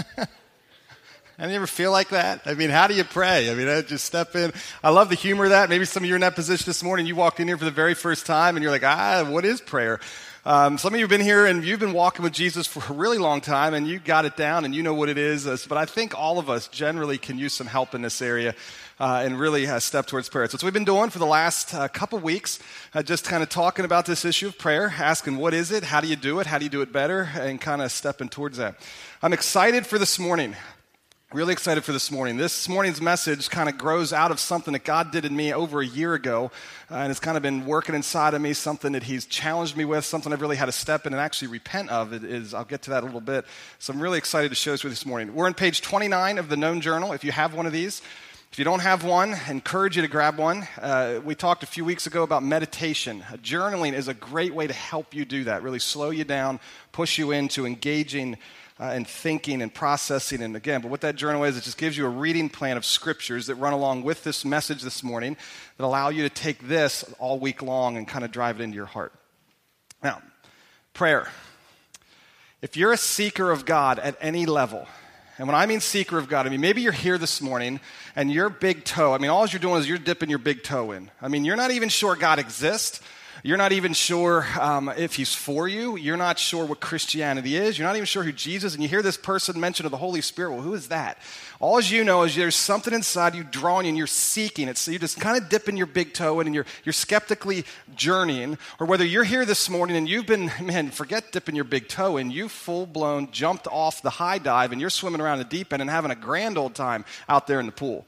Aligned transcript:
Any 1.38 1.54
ever 1.54 1.66
feel 1.66 1.92
like 1.92 2.08
that? 2.10 2.42
I 2.46 2.54
mean, 2.54 2.70
how 2.70 2.86
do 2.86 2.94
you 2.94 3.04
pray? 3.04 3.50
I 3.50 3.54
mean, 3.54 3.68
I 3.68 3.82
just 3.82 4.06
step 4.06 4.34
in. 4.34 4.52
I 4.82 4.88
love 4.88 5.10
the 5.10 5.14
humor 5.16 5.44
of 5.44 5.50
that. 5.50 5.68
Maybe 5.68 5.84
some 5.84 6.02
of 6.02 6.08
you 6.08 6.14
are 6.14 6.16
in 6.16 6.22
that 6.22 6.34
position 6.34 6.64
this 6.64 6.82
morning. 6.82 7.04
You 7.06 7.14
walked 7.14 7.40
in 7.40 7.46
here 7.46 7.58
for 7.58 7.66
the 7.66 7.70
very 7.70 7.92
first 7.92 8.24
time 8.24 8.56
and 8.56 8.62
you're 8.62 8.72
like, 8.72 8.84
ah, 8.84 9.26
what 9.28 9.44
is 9.44 9.60
prayer? 9.60 10.00
Um, 10.46 10.78
some 10.78 10.94
of 10.94 11.00
you 11.00 11.02
have 11.02 11.10
been 11.10 11.20
here 11.20 11.44
and 11.44 11.64
you've 11.64 11.80
been 11.80 11.92
walking 11.92 12.22
with 12.22 12.32
Jesus 12.32 12.68
for 12.68 12.80
a 12.92 12.96
really 12.96 13.18
long 13.18 13.40
time 13.40 13.74
and 13.74 13.84
you 13.84 13.98
got 13.98 14.24
it 14.24 14.36
down 14.36 14.64
and 14.64 14.72
you 14.72 14.80
know 14.80 14.94
what 14.94 15.08
it 15.08 15.18
is. 15.18 15.44
But 15.66 15.76
I 15.76 15.86
think 15.86 16.16
all 16.16 16.38
of 16.38 16.48
us 16.48 16.68
generally 16.68 17.18
can 17.18 17.36
use 17.36 17.52
some 17.52 17.66
help 17.66 17.96
in 17.96 18.02
this 18.02 18.22
area. 18.22 18.54
Uh, 18.98 19.22
and 19.26 19.38
really 19.38 19.66
uh, 19.66 19.78
step 19.78 20.06
towards 20.06 20.30
prayer. 20.30 20.48
So, 20.48 20.54
what 20.54 20.62
we've 20.62 20.72
been 20.72 20.86
doing 20.86 21.10
for 21.10 21.18
the 21.18 21.26
last 21.26 21.74
uh, 21.74 21.86
couple 21.86 22.18
weeks, 22.18 22.58
uh, 22.94 23.02
just 23.02 23.26
kind 23.26 23.42
of 23.42 23.50
talking 23.50 23.84
about 23.84 24.06
this 24.06 24.24
issue 24.24 24.46
of 24.46 24.56
prayer, 24.56 24.94
asking 24.98 25.36
what 25.36 25.52
is 25.52 25.70
it, 25.70 25.84
how 25.84 26.00
do 26.00 26.08
you 26.08 26.16
do 26.16 26.40
it, 26.40 26.46
how 26.46 26.56
do 26.56 26.64
you 26.64 26.70
do 26.70 26.80
it 26.80 26.94
better, 26.94 27.28
and 27.34 27.60
kind 27.60 27.82
of 27.82 27.92
stepping 27.92 28.30
towards 28.30 28.56
that. 28.56 28.76
I'm 29.22 29.34
excited 29.34 29.86
for 29.86 29.98
this 29.98 30.18
morning. 30.18 30.56
Really 31.32 31.54
excited 31.54 31.82
for 31.82 31.90
this 31.90 32.12
morning. 32.12 32.36
This 32.36 32.68
morning's 32.68 33.00
message 33.00 33.50
kind 33.50 33.68
of 33.68 33.76
grows 33.76 34.12
out 34.12 34.30
of 34.30 34.38
something 34.38 34.70
that 34.74 34.84
God 34.84 35.10
did 35.10 35.24
in 35.24 35.34
me 35.34 35.52
over 35.52 35.80
a 35.80 35.86
year 35.86 36.14
ago, 36.14 36.52
uh, 36.88 36.98
and 36.98 37.10
it's 37.10 37.18
kind 37.18 37.36
of 37.36 37.42
been 37.42 37.66
working 37.66 37.96
inside 37.96 38.32
of 38.34 38.40
me, 38.40 38.52
something 38.52 38.92
that 38.92 39.02
He's 39.02 39.26
challenged 39.26 39.76
me 39.76 39.84
with, 39.84 40.04
something 40.04 40.32
I've 40.32 40.40
really 40.40 40.54
had 40.54 40.66
to 40.66 40.72
step 40.72 41.04
in 41.04 41.12
and 41.12 41.20
actually 41.20 41.48
repent 41.48 41.90
of. 41.90 42.12
It 42.12 42.22
is, 42.22 42.54
I'll 42.54 42.64
get 42.64 42.82
to 42.82 42.90
that 42.90 43.02
a 43.02 43.06
little 43.06 43.20
bit. 43.20 43.44
So 43.80 43.92
I'm 43.92 43.98
really 44.00 44.18
excited 44.18 44.50
to 44.50 44.54
share 44.54 44.72
this 44.72 44.84
with 44.84 44.92
you 44.92 44.94
this 44.94 45.04
morning. 45.04 45.34
We're 45.34 45.46
on 45.46 45.54
page 45.54 45.80
29 45.80 46.38
of 46.38 46.48
the 46.48 46.56
Known 46.56 46.80
Journal. 46.80 47.12
If 47.12 47.24
you 47.24 47.32
have 47.32 47.54
one 47.54 47.66
of 47.66 47.72
these, 47.72 48.02
if 48.52 48.60
you 48.60 48.64
don't 48.64 48.82
have 48.82 49.02
one, 49.02 49.34
I 49.34 49.50
encourage 49.50 49.96
you 49.96 50.02
to 50.02 50.08
grab 50.08 50.38
one. 50.38 50.68
Uh, 50.80 51.20
we 51.24 51.34
talked 51.34 51.64
a 51.64 51.66
few 51.66 51.84
weeks 51.84 52.06
ago 52.06 52.22
about 52.22 52.44
meditation. 52.44 53.22
Journaling 53.42 53.94
is 53.94 54.06
a 54.06 54.14
great 54.14 54.54
way 54.54 54.68
to 54.68 54.72
help 54.72 55.12
you 55.12 55.24
do 55.24 55.42
that, 55.44 55.64
really 55.64 55.80
slow 55.80 56.10
you 56.10 56.22
down, 56.22 56.60
push 56.92 57.18
you 57.18 57.32
into 57.32 57.66
engaging 57.66 58.38
uh, 58.78 58.84
and 58.84 59.06
thinking 59.06 59.62
and 59.62 59.72
processing. 59.72 60.42
And 60.42 60.56
again, 60.56 60.82
but 60.82 60.90
what 60.90 61.00
that 61.00 61.16
journal 61.16 61.44
is, 61.44 61.56
it 61.56 61.64
just 61.64 61.78
gives 61.78 61.96
you 61.96 62.06
a 62.06 62.10
reading 62.10 62.48
plan 62.48 62.76
of 62.76 62.84
scriptures 62.84 63.46
that 63.46 63.54
run 63.56 63.72
along 63.72 64.02
with 64.02 64.24
this 64.24 64.44
message 64.44 64.82
this 64.82 65.02
morning 65.02 65.36
that 65.76 65.84
allow 65.84 66.08
you 66.08 66.22
to 66.22 66.30
take 66.30 66.66
this 66.68 67.04
all 67.18 67.38
week 67.38 67.62
long 67.62 67.96
and 67.96 68.06
kind 68.06 68.24
of 68.24 68.30
drive 68.30 68.60
it 68.60 68.62
into 68.62 68.76
your 68.76 68.86
heart. 68.86 69.12
Now, 70.02 70.20
prayer. 70.92 71.28
If 72.62 72.76
you're 72.76 72.92
a 72.92 72.98
seeker 72.98 73.50
of 73.50 73.64
God 73.64 73.98
at 73.98 74.16
any 74.20 74.46
level, 74.46 74.86
and 75.38 75.46
when 75.46 75.54
I 75.54 75.66
mean 75.66 75.80
seeker 75.80 76.18
of 76.18 76.28
God, 76.28 76.46
I 76.46 76.50
mean 76.50 76.60
maybe 76.60 76.80
you're 76.80 76.92
here 76.92 77.18
this 77.18 77.42
morning 77.42 77.80
and 78.14 78.30
your 78.30 78.48
big 78.48 78.84
toe, 78.84 79.12
I 79.12 79.18
mean, 79.18 79.30
all 79.30 79.46
you're 79.46 79.60
doing 79.60 79.80
is 79.80 79.88
you're 79.88 79.98
dipping 79.98 80.30
your 80.30 80.38
big 80.38 80.62
toe 80.62 80.92
in. 80.92 81.10
I 81.20 81.28
mean, 81.28 81.44
you're 81.44 81.56
not 81.56 81.70
even 81.70 81.90
sure 81.90 82.16
God 82.16 82.38
exists. 82.38 83.00
You're 83.42 83.56
not 83.56 83.72
even 83.72 83.92
sure 83.92 84.46
um, 84.60 84.88
if 84.96 85.14
he's 85.14 85.34
for 85.34 85.68
you. 85.68 85.96
You're 85.96 86.16
not 86.16 86.38
sure 86.38 86.64
what 86.64 86.80
Christianity 86.80 87.56
is. 87.56 87.78
You're 87.78 87.86
not 87.86 87.96
even 87.96 88.06
sure 88.06 88.22
who 88.22 88.32
Jesus 88.32 88.74
And 88.74 88.82
you 88.82 88.88
hear 88.88 89.02
this 89.02 89.16
person 89.16 89.58
mention 89.60 89.86
of 89.86 89.92
the 89.92 89.98
Holy 89.98 90.20
Spirit. 90.20 90.52
Well, 90.52 90.62
who 90.62 90.74
is 90.74 90.88
that? 90.88 91.18
All 91.58 91.80
you 91.80 92.04
know 92.04 92.22
is 92.22 92.34
there's 92.34 92.56
something 92.56 92.92
inside 92.92 93.34
you 93.34 93.44
drawing 93.44 93.86
and 93.86 93.96
you're 93.96 94.06
seeking 94.06 94.68
it. 94.68 94.78
So 94.78 94.90
you're 94.90 95.00
just 95.00 95.20
kind 95.20 95.40
of 95.40 95.48
dipping 95.48 95.76
your 95.76 95.86
big 95.86 96.12
toe 96.12 96.40
in 96.40 96.46
and 96.46 96.54
you're, 96.54 96.66
you're 96.84 96.92
skeptically 96.92 97.64
journeying. 97.94 98.58
Or 98.78 98.86
whether 98.86 99.04
you're 99.04 99.24
here 99.24 99.44
this 99.44 99.70
morning 99.70 99.96
and 99.96 100.08
you've 100.08 100.26
been, 100.26 100.50
man, 100.62 100.90
forget 100.90 101.32
dipping 101.32 101.54
your 101.54 101.64
big 101.64 101.88
toe 101.88 102.16
in. 102.16 102.30
You 102.30 102.48
full 102.48 102.86
blown 102.86 103.30
jumped 103.30 103.66
off 103.68 104.02
the 104.02 104.10
high 104.10 104.38
dive 104.38 104.72
and 104.72 104.80
you're 104.80 104.90
swimming 104.90 105.20
around 105.20 105.38
the 105.38 105.44
deep 105.44 105.72
end 105.72 105.82
and 105.82 105.90
having 105.90 106.10
a 106.10 106.16
grand 106.16 106.58
old 106.58 106.74
time 106.74 107.04
out 107.28 107.46
there 107.46 107.60
in 107.60 107.66
the 107.66 107.72
pool 107.72 108.06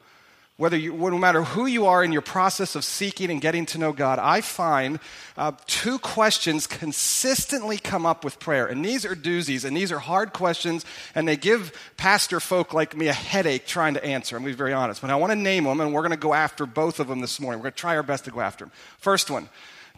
whether 0.59 0.77
you, 0.77 0.92
no 0.92 1.17
matter 1.19 1.45
who 1.45 1.67
you 1.67 1.87
are 1.87 2.03
in 2.03 2.11
your 2.11 2.20
process 2.20 2.75
of 2.75 2.84
seeking 2.84 3.31
and 3.31 3.41
getting 3.41 3.64
to 3.64 3.78
know 3.78 3.92
God, 3.92 4.19
I 4.19 4.41
find 4.41 4.98
uh, 5.37 5.53
two 5.67 6.00
questions 6.00 6.67
consistently 6.67 7.78
come 7.78 8.05
up 8.05 8.25
with 8.25 8.41
prayer. 8.41 8.67
And 8.67 8.84
these 8.84 9.05
are 9.05 9.15
doozies, 9.15 9.65
and 9.65 9.77
these 9.77 9.92
are 9.92 10.00
hard 10.00 10.33
questions, 10.33 10.84
and 11.15 11.28
they 11.28 11.37
give 11.37 11.73
pastor 11.97 12.41
folk 12.41 12.75
like 12.75 12.97
me 12.97 13.06
a 13.06 13.12
headache 13.12 13.67
trying 13.67 13.95
to 13.95 14.05
answer. 14.05 14.37
I'm 14.37 14.42
going 14.42 14.53
to 14.53 14.56
be 14.56 14.59
very 14.59 14.73
honest. 14.73 15.00
But 15.00 15.11
I 15.11 15.15
want 15.15 15.31
to 15.31 15.39
name 15.39 15.62
them, 15.62 15.81
and 15.81 15.95
we're 15.95 16.03
going 16.03 16.11
to 16.11 16.17
go 16.17 16.34
after 16.34 16.67
both 16.67 16.98
of 16.98 17.06
them 17.06 17.20
this 17.20 17.39
morning. 17.39 17.61
We're 17.61 17.70
going 17.70 17.75
to 17.75 17.78
try 17.78 17.97
our 17.97 18.03
best 18.03 18.25
to 18.25 18.33
go 18.33 18.41
after 18.41 18.65
them. 18.65 18.72
First 18.99 19.31
one 19.31 19.49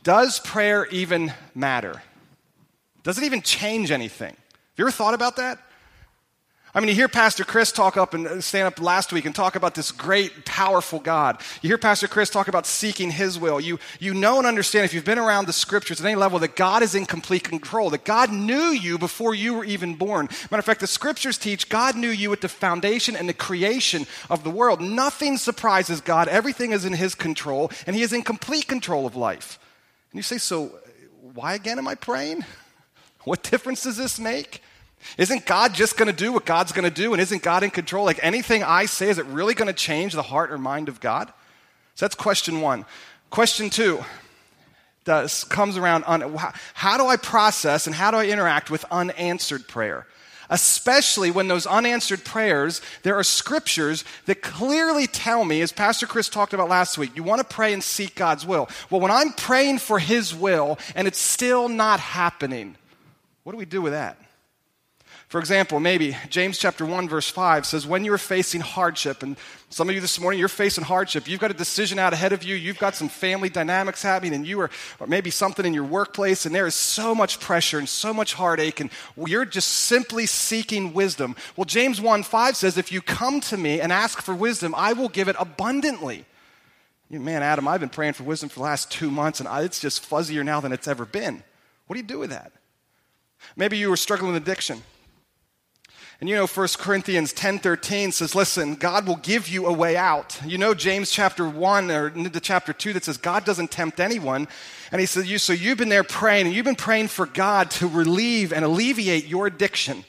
Does 0.03 0.41
prayer 0.41 0.87
even 0.91 1.33
matter? 1.55 2.03
Does 3.03 3.17
it 3.17 3.25
even 3.25 3.41
change 3.41 3.91
anything? 3.91 4.37
Have 4.37 4.77
you 4.77 4.85
ever 4.85 4.93
thought 4.93 5.15
about 5.15 5.37
that? 5.37 5.59
I 6.73 6.79
mean, 6.79 6.89
you 6.89 6.95
hear 6.95 7.09
Pastor 7.09 7.43
Chris 7.43 7.73
talk 7.73 7.97
up 7.97 8.15
and 8.15 8.29
uh, 8.29 8.41
stand 8.41 8.69
up 8.69 8.81
last 8.81 9.13
week 9.13 9.25
and 9.25 9.35
talk 9.35 9.57
about 9.57 9.75
this 9.75 9.91
great, 9.91 10.45
powerful 10.45 11.01
God. 11.01 11.41
You 11.63 11.69
hear 11.69 11.79
Pastor 11.79 12.07
Chris 12.07 12.31
talk 12.31 12.47
about 12.47 12.65
seeking 12.65 13.11
His 13.11 13.41
will. 13.41 13.61
You, 13.61 13.81
you 13.99 14.15
know 14.15 14.39
and 14.39 14.47
understand, 14.47 14.85
if 14.85 14.95
you've 14.95 15.05
been 15.05 15.19
around 15.19 15.47
the 15.47 15.53
scriptures 15.53 16.01
at 16.01 16.07
any 16.07 16.15
level, 16.15 16.39
that 16.39 16.55
God 16.55 16.85
is 16.85 16.95
in 16.95 17.07
complete 17.07 17.43
control, 17.43 17.91
that 17.91 18.05
God 18.05 18.33
knew 18.33 18.69
you 18.69 18.99
before 18.99 19.35
you 19.35 19.55
were 19.55 19.65
even 19.65 19.97
born. 19.97 20.29
Matter 20.51 20.61
of 20.61 20.65
fact, 20.65 20.79
the 20.79 20.87
scriptures 20.87 21.39
teach 21.39 21.69
God 21.69 21.97
knew 21.97 22.09
you 22.09 22.33
at 22.33 22.41
the 22.41 22.49
foundation 22.49 23.17
and 23.17 23.29
the 23.29 23.35
creation 23.35 24.07
of 24.29 24.45
the 24.45 24.51
world. 24.51 24.81
Nothing 24.81 25.39
surprises 25.39 26.01
God, 26.01 26.29
everything 26.29 26.71
is 26.71 26.85
in 26.85 26.93
His 26.93 27.17
control, 27.17 27.73
and 27.85 27.97
He 27.97 28.03
is 28.03 28.13
in 28.13 28.23
complete 28.23 28.69
control 28.69 29.07
of 29.07 29.17
life. 29.17 29.59
And 30.13 30.19
you 30.19 30.23
say, 30.23 30.39
so 30.39 30.67
why 31.35 31.55
again 31.55 31.79
am 31.79 31.89
I 31.89 31.97
praying? 31.97 32.45
What 33.25 33.43
difference 33.43 33.83
does 33.83 33.99
this 33.99 34.19
make? 34.19 34.63
Isn't 35.19 35.47
God 35.47 35.75
just 35.75 35.97
going 35.97 36.11
to 36.11 36.17
do 36.17 36.33
what 36.33 36.45
God's 36.47 36.73
going 36.73 36.85
to 36.85 36.91
do? 36.91 37.13
And 37.13 37.21
isn't 37.21 37.43
God 37.43 37.63
in 37.63 37.71
control? 37.71 38.05
Like 38.05 38.21
anything 38.23 38.63
I 38.63 38.87
say, 38.87 39.09
is 39.09 39.19
it 39.19 39.27
really 39.27 39.55
going 39.55 39.69
to 39.69 39.73
change 39.73 40.13
the 40.13 40.23
heart 40.23 40.51
or 40.51 40.59
mind 40.59 40.89
of 40.89 41.01
God? 41.01 41.33
So 41.95 42.05
that's 42.05 42.15
question 42.15 42.61
one. 42.61 42.85
Question 43.31 43.71
two 43.71 44.05
does, 45.05 45.45
comes 45.45 45.77
around 45.77 46.05
on 46.05 46.37
how 46.75 46.97
do 46.99 47.07
I 47.07 47.17
process 47.17 47.87
and 47.87 47.97
how 47.97 48.11
do 48.11 48.19
I 48.19 48.27
interact 48.27 48.71
with 48.71 48.85
unanswered 48.91 49.67
prayer? 49.67 50.07
Especially 50.51 51.31
when 51.31 51.47
those 51.47 51.65
unanswered 51.65 52.25
prayers, 52.25 52.83
there 53.03 53.17
are 53.17 53.23
scriptures 53.23 54.05
that 54.27 54.43
clearly 54.43 55.07
tell 55.07 55.45
me, 55.45 55.61
as 55.63 55.73
Pastor 55.73 56.07
Chris 56.07 56.29
talked 56.29 56.53
about 56.53 56.69
last 56.69 56.99
week, 56.99 57.15
you 57.15 57.23
want 57.23 57.41
to 57.41 57.45
pray 57.45 57.73
and 57.73 57.83
seek 57.83 58.17
God's 58.17 58.45
will. 58.45 58.69
Well, 58.91 59.01
when 59.01 59.13
I'm 59.13 59.33
praying 59.33 59.79
for 59.79 59.99
His 60.01 60.35
will 60.35 60.79
and 60.97 61.07
it's 61.07 61.21
still 61.21 61.69
not 61.69 62.01
happening, 62.01 62.77
what 63.45 63.53
do 63.53 63.59
we 63.59 63.65
do 63.65 63.81
with 63.81 63.93
that? 63.93 64.17
For 65.31 65.39
example, 65.39 65.79
maybe 65.79 66.17
James 66.29 66.59
chapter 66.59 66.85
1 66.85 67.09
verse 67.09 67.31
5 67.31 67.65
says 67.65 67.87
when 67.87 68.05
you're 68.05 68.19
facing 68.19 68.61
hardship 68.61 69.23
and 69.23 69.37
some 69.69 69.89
of 69.89 69.95
you 69.95 70.01
this 70.01 70.19
morning 70.19 70.41
you're 70.41 70.49
facing 70.49 70.83
hardship, 70.83 71.29
you've 71.29 71.39
got 71.39 71.53
a 71.53 71.55
decision 71.55 72.01
out 72.01 72.13
ahead 72.13 72.33
of 72.33 72.43
you, 72.43 72.57
you've 72.57 72.81
got 72.81 72.97
some 72.97 73.09
family 73.09 73.49
dynamics 73.49 74.03
happening 74.03 74.35
and 74.35 74.45
you 74.45 74.59
are 74.59 74.71
or 74.99 75.07
maybe 75.07 75.31
something 75.31 75.65
in 75.65 75.73
your 75.73 75.85
workplace 75.85 76.47
and 76.47 76.53
there 76.53 76.67
is 76.67 76.75
so 76.75 77.15
much 77.15 77.39
pressure 77.39 77.79
and 77.79 77.89
so 77.89 78.13
much 78.13 78.35
heartache 78.35 78.81
and 78.81 78.91
you're 79.25 79.45
just 79.45 79.69
simply 79.69 80.27
seeking 80.27 80.93
wisdom. 80.93 81.37
Well, 81.55 81.65
James 81.65 82.01
1 82.01 82.25
5 82.25 82.57
says 82.57 82.77
if 82.77 82.91
you 82.91 83.01
come 83.01 83.41
to 83.43 83.57
me 83.57 83.81
and 83.81 83.93
ask 83.93 84.21
for 84.21 84.35
wisdom, 84.35 84.75
I 84.77 84.95
will 84.95 85.09
give 85.09 85.29
it 85.29 85.37
abundantly. 85.39 86.25
Man, 87.09 87.45
Adam, 87.45 87.69
I've 87.69 87.79
been 87.79 87.89
praying 87.89 88.15
for 88.15 88.25
wisdom 88.25 88.49
for 88.49 88.59
the 88.59 88.65
last 88.65 88.91
two 88.91 89.13
months 89.13 89.39
and 89.39 89.49
it's 89.65 89.79
just 89.79 90.03
fuzzier 90.03 90.45
now 90.45 90.59
than 90.59 90.73
it's 90.73 90.89
ever 90.89 91.05
been. 91.05 91.45
What 91.87 91.95
do 91.95 92.01
you 92.01 92.07
do 92.09 92.19
with 92.19 92.31
that? 92.31 92.51
Maybe 93.55 93.79
you 93.79 93.91
were 93.91 93.97
struggling 93.97 94.33
with 94.33 94.43
addiction. 94.43 94.83
And 96.21 96.29
you 96.29 96.37
know 96.37 96.47
1 96.47 96.79
Corinthians 96.79 97.33
10:13 97.33 98.13
says, 98.13 98.35
"Listen, 98.35 98.75
God 98.75 99.07
will 99.07 99.17
give 99.17 99.49
you 99.49 99.67
a 99.67 99.73
way 99.73 99.97
out." 99.97 100.39
You 100.45 100.59
know 100.59 100.75
James 100.75 101.11
chapter 101.11 101.49
1 101.49 101.91
or 101.91 102.09
into 102.09 102.41
chapter 102.41 102.75
2 102.75 102.93
that 102.93 103.05
says 103.05 103.17
God 103.17 103.47
doesn't 103.47 103.71
tempt 103.71 103.99
anyone. 104.01 104.47
And 104.93 105.01
he 105.01 105.07
said, 105.07 105.27
"You 105.27 105.39
so 105.39 105.55
you've 105.55 105.79
been 105.79 105.89
there 105.89 106.05
praying 106.05 106.47
and 106.47 106.55
you've 106.55 106.67
been 106.67 106.77
praying 106.77 107.09
for 107.09 107.25
God 107.25 107.71
to 107.73 107.89
relieve 107.89 108.53
and 108.53 108.67
alleviate 108.67 109.27
your 109.27 109.47
addiction." 109.47 110.05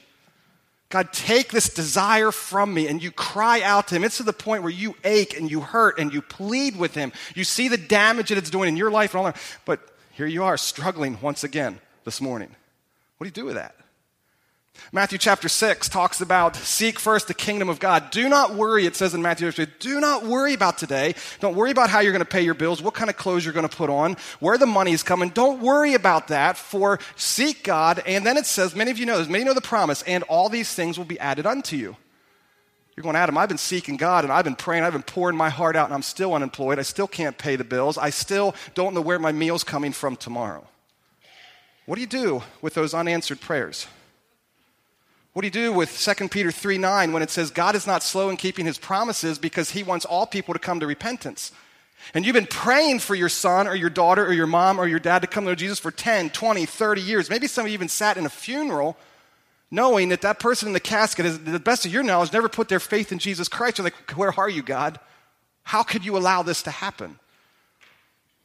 God, 0.90 1.10
take 1.14 1.50
this 1.50 1.70
desire 1.70 2.30
from 2.30 2.74
me. 2.74 2.86
And 2.86 3.02
you 3.02 3.10
cry 3.10 3.62
out 3.62 3.88
to 3.88 3.94
Him. 3.94 4.04
It's 4.04 4.18
to 4.18 4.22
the 4.22 4.34
point 4.34 4.62
where 4.62 4.70
you 4.70 4.94
ache 5.04 5.34
and 5.34 5.50
you 5.50 5.62
hurt 5.62 5.98
and 5.98 6.12
you 6.12 6.20
plead 6.20 6.76
with 6.76 6.94
Him. 6.94 7.12
You 7.34 7.44
see 7.44 7.68
the 7.68 7.78
damage 7.78 8.28
that 8.28 8.36
it's 8.36 8.50
doing 8.50 8.68
in 8.68 8.76
your 8.76 8.90
life 8.90 9.14
and 9.14 9.18
all 9.18 9.24
that. 9.24 9.36
But 9.64 9.80
here 10.10 10.26
you 10.26 10.44
are 10.44 10.58
struggling 10.58 11.18
once 11.22 11.42
again 11.42 11.80
this 12.04 12.20
morning. 12.20 12.54
What 13.16 13.24
do 13.24 13.28
you 13.28 13.44
do 13.44 13.46
with 13.46 13.54
that? 13.54 13.74
Matthew 14.94 15.16
chapter 15.16 15.48
6 15.48 15.88
talks 15.88 16.20
about 16.20 16.54
seek 16.54 16.98
first 16.98 17.26
the 17.26 17.32
kingdom 17.32 17.70
of 17.70 17.80
God. 17.80 18.10
Do 18.10 18.28
not 18.28 18.54
worry, 18.54 18.84
it 18.84 18.94
says 18.94 19.14
in 19.14 19.22
Matthew, 19.22 19.50
6 19.50 19.72
do 19.78 20.00
not 20.00 20.26
worry 20.26 20.52
about 20.52 20.76
today. 20.76 21.14
Don't 21.40 21.56
worry 21.56 21.70
about 21.70 21.88
how 21.88 22.00
you're 22.00 22.12
going 22.12 22.24
to 22.24 22.30
pay 22.30 22.42
your 22.42 22.52
bills, 22.52 22.82
what 22.82 22.92
kind 22.92 23.08
of 23.08 23.16
clothes 23.16 23.42
you're 23.42 23.54
going 23.54 23.66
to 23.66 23.74
put 23.74 23.88
on, 23.88 24.18
where 24.38 24.58
the 24.58 24.66
money's 24.66 25.02
coming. 25.02 25.30
Don't 25.30 25.62
worry 25.62 25.94
about 25.94 26.28
that, 26.28 26.58
for 26.58 26.98
seek 27.16 27.64
God. 27.64 28.02
And 28.06 28.26
then 28.26 28.36
it 28.36 28.44
says, 28.44 28.76
many 28.76 28.90
of 28.90 28.98
you 28.98 29.06
know 29.06 29.16
this, 29.16 29.30
many 29.30 29.44
know 29.44 29.54
the 29.54 29.62
promise, 29.62 30.02
and 30.02 30.24
all 30.24 30.50
these 30.50 30.74
things 30.74 30.98
will 30.98 31.06
be 31.06 31.18
added 31.18 31.46
unto 31.46 31.74
you. 31.74 31.96
You're 32.94 33.02
going, 33.02 33.16
Adam, 33.16 33.38
I've 33.38 33.48
been 33.48 33.56
seeking 33.56 33.96
God 33.96 34.24
and 34.24 34.32
I've 34.32 34.44
been 34.44 34.56
praying, 34.56 34.84
I've 34.84 34.92
been 34.92 35.02
pouring 35.02 35.38
my 35.38 35.48
heart 35.48 35.74
out, 35.74 35.86
and 35.86 35.94
I'm 35.94 36.02
still 36.02 36.34
unemployed. 36.34 36.78
I 36.78 36.82
still 36.82 37.08
can't 37.08 37.38
pay 37.38 37.56
the 37.56 37.64
bills. 37.64 37.96
I 37.96 38.10
still 38.10 38.54
don't 38.74 38.92
know 38.92 39.00
where 39.00 39.18
my 39.18 39.32
meal's 39.32 39.64
coming 39.64 39.92
from 39.92 40.16
tomorrow. 40.16 40.66
What 41.86 41.94
do 41.94 42.02
you 42.02 42.06
do 42.06 42.42
with 42.60 42.74
those 42.74 42.92
unanswered 42.92 43.40
prayers? 43.40 43.86
What 45.32 45.42
do 45.42 45.46
you 45.46 45.52
do 45.52 45.72
with 45.72 45.98
2 45.98 46.28
Peter 46.28 46.50
3 46.50 46.78
9 46.78 47.12
when 47.12 47.22
it 47.22 47.30
says 47.30 47.50
God 47.50 47.74
is 47.74 47.86
not 47.86 48.02
slow 48.02 48.28
in 48.28 48.36
keeping 48.36 48.66
his 48.66 48.78
promises 48.78 49.38
because 49.38 49.70
he 49.70 49.82
wants 49.82 50.04
all 50.04 50.26
people 50.26 50.52
to 50.52 50.60
come 50.60 50.80
to 50.80 50.86
repentance? 50.86 51.52
And 52.14 52.26
you've 52.26 52.34
been 52.34 52.46
praying 52.46 52.98
for 52.98 53.14
your 53.14 53.28
son 53.28 53.66
or 53.66 53.74
your 53.74 53.88
daughter 53.88 54.26
or 54.26 54.32
your 54.32 54.46
mom 54.46 54.78
or 54.78 54.86
your 54.86 54.98
dad 54.98 55.22
to 55.22 55.28
come 55.28 55.46
to 55.46 55.56
Jesus 55.56 55.78
for 55.78 55.90
10, 55.90 56.30
20, 56.30 56.66
30 56.66 57.00
years. 57.00 57.30
Maybe 57.30 57.46
some 57.46 57.64
of 57.64 57.68
you 57.68 57.74
even 57.74 57.88
sat 57.88 58.16
in 58.16 58.26
a 58.26 58.30
funeral 58.30 58.96
knowing 59.70 60.10
that 60.10 60.20
that 60.20 60.38
person 60.38 60.68
in 60.68 60.74
the 60.74 60.80
casket, 60.80 61.24
is, 61.24 61.38
to 61.38 61.44
the 61.44 61.58
best 61.58 61.86
of 61.86 61.92
your 61.92 62.02
knowledge, 62.02 62.32
never 62.32 62.48
put 62.48 62.68
their 62.68 62.78
faith 62.78 63.10
in 63.10 63.18
Jesus 63.18 63.48
Christ. 63.48 63.78
You're 63.78 63.84
like, 63.84 64.10
where 64.12 64.38
are 64.38 64.48
you, 64.48 64.62
God? 64.62 65.00
How 65.62 65.82
could 65.82 66.04
you 66.04 66.16
allow 66.16 66.42
this 66.42 66.62
to 66.64 66.70
happen? 66.70 67.18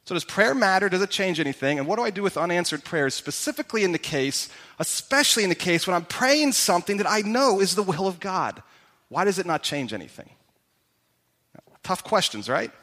So, 0.07 0.13
does 0.13 0.23
prayer 0.23 0.55
matter? 0.55 0.87
Does 0.87 1.01
it 1.01 1.09
change 1.09 1.37
anything? 1.37 1.79
And 1.79 1.85
what 1.85 1.97
do 1.97 2.01
I 2.01 2.11
do 2.11 2.23
with 2.23 2.37
unanswered 2.37 2.85
prayers, 2.85 3.13
specifically 3.13 3.83
in 3.83 3.91
the 3.91 3.99
case, 3.99 4.47
especially 4.79 5.43
in 5.43 5.49
the 5.49 5.55
case 5.55 5.85
when 5.85 5.93
I'm 5.93 6.05
praying 6.05 6.53
something 6.53 6.95
that 6.95 7.09
I 7.09 7.23
know 7.23 7.59
is 7.59 7.75
the 7.75 7.83
will 7.83 8.07
of 8.07 8.21
God? 8.21 8.63
Why 9.09 9.25
does 9.25 9.37
it 9.37 9.45
not 9.45 9.63
change 9.63 9.91
anything? 9.91 10.29
Tough 11.83 12.05
questions, 12.05 12.47
right? 12.47 12.71
Do 12.71 12.75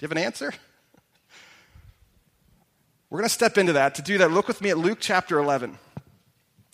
you 0.00 0.08
have 0.08 0.10
an 0.10 0.18
answer? 0.18 0.52
We're 3.10 3.20
going 3.20 3.28
to 3.28 3.32
step 3.32 3.56
into 3.56 3.74
that. 3.74 3.94
To 3.94 4.02
do 4.02 4.18
that, 4.18 4.32
look 4.32 4.48
with 4.48 4.60
me 4.60 4.70
at 4.70 4.78
Luke 4.78 4.98
chapter 5.00 5.38
11. 5.38 5.78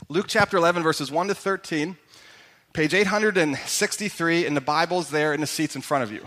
Luke 0.08 0.28
chapter 0.28 0.56
11, 0.56 0.82
verses 0.82 1.10
1 1.12 1.28
to 1.28 1.34
13, 1.34 1.98
page 2.72 2.94
863 2.94 4.46
in 4.46 4.54
the 4.54 4.62
Bibles 4.62 5.10
there 5.10 5.34
in 5.34 5.42
the 5.42 5.46
seats 5.46 5.76
in 5.76 5.82
front 5.82 6.04
of 6.04 6.10
you. 6.10 6.26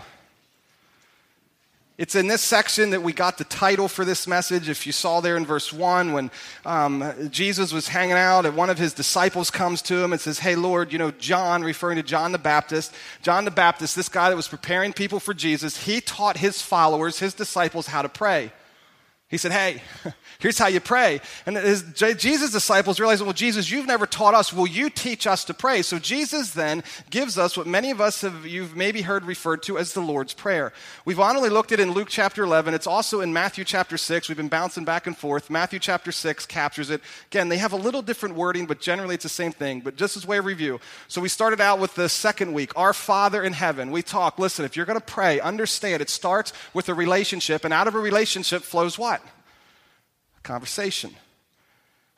It's 1.98 2.14
in 2.14 2.28
this 2.28 2.42
section 2.42 2.90
that 2.90 3.02
we 3.02 3.12
got 3.12 3.38
the 3.38 3.44
title 3.44 3.88
for 3.88 4.04
this 4.04 4.28
message. 4.28 4.68
If 4.68 4.86
you 4.86 4.92
saw 4.92 5.20
there 5.20 5.36
in 5.36 5.44
verse 5.44 5.72
1, 5.72 6.12
when 6.12 6.30
um, 6.64 7.12
Jesus 7.28 7.72
was 7.72 7.88
hanging 7.88 8.12
out 8.12 8.46
and 8.46 8.56
one 8.56 8.70
of 8.70 8.78
his 8.78 8.94
disciples 8.94 9.50
comes 9.50 9.82
to 9.82 9.96
him 9.96 10.12
and 10.12 10.20
says, 10.20 10.38
Hey, 10.38 10.54
Lord, 10.54 10.92
you 10.92 10.98
know, 11.00 11.10
John, 11.10 11.64
referring 11.64 11.96
to 11.96 12.04
John 12.04 12.30
the 12.30 12.38
Baptist, 12.38 12.94
John 13.20 13.44
the 13.44 13.50
Baptist, 13.50 13.96
this 13.96 14.08
guy 14.08 14.30
that 14.30 14.36
was 14.36 14.46
preparing 14.46 14.92
people 14.92 15.18
for 15.18 15.34
Jesus, 15.34 15.86
he 15.86 16.00
taught 16.00 16.36
his 16.36 16.62
followers, 16.62 17.18
his 17.18 17.34
disciples, 17.34 17.88
how 17.88 18.02
to 18.02 18.08
pray. 18.08 18.52
He 19.30 19.36
said, 19.36 19.52
Hey, 19.52 19.82
here's 20.38 20.58
how 20.58 20.68
you 20.68 20.80
pray. 20.80 21.20
And 21.44 21.56
his, 21.56 21.82
Jesus' 21.92 22.50
disciples 22.50 22.98
realized, 22.98 23.22
Well, 23.22 23.34
Jesus, 23.34 23.70
you've 23.70 23.86
never 23.86 24.06
taught 24.06 24.32
us. 24.32 24.54
Will 24.54 24.66
you 24.66 24.88
teach 24.88 25.26
us 25.26 25.44
to 25.44 25.54
pray? 25.54 25.82
So 25.82 25.98
Jesus 25.98 26.52
then 26.52 26.82
gives 27.10 27.36
us 27.36 27.54
what 27.54 27.66
many 27.66 27.90
of 27.90 28.00
us 28.00 28.22
have 28.22 28.46
you've 28.46 28.74
maybe 28.74 29.02
heard 29.02 29.26
referred 29.26 29.62
to 29.64 29.76
as 29.76 29.92
the 29.92 30.00
Lord's 30.00 30.32
Prayer. 30.32 30.72
We've 31.04 31.20
only 31.20 31.50
looked 31.50 31.72
at 31.72 31.80
it 31.80 31.82
in 31.82 31.92
Luke 31.92 32.08
chapter 32.10 32.42
11. 32.42 32.72
It's 32.72 32.86
also 32.86 33.20
in 33.20 33.34
Matthew 33.34 33.64
chapter 33.64 33.98
6. 33.98 34.28
We've 34.28 34.36
been 34.36 34.48
bouncing 34.48 34.86
back 34.86 35.06
and 35.06 35.16
forth. 35.16 35.50
Matthew 35.50 35.78
chapter 35.78 36.10
6 36.10 36.46
captures 36.46 36.88
it. 36.88 37.02
Again, 37.30 37.50
they 37.50 37.58
have 37.58 37.72
a 37.72 37.76
little 37.76 38.00
different 38.00 38.34
wording, 38.34 38.64
but 38.64 38.80
generally 38.80 39.14
it's 39.14 39.24
the 39.24 39.28
same 39.28 39.52
thing. 39.52 39.80
But 39.80 39.96
just 39.96 40.16
as 40.16 40.26
way 40.26 40.38
of 40.38 40.46
review. 40.46 40.80
So 41.06 41.20
we 41.20 41.28
started 41.28 41.60
out 41.60 41.80
with 41.80 41.94
the 41.96 42.08
second 42.08 42.54
week, 42.54 42.72
Our 42.76 42.94
Father 42.94 43.42
in 43.42 43.52
Heaven. 43.52 43.90
We 43.90 44.00
talk, 44.00 44.38
listen, 44.38 44.64
if 44.64 44.74
you're 44.74 44.86
going 44.86 44.98
to 44.98 45.04
pray, 45.04 45.38
understand 45.38 46.00
it 46.00 46.08
starts 46.08 46.54
with 46.72 46.88
a 46.88 46.94
relationship, 46.94 47.66
and 47.66 47.74
out 47.74 47.88
of 47.88 47.94
a 47.94 48.00
relationship 48.00 48.62
flows 48.62 48.98
what? 48.98 49.17
Conversation. 50.48 51.10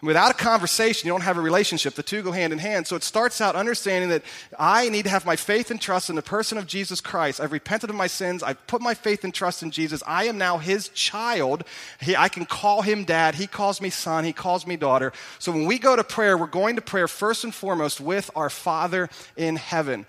And 0.01 0.07
without 0.07 0.31
a 0.31 0.35
conversation, 0.35 1.09
you 1.09 1.13
don't 1.13 1.23
have 1.23 1.37
a 1.37 1.41
relationship. 1.41 1.95
The 1.95 2.05
two 2.05 2.23
go 2.23 2.31
hand 2.31 2.53
in 2.53 2.61
hand. 2.61 2.87
So 2.87 2.95
it 2.95 3.03
starts 3.03 3.41
out 3.41 3.57
understanding 3.57 4.09
that 4.11 4.23
I 4.57 4.89
need 4.89 5.03
to 5.03 5.11
have 5.11 5.27
my 5.27 5.35
faith 5.35 5.73
and 5.73 5.81
trust 5.81 6.11
in 6.11 6.15
the 6.15 6.23
person 6.23 6.57
of 6.57 6.69
Jesus 6.69 7.01
Christ. 7.01 7.41
I've 7.41 7.51
repented 7.51 7.91
of 7.91 7.97
my 7.97 8.07
sins. 8.07 8.45
I've 8.45 8.65
put 8.69 8.81
my 8.81 8.95
faith 8.95 9.25
and 9.25 9.35
trust 9.35 9.65
in 9.65 9.73
Jesus. 9.73 10.01
I 10.07 10.27
am 10.27 10.39
now 10.39 10.59
his 10.59 10.91
child. 10.91 11.65
He, 12.01 12.15
I 12.15 12.29
can 12.29 12.47
call 12.47 12.83
him 12.83 13.03
dad. 13.03 13.35
He 13.35 13.49
calls 13.49 13.81
me 13.81 13.91
son. 13.91 14.23
He 14.23 14.33
calls 14.33 14.65
me 14.65 14.77
daughter. 14.77 15.13
So 15.41 15.51
when 15.51 15.67
we 15.67 15.81
go 15.81 15.97
to 15.97 16.05
prayer, 16.05 16.39
we're 16.39 16.47
going 16.47 16.77
to 16.77 16.83
prayer 16.83 17.09
first 17.09 17.43
and 17.43 17.53
foremost 17.53 18.01
with 18.01 18.31
our 18.37 18.49
Father 18.49 19.11
in 19.37 19.57
heaven. 19.57 20.07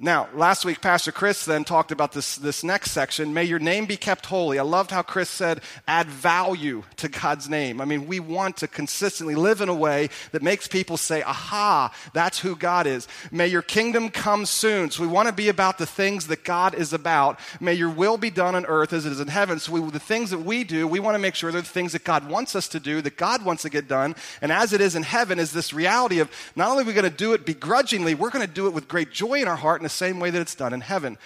Now, 0.00 0.28
last 0.34 0.64
week, 0.64 0.80
Pastor 0.80 1.12
Chris 1.12 1.44
then 1.44 1.62
talked 1.62 1.92
about 1.92 2.10
this, 2.10 2.34
this 2.34 2.64
next 2.64 2.90
section. 2.90 3.32
May 3.32 3.44
your 3.44 3.60
name 3.60 3.86
be 3.86 3.96
kept 3.96 4.26
holy. 4.26 4.58
I 4.58 4.64
loved 4.64 4.90
how 4.90 5.02
Chris 5.02 5.30
said, 5.30 5.60
add 5.86 6.08
value 6.08 6.82
to 6.96 7.08
God's 7.08 7.48
name. 7.48 7.80
I 7.80 7.84
mean, 7.84 8.08
we 8.08 8.18
want 8.18 8.56
to 8.56 8.66
consistently 8.66 9.36
live 9.36 9.60
in 9.60 9.68
a 9.68 9.74
way 9.74 10.08
that 10.32 10.42
makes 10.42 10.66
people 10.66 10.96
say, 10.96 11.22
aha, 11.22 11.94
that's 12.12 12.40
who 12.40 12.56
God 12.56 12.88
is. 12.88 13.06
May 13.30 13.46
your 13.46 13.62
kingdom 13.62 14.08
come 14.08 14.46
soon. 14.46 14.90
So 14.90 15.00
we 15.00 15.08
want 15.08 15.28
to 15.28 15.32
be 15.32 15.48
about 15.48 15.78
the 15.78 15.86
things 15.86 16.26
that 16.26 16.42
God 16.42 16.74
is 16.74 16.92
about. 16.92 17.38
May 17.60 17.74
your 17.74 17.90
will 17.90 18.16
be 18.16 18.30
done 18.30 18.56
on 18.56 18.66
earth 18.66 18.92
as 18.92 19.06
it 19.06 19.12
is 19.12 19.20
in 19.20 19.28
heaven. 19.28 19.60
So 19.60 19.70
we, 19.70 19.90
the 19.92 20.00
things 20.00 20.30
that 20.30 20.40
we 20.40 20.64
do, 20.64 20.88
we 20.88 20.98
want 20.98 21.14
to 21.14 21.20
make 21.20 21.36
sure 21.36 21.52
they're 21.52 21.60
the 21.60 21.68
things 21.68 21.92
that 21.92 22.02
God 22.02 22.28
wants 22.28 22.56
us 22.56 22.66
to 22.68 22.80
do, 22.80 23.00
that 23.02 23.16
God 23.16 23.44
wants 23.44 23.62
to 23.62 23.70
get 23.70 23.86
done. 23.86 24.16
And 24.42 24.50
as 24.50 24.72
it 24.72 24.80
is 24.80 24.96
in 24.96 25.04
heaven, 25.04 25.38
is 25.38 25.52
this 25.52 25.72
reality 25.72 26.18
of 26.18 26.28
not 26.56 26.68
only 26.68 26.82
are 26.82 26.86
we 26.86 26.94
going 26.94 27.04
to 27.04 27.16
do 27.16 27.32
it 27.32 27.46
begrudgingly, 27.46 28.16
we're 28.16 28.30
going 28.30 28.44
to 28.44 28.52
do 28.52 28.66
it 28.66 28.74
with 28.74 28.88
great 28.88 29.12
joy 29.12 29.40
in 29.40 29.46
our 29.46 29.54
heart 29.54 29.67
heart 29.68 29.82
in 29.82 29.84
the 29.84 29.90
same 29.90 30.18
way 30.18 30.30
that 30.30 30.40
it's 30.40 30.54
done 30.54 30.72
in 30.72 30.80
heaven. 30.80 31.18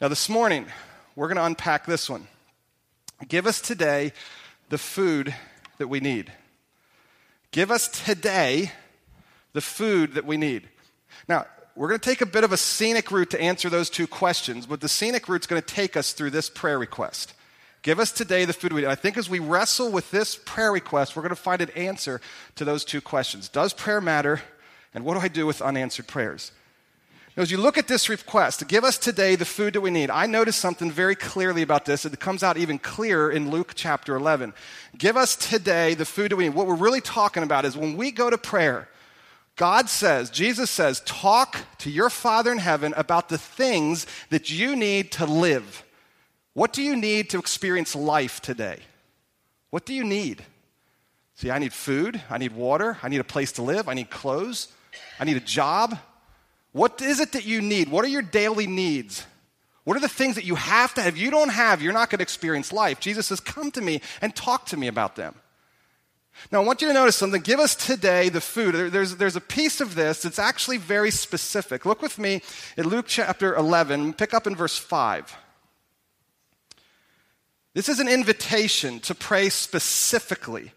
Now, 0.00 0.06
this 0.06 0.28
morning, 0.28 0.66
we're 1.16 1.26
going 1.26 1.36
to 1.36 1.44
unpack 1.44 1.84
this 1.84 2.08
one. 2.08 2.28
Give 3.26 3.44
us 3.44 3.60
today 3.60 4.12
the 4.68 4.78
food 4.78 5.34
that 5.78 5.88
we 5.88 5.98
need. 5.98 6.32
Give 7.50 7.72
us 7.72 7.88
today 7.88 8.70
the 9.52 9.60
food 9.60 10.14
that 10.14 10.24
we 10.24 10.36
need. 10.36 10.68
Now, 11.28 11.46
we're 11.74 11.88
going 11.88 11.98
to 11.98 12.08
take 12.08 12.20
a 12.20 12.26
bit 12.26 12.44
of 12.44 12.52
a 12.52 12.56
scenic 12.56 13.10
route 13.10 13.30
to 13.30 13.40
answer 13.40 13.68
those 13.68 13.90
two 13.90 14.06
questions, 14.06 14.64
but 14.64 14.80
the 14.80 14.88
scenic 14.88 15.28
route 15.28 15.42
is 15.42 15.48
going 15.48 15.60
to 15.60 15.66
take 15.66 15.96
us 15.96 16.12
through 16.12 16.30
this 16.30 16.48
prayer 16.48 16.78
request. 16.78 17.34
Give 17.82 17.98
us 17.98 18.12
today 18.12 18.44
the 18.44 18.52
food 18.52 18.72
we 18.72 18.82
need. 18.82 18.86
I 18.86 18.94
think 18.94 19.16
as 19.16 19.28
we 19.28 19.40
wrestle 19.40 19.90
with 19.90 20.08
this 20.12 20.36
prayer 20.36 20.70
request, 20.70 21.16
we're 21.16 21.22
going 21.22 21.30
to 21.30 21.36
find 21.36 21.60
an 21.62 21.70
answer 21.70 22.20
to 22.54 22.64
those 22.64 22.84
two 22.84 23.00
questions. 23.00 23.48
Does 23.48 23.72
prayer 23.72 24.00
matter? 24.00 24.40
And 24.94 25.04
what 25.04 25.14
do 25.14 25.20
I 25.20 25.26
do 25.26 25.46
with 25.46 25.60
unanswered 25.60 26.06
prayers? 26.06 26.52
As 27.42 27.52
you 27.52 27.58
look 27.58 27.78
at 27.78 27.86
this 27.86 28.08
request 28.08 28.58
to 28.58 28.64
give 28.64 28.82
us 28.82 28.98
today 28.98 29.36
the 29.36 29.44
food 29.44 29.74
that 29.74 29.80
we 29.80 29.90
need, 29.90 30.10
I 30.10 30.26
noticed 30.26 30.58
something 30.58 30.90
very 30.90 31.14
clearly 31.14 31.62
about 31.62 31.84
this. 31.84 32.04
It 32.04 32.18
comes 32.18 32.42
out 32.42 32.56
even 32.56 32.78
clearer 32.78 33.30
in 33.30 33.50
Luke 33.50 33.72
chapter 33.76 34.16
11. 34.16 34.54
Give 34.96 35.16
us 35.16 35.36
today 35.36 35.94
the 35.94 36.04
food 36.04 36.32
that 36.32 36.36
we 36.36 36.44
need. 36.44 36.54
What 36.54 36.66
we're 36.66 36.74
really 36.74 37.00
talking 37.00 37.44
about 37.44 37.64
is 37.64 37.76
when 37.76 37.96
we 37.96 38.10
go 38.10 38.28
to 38.28 38.36
prayer, 38.36 38.88
God 39.54 39.88
says, 39.88 40.30
Jesus 40.30 40.68
says, 40.68 41.00
talk 41.00 41.58
to 41.78 41.90
your 41.90 42.10
Father 42.10 42.50
in 42.50 42.58
heaven 42.58 42.92
about 42.96 43.28
the 43.28 43.38
things 43.38 44.06
that 44.30 44.50
you 44.50 44.74
need 44.74 45.12
to 45.12 45.24
live. 45.24 45.84
What 46.54 46.72
do 46.72 46.82
you 46.82 46.96
need 46.96 47.30
to 47.30 47.38
experience 47.38 47.94
life 47.94 48.40
today? 48.40 48.80
What 49.70 49.86
do 49.86 49.94
you 49.94 50.02
need? 50.02 50.42
See, 51.36 51.52
I 51.52 51.60
need 51.60 51.72
food, 51.72 52.20
I 52.28 52.38
need 52.38 52.52
water, 52.52 52.98
I 53.00 53.08
need 53.08 53.20
a 53.20 53.24
place 53.24 53.52
to 53.52 53.62
live, 53.62 53.88
I 53.88 53.94
need 53.94 54.10
clothes, 54.10 54.68
I 55.20 55.24
need 55.24 55.36
a 55.36 55.40
job, 55.40 55.96
what 56.72 57.00
is 57.00 57.20
it 57.20 57.32
that 57.32 57.46
you 57.46 57.60
need? 57.60 57.88
What 57.88 58.04
are 58.04 58.08
your 58.08 58.22
daily 58.22 58.66
needs? 58.66 59.26
What 59.84 59.96
are 59.96 60.00
the 60.00 60.08
things 60.08 60.34
that 60.34 60.44
you 60.44 60.54
have 60.54 60.92
to 60.94 61.02
have? 61.02 61.16
You 61.16 61.30
don't 61.30 61.48
have, 61.48 61.80
you're 61.80 61.94
not 61.94 62.10
going 62.10 62.18
to 62.18 62.22
experience 62.22 62.72
life. 62.72 63.00
Jesus 63.00 63.26
says, 63.26 63.40
Come 63.40 63.70
to 63.70 63.80
me 63.80 64.02
and 64.20 64.36
talk 64.36 64.66
to 64.66 64.76
me 64.76 64.86
about 64.86 65.16
them. 65.16 65.34
Now, 66.52 66.62
I 66.62 66.64
want 66.64 66.82
you 66.82 66.88
to 66.88 66.94
notice 66.94 67.16
something. 67.16 67.42
Give 67.42 67.58
us 67.58 67.74
today 67.74 68.28
the 68.28 68.40
food. 68.40 68.92
There's, 68.92 69.16
there's 69.16 69.36
a 69.36 69.40
piece 69.40 69.80
of 69.80 69.94
this 69.94 70.22
that's 70.22 70.38
actually 70.38 70.76
very 70.76 71.10
specific. 71.10 71.84
Look 71.84 72.00
with 72.00 72.18
me 72.18 72.42
at 72.76 72.86
Luke 72.86 73.06
chapter 73.08 73.54
11, 73.56 74.14
pick 74.14 74.34
up 74.34 74.46
in 74.46 74.54
verse 74.54 74.78
5. 74.78 75.36
This 77.74 77.88
is 77.88 78.00
an 78.00 78.08
invitation 78.08 79.00
to 79.00 79.14
pray 79.14 79.48
specifically. 79.48 80.72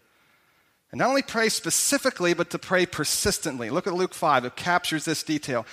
And 0.92 0.98
not 0.98 1.08
only 1.08 1.22
pray 1.22 1.48
specifically, 1.48 2.34
but 2.34 2.50
to 2.50 2.58
pray 2.58 2.84
persistently. 2.84 3.70
Look 3.70 3.86
at 3.86 3.94
Luke 3.94 4.14
5, 4.14 4.44
it 4.44 4.56
captures 4.56 5.06
this 5.06 5.22
detail. 5.22 5.66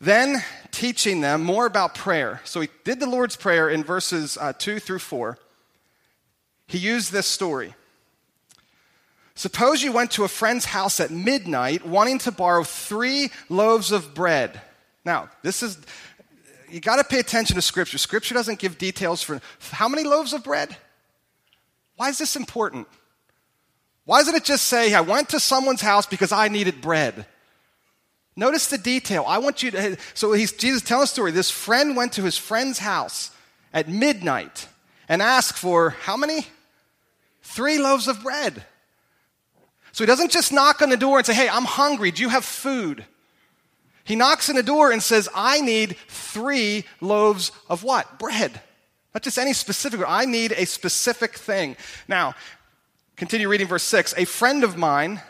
Then 0.00 0.44
teaching 0.70 1.22
them 1.22 1.42
more 1.42 1.66
about 1.66 1.94
prayer. 1.94 2.40
So 2.44 2.60
he 2.60 2.68
did 2.84 3.00
the 3.00 3.08
Lord's 3.08 3.34
Prayer 3.34 3.68
in 3.68 3.82
verses 3.82 4.38
uh, 4.40 4.52
2 4.52 4.78
through 4.78 5.00
4. 5.00 5.38
He 6.66 6.78
used 6.78 7.10
this 7.10 7.26
story. 7.26 7.74
Suppose 9.34 9.82
you 9.82 9.90
went 9.90 10.10
to 10.12 10.24
a 10.24 10.28
friend's 10.28 10.66
house 10.66 11.00
at 11.00 11.10
midnight 11.10 11.86
wanting 11.86 12.18
to 12.20 12.32
borrow 12.32 12.62
three 12.62 13.30
loaves 13.48 13.90
of 13.90 14.14
bread. 14.14 14.60
Now, 15.04 15.30
this 15.42 15.62
is, 15.62 15.78
you 16.68 16.80
got 16.80 16.96
to 16.96 17.04
pay 17.04 17.20
attention 17.20 17.56
to 17.56 17.62
Scripture. 17.62 17.98
Scripture 17.98 18.34
doesn't 18.34 18.58
give 18.58 18.78
details 18.78 19.22
for 19.22 19.40
how 19.70 19.88
many 19.88 20.04
loaves 20.04 20.32
of 20.32 20.44
bread? 20.44 20.76
Why 21.96 22.10
is 22.10 22.18
this 22.18 22.36
important? 22.36 22.86
Why 24.08 24.20
doesn't 24.20 24.36
it 24.36 24.44
just 24.44 24.64
say, 24.64 24.94
I 24.94 25.02
went 25.02 25.28
to 25.28 25.38
someone's 25.38 25.82
house 25.82 26.06
because 26.06 26.32
I 26.32 26.48
needed 26.48 26.80
bread? 26.80 27.26
Notice 28.36 28.68
the 28.68 28.78
detail. 28.78 29.22
I 29.28 29.36
want 29.36 29.62
you 29.62 29.70
to. 29.72 29.98
So 30.14 30.32
he's, 30.32 30.50
Jesus 30.50 30.80
telling 30.80 31.04
a 31.04 31.06
story. 31.06 31.30
This 31.30 31.50
friend 31.50 31.94
went 31.94 32.14
to 32.14 32.22
his 32.22 32.38
friend's 32.38 32.78
house 32.78 33.30
at 33.70 33.86
midnight 33.86 34.66
and 35.10 35.20
asked 35.20 35.58
for 35.58 35.90
how 35.90 36.16
many? 36.16 36.46
Three 37.42 37.76
loaves 37.76 38.08
of 38.08 38.22
bread. 38.22 38.64
So 39.92 40.04
he 40.04 40.06
doesn't 40.06 40.32
just 40.32 40.54
knock 40.54 40.80
on 40.80 40.88
the 40.88 40.96
door 40.96 41.18
and 41.18 41.26
say, 41.26 41.34
Hey, 41.34 41.50
I'm 41.50 41.66
hungry. 41.66 42.10
Do 42.10 42.22
you 42.22 42.30
have 42.30 42.46
food? 42.46 43.04
He 44.04 44.16
knocks 44.16 44.48
on 44.48 44.56
the 44.56 44.62
door 44.62 44.90
and 44.90 45.02
says, 45.02 45.28
I 45.34 45.60
need 45.60 45.98
three 46.08 46.84
loaves 47.02 47.52
of 47.68 47.84
what? 47.84 48.18
Bread. 48.18 48.58
Not 49.14 49.22
just 49.22 49.38
any 49.38 49.52
specific, 49.52 50.00
I 50.06 50.24
need 50.24 50.52
a 50.52 50.64
specific 50.64 51.34
thing. 51.34 51.76
Now, 52.06 52.34
Continue 53.18 53.48
reading 53.48 53.66
verse 53.66 53.82
6. 53.82 54.14
A 54.16 54.24
friend 54.24 54.62
of 54.62 54.76
mine 54.76 55.20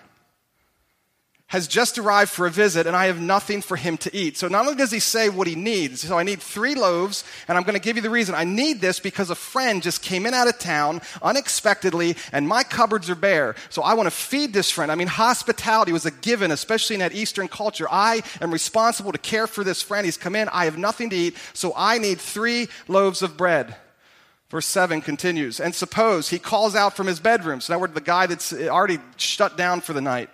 has 1.47 1.67
just 1.67 1.97
arrived 1.97 2.31
for 2.31 2.47
a 2.47 2.51
visit 2.51 2.87
and 2.87 2.95
I 2.95 3.07
have 3.07 3.19
nothing 3.19 3.63
for 3.63 3.77
him 3.77 3.97
to 3.99 4.15
eat. 4.15 4.37
So 4.37 4.47
not 4.47 4.67
only 4.67 4.77
does 4.77 4.91
he 4.91 4.99
say 4.99 5.31
what 5.31 5.47
he 5.47 5.55
needs, 5.55 6.03
so 6.03 6.19
I 6.19 6.23
need 6.23 6.43
three 6.43 6.75
loaves 6.75 7.25
and 7.49 7.57
I'm 7.57 7.65
going 7.65 7.77
to 7.77 7.81
give 7.81 7.97
you 7.97 8.03
the 8.03 8.11
reason. 8.11 8.35
I 8.35 8.45
need 8.45 8.83
this 8.83 9.01
because 9.01 9.31
a 9.31 9.35
friend 9.35 9.83
just 9.83 10.03
came 10.03 10.27
in 10.27 10.35
out 10.35 10.49
of 10.49 10.59
town 10.59 11.01
unexpectedly 11.23 12.17
and 12.31 12.47
my 12.47 12.63
cupboards 12.63 13.09
are 13.09 13.15
bare. 13.15 13.55
So 13.71 13.81
I 13.81 13.95
want 13.95 14.07
to 14.07 14.11
feed 14.11 14.53
this 14.53 14.71
friend. 14.71 14.93
I 14.93 14.95
mean, 14.95 15.09
hospitality 15.09 15.91
was 15.91 16.05
a 16.05 16.11
given, 16.11 16.51
especially 16.51 16.93
in 16.93 17.01
that 17.01 17.15
Eastern 17.15 17.49
culture. 17.49 17.87
I 17.91 18.21
am 18.43 18.53
responsible 18.53 19.13
to 19.13 19.19
care 19.19 19.47
for 19.47 19.65
this 19.65 19.81
friend. 19.81 20.05
He's 20.05 20.19
come 20.19 20.37
in. 20.37 20.51
I 20.51 20.67
have 20.67 20.77
nothing 20.77 21.09
to 21.09 21.17
eat. 21.17 21.39
So 21.55 21.73
I 21.75 21.97
need 21.97 22.21
three 22.21 22.69
loaves 22.87 23.23
of 23.23 23.39
bread. 23.39 23.75
Verse 24.51 24.67
7 24.67 25.03
continues, 25.03 25.61
and 25.61 25.75
suppose 25.75 26.31
he 26.31 26.39
calls 26.39 26.75
out 26.75 26.97
from 26.97 27.07
his 27.07 27.21
bedroom. 27.21 27.61
So 27.61 27.75
now 27.75 27.81
we're 27.81 27.89
the 27.89 28.01
guy 28.01 28.27
that's 28.27 28.53
already 28.53 28.99
shut 29.17 29.59
down 29.59 29.83
for 29.83 29.93
the 29.93 30.01
night. 30.01 30.31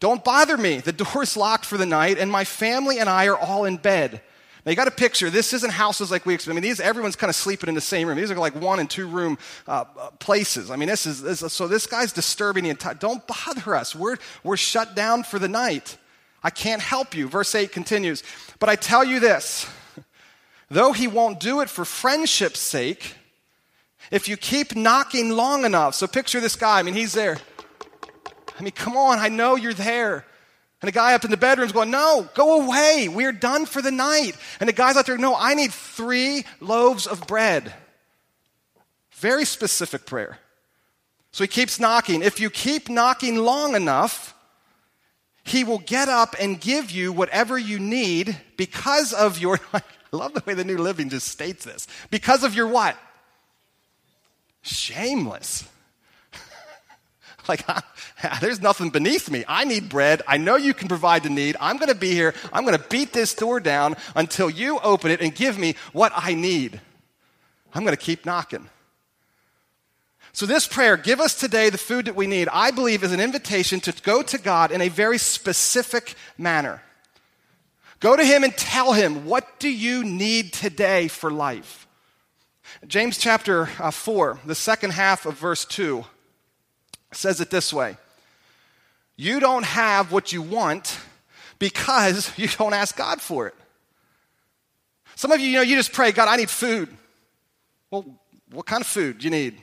Don't 0.00 0.22
bother 0.22 0.58
me. 0.58 0.80
The 0.80 0.92
door's 0.92 1.34
locked 1.34 1.64
for 1.64 1.78
the 1.78 1.86
night, 1.86 2.18
and 2.18 2.30
my 2.30 2.44
family 2.44 2.98
and 2.98 3.08
I 3.08 3.26
are 3.26 3.38
all 3.38 3.64
in 3.64 3.78
bed. 3.78 4.20
Now 4.64 4.70
you 4.70 4.76
got 4.76 4.88
a 4.88 4.92
picture 4.92 5.28
this 5.28 5.52
isn't 5.52 5.72
houses 5.72 6.10
like 6.10 6.24
we 6.24 6.34
expect. 6.34 6.52
I 6.52 6.54
mean, 6.54 6.62
these 6.62 6.80
everyone's 6.80 7.16
kind 7.16 7.28
of 7.28 7.36
sleeping 7.36 7.68
in 7.68 7.74
the 7.74 7.80
same 7.80 8.08
room. 8.08 8.16
These 8.16 8.30
are 8.30 8.36
like 8.36 8.54
one 8.54 8.80
and 8.80 8.88
two 8.88 9.06
room 9.06 9.38
uh, 9.66 9.84
places. 10.18 10.70
I 10.70 10.76
mean, 10.76 10.88
this 10.88 11.06
is, 11.06 11.22
this 11.22 11.40
so. 11.52 11.68
This 11.68 11.86
guy's 11.86 12.12
disturbing 12.12 12.64
the 12.64 12.70
entire. 12.70 12.94
Don't 12.94 13.26
bother 13.26 13.74
us. 13.74 13.94
We're 13.94 14.16
we're 14.42 14.56
shut 14.56 14.94
down 14.94 15.22
for 15.22 15.38
the 15.38 15.48
night. 15.48 15.98
I 16.42 16.50
can't 16.50 16.80
help 16.80 17.14
you. 17.14 17.28
Verse 17.28 17.54
eight 17.54 17.72
continues. 17.72 18.22
But 18.58 18.70
I 18.70 18.76
tell 18.76 19.04
you 19.04 19.20
this: 19.20 19.66
though 20.70 20.92
he 20.92 21.08
won't 21.08 21.40
do 21.40 21.60
it 21.60 21.68
for 21.68 21.84
friendship's 21.84 22.60
sake, 22.60 23.14
if 24.14 24.28
you 24.28 24.36
keep 24.36 24.76
knocking 24.76 25.30
long 25.30 25.64
enough. 25.64 25.96
So 25.96 26.06
picture 26.06 26.40
this 26.40 26.54
guy. 26.54 26.78
I 26.78 26.82
mean, 26.84 26.94
he's 26.94 27.14
there. 27.14 27.36
I 28.56 28.62
mean, 28.62 28.70
come 28.70 28.96
on, 28.96 29.18
I 29.18 29.28
know 29.28 29.56
you're 29.56 29.74
there. 29.74 30.24
And 30.80 30.86
the 30.86 30.92
guy 30.92 31.14
up 31.14 31.24
in 31.24 31.32
the 31.32 31.36
bedroom's 31.36 31.72
going, 31.72 31.90
No, 31.90 32.28
go 32.34 32.62
away. 32.62 33.08
We're 33.08 33.32
done 33.32 33.66
for 33.66 33.82
the 33.82 33.90
night. 33.90 34.36
And 34.60 34.68
the 34.68 34.72
guy's 34.72 34.96
out 34.96 35.06
there, 35.06 35.18
No, 35.18 35.34
I 35.34 35.54
need 35.54 35.72
three 35.72 36.44
loaves 36.60 37.08
of 37.08 37.26
bread. 37.26 37.74
Very 39.14 39.44
specific 39.44 40.06
prayer. 40.06 40.38
So 41.32 41.42
he 41.42 41.48
keeps 41.48 41.80
knocking. 41.80 42.22
If 42.22 42.38
you 42.38 42.50
keep 42.50 42.88
knocking 42.88 43.38
long 43.38 43.74
enough, 43.74 44.32
he 45.42 45.64
will 45.64 45.80
get 45.80 46.08
up 46.08 46.36
and 46.38 46.60
give 46.60 46.92
you 46.92 47.12
whatever 47.12 47.58
you 47.58 47.80
need 47.80 48.36
because 48.56 49.12
of 49.12 49.40
your. 49.40 49.58
I 49.72 49.82
love 50.12 50.34
the 50.34 50.42
way 50.46 50.54
the 50.54 50.64
New 50.64 50.78
Living 50.78 51.08
just 51.08 51.26
states 51.26 51.64
this. 51.64 51.88
Because 52.10 52.44
of 52.44 52.54
your 52.54 52.68
what? 52.68 52.96
Shameless. 54.64 55.68
like, 57.48 57.64
there's 58.40 58.60
nothing 58.60 58.90
beneath 58.90 59.30
me. 59.30 59.44
I 59.46 59.64
need 59.64 59.88
bread. 59.88 60.22
I 60.26 60.38
know 60.38 60.56
you 60.56 60.74
can 60.74 60.88
provide 60.88 61.22
the 61.22 61.30
need. 61.30 61.56
I'm 61.60 61.76
going 61.76 61.92
to 61.92 61.94
be 61.94 62.12
here. 62.12 62.34
I'm 62.52 62.64
going 62.64 62.76
to 62.76 62.88
beat 62.88 63.12
this 63.12 63.34
door 63.34 63.60
down 63.60 63.96
until 64.16 64.48
you 64.48 64.80
open 64.80 65.10
it 65.10 65.20
and 65.20 65.34
give 65.34 65.58
me 65.58 65.76
what 65.92 66.12
I 66.16 66.34
need. 66.34 66.80
I'm 67.74 67.84
going 67.84 67.96
to 67.96 68.02
keep 68.02 68.24
knocking. 68.24 68.68
So, 70.32 70.46
this 70.46 70.66
prayer, 70.66 70.96
give 70.96 71.20
us 71.20 71.34
today 71.34 71.70
the 71.70 71.78
food 71.78 72.06
that 72.06 72.16
we 72.16 72.26
need, 72.26 72.48
I 72.48 72.72
believe 72.72 73.04
is 73.04 73.12
an 73.12 73.20
invitation 73.20 73.78
to 73.80 73.92
go 74.02 74.20
to 74.22 74.38
God 74.38 74.72
in 74.72 74.80
a 74.80 74.88
very 74.88 75.18
specific 75.18 76.14
manner. 76.36 76.82
Go 78.00 78.16
to 78.16 78.24
Him 78.24 78.42
and 78.42 78.56
tell 78.56 78.94
Him, 78.94 79.26
what 79.26 79.60
do 79.60 79.68
you 79.68 80.02
need 80.02 80.52
today 80.52 81.06
for 81.06 81.30
life? 81.30 81.83
James 82.86 83.18
chapter 83.18 83.68
uh, 83.78 83.90
4, 83.90 84.40
the 84.44 84.54
second 84.54 84.90
half 84.90 85.26
of 85.26 85.38
verse 85.38 85.64
2 85.64 86.04
says 87.12 87.40
it 87.40 87.50
this 87.50 87.72
way 87.72 87.96
You 89.16 89.40
don't 89.40 89.64
have 89.64 90.12
what 90.12 90.32
you 90.32 90.42
want 90.42 90.98
because 91.58 92.30
you 92.38 92.48
don't 92.48 92.74
ask 92.74 92.96
God 92.96 93.20
for 93.20 93.46
it. 93.46 93.54
Some 95.16 95.30
of 95.30 95.40
you, 95.40 95.46
you 95.46 95.56
know, 95.56 95.62
you 95.62 95.76
just 95.76 95.92
pray, 95.92 96.12
God, 96.12 96.28
I 96.28 96.36
need 96.36 96.50
food. 96.50 96.88
Well, 97.90 98.04
what 98.50 98.66
kind 98.66 98.80
of 98.80 98.86
food 98.86 99.18
do 99.18 99.24
you 99.24 99.30
need? 99.30 99.62